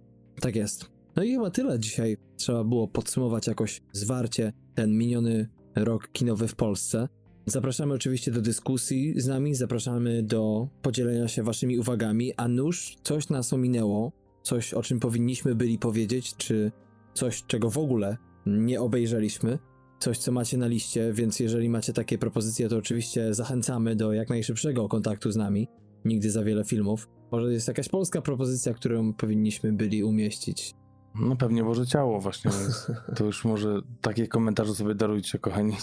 [0.41, 0.91] Tak jest.
[1.15, 2.17] No i chyba tyle dzisiaj.
[2.37, 7.07] Trzeba było podsumować jakoś zwarcie ten miniony rok kinowy w Polsce.
[7.45, 13.29] Zapraszamy oczywiście do dyskusji z nami, zapraszamy do podzielenia się waszymi uwagami, a nuż coś
[13.29, 14.11] nas ominęło,
[14.43, 16.71] coś o czym powinniśmy byli powiedzieć, czy
[17.13, 19.59] coś czego w ogóle nie obejrzeliśmy,
[20.05, 24.29] coś co macie na liście, więc jeżeli macie takie propozycje, to oczywiście zachęcamy do jak
[24.29, 25.67] najszybszego kontaktu z nami.
[26.05, 27.09] Nigdy za wiele filmów.
[27.31, 30.73] Może jest jakaś polska propozycja, którą powinniśmy byli umieścić.
[31.15, 32.51] No pewnie Boże Ciało właśnie,
[33.15, 35.73] to już może takie komentarze sobie darujcie, kochani.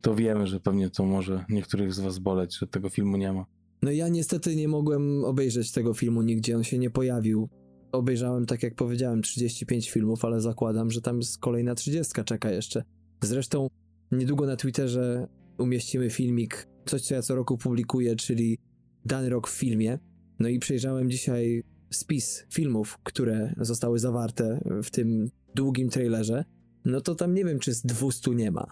[0.00, 3.44] To wiemy, że pewnie to może niektórych z was boleć, że tego filmu nie ma.
[3.82, 7.48] No ja niestety nie mogłem obejrzeć tego filmu nigdzie, on się nie pojawił.
[7.92, 12.84] Obejrzałem, tak jak powiedziałem, 35 filmów, ale zakładam, że tam jest kolejna 30 czeka jeszcze.
[13.22, 13.68] Zresztą
[14.12, 15.28] niedługo na Twitterze
[15.58, 18.58] umieścimy filmik, coś co ja co roku publikuję, czyli
[19.04, 19.98] dany rok w filmie.
[20.38, 26.44] No i przejrzałem dzisiaj spis filmów, które zostały zawarte w tym długim trailerze.
[26.84, 28.66] No to tam nie wiem, czy z 200 nie ma.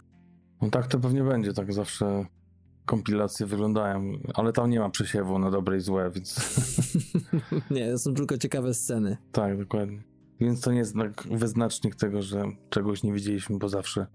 [0.62, 2.26] No tak to pewnie będzie, tak zawsze
[2.86, 6.36] kompilacje wyglądają, ale tam nie ma przesiewu na dobre i złe, więc
[7.70, 9.16] nie, to są tylko ciekawe sceny.
[9.32, 10.02] tak, dokładnie.
[10.40, 14.06] Więc to nie jest znak, wyznacznik tego, że czegoś nie widzieliśmy, bo zawsze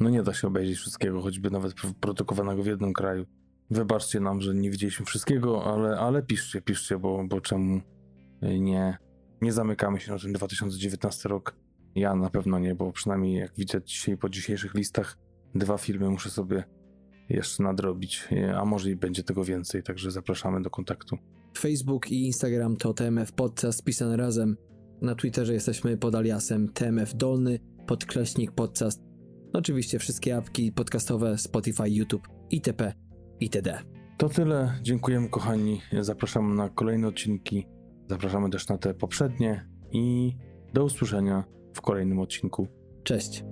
[0.00, 3.26] no nie da się obejrzeć wszystkiego, choćby nawet produkowanego w jednym kraju.
[3.70, 7.80] Wybaczcie nam, że nie widzieliśmy wszystkiego, ale, ale piszcie, piszcie, bo, bo czemu
[8.42, 8.98] nie,
[9.40, 11.56] nie zamykamy się na ten 2019 rok.
[11.94, 15.18] Ja na pewno nie, bo przynajmniej jak widzę dzisiaj po dzisiejszych listach,
[15.54, 16.64] dwa filmy muszę sobie
[17.28, 21.18] jeszcze nadrobić, a może i będzie tego więcej, także zapraszamy do kontaktu.
[21.58, 24.56] Facebook i Instagram to TMF Podcast pisane razem.
[25.02, 29.09] Na Twitterze jesteśmy pod aliasem TMF Dolny, podkreśnik podcast.
[29.52, 32.92] Oczywiście wszystkie apki podcastowe, Spotify, YouTube, itp.
[33.40, 33.78] itd.
[34.18, 34.78] To tyle.
[34.82, 35.80] Dziękujemy kochani.
[36.00, 37.66] Zapraszamy na kolejne odcinki.
[38.08, 40.32] Zapraszamy też na te poprzednie i
[40.74, 41.44] do usłyszenia
[41.74, 42.68] w kolejnym odcinku.
[43.04, 43.44] Cześć.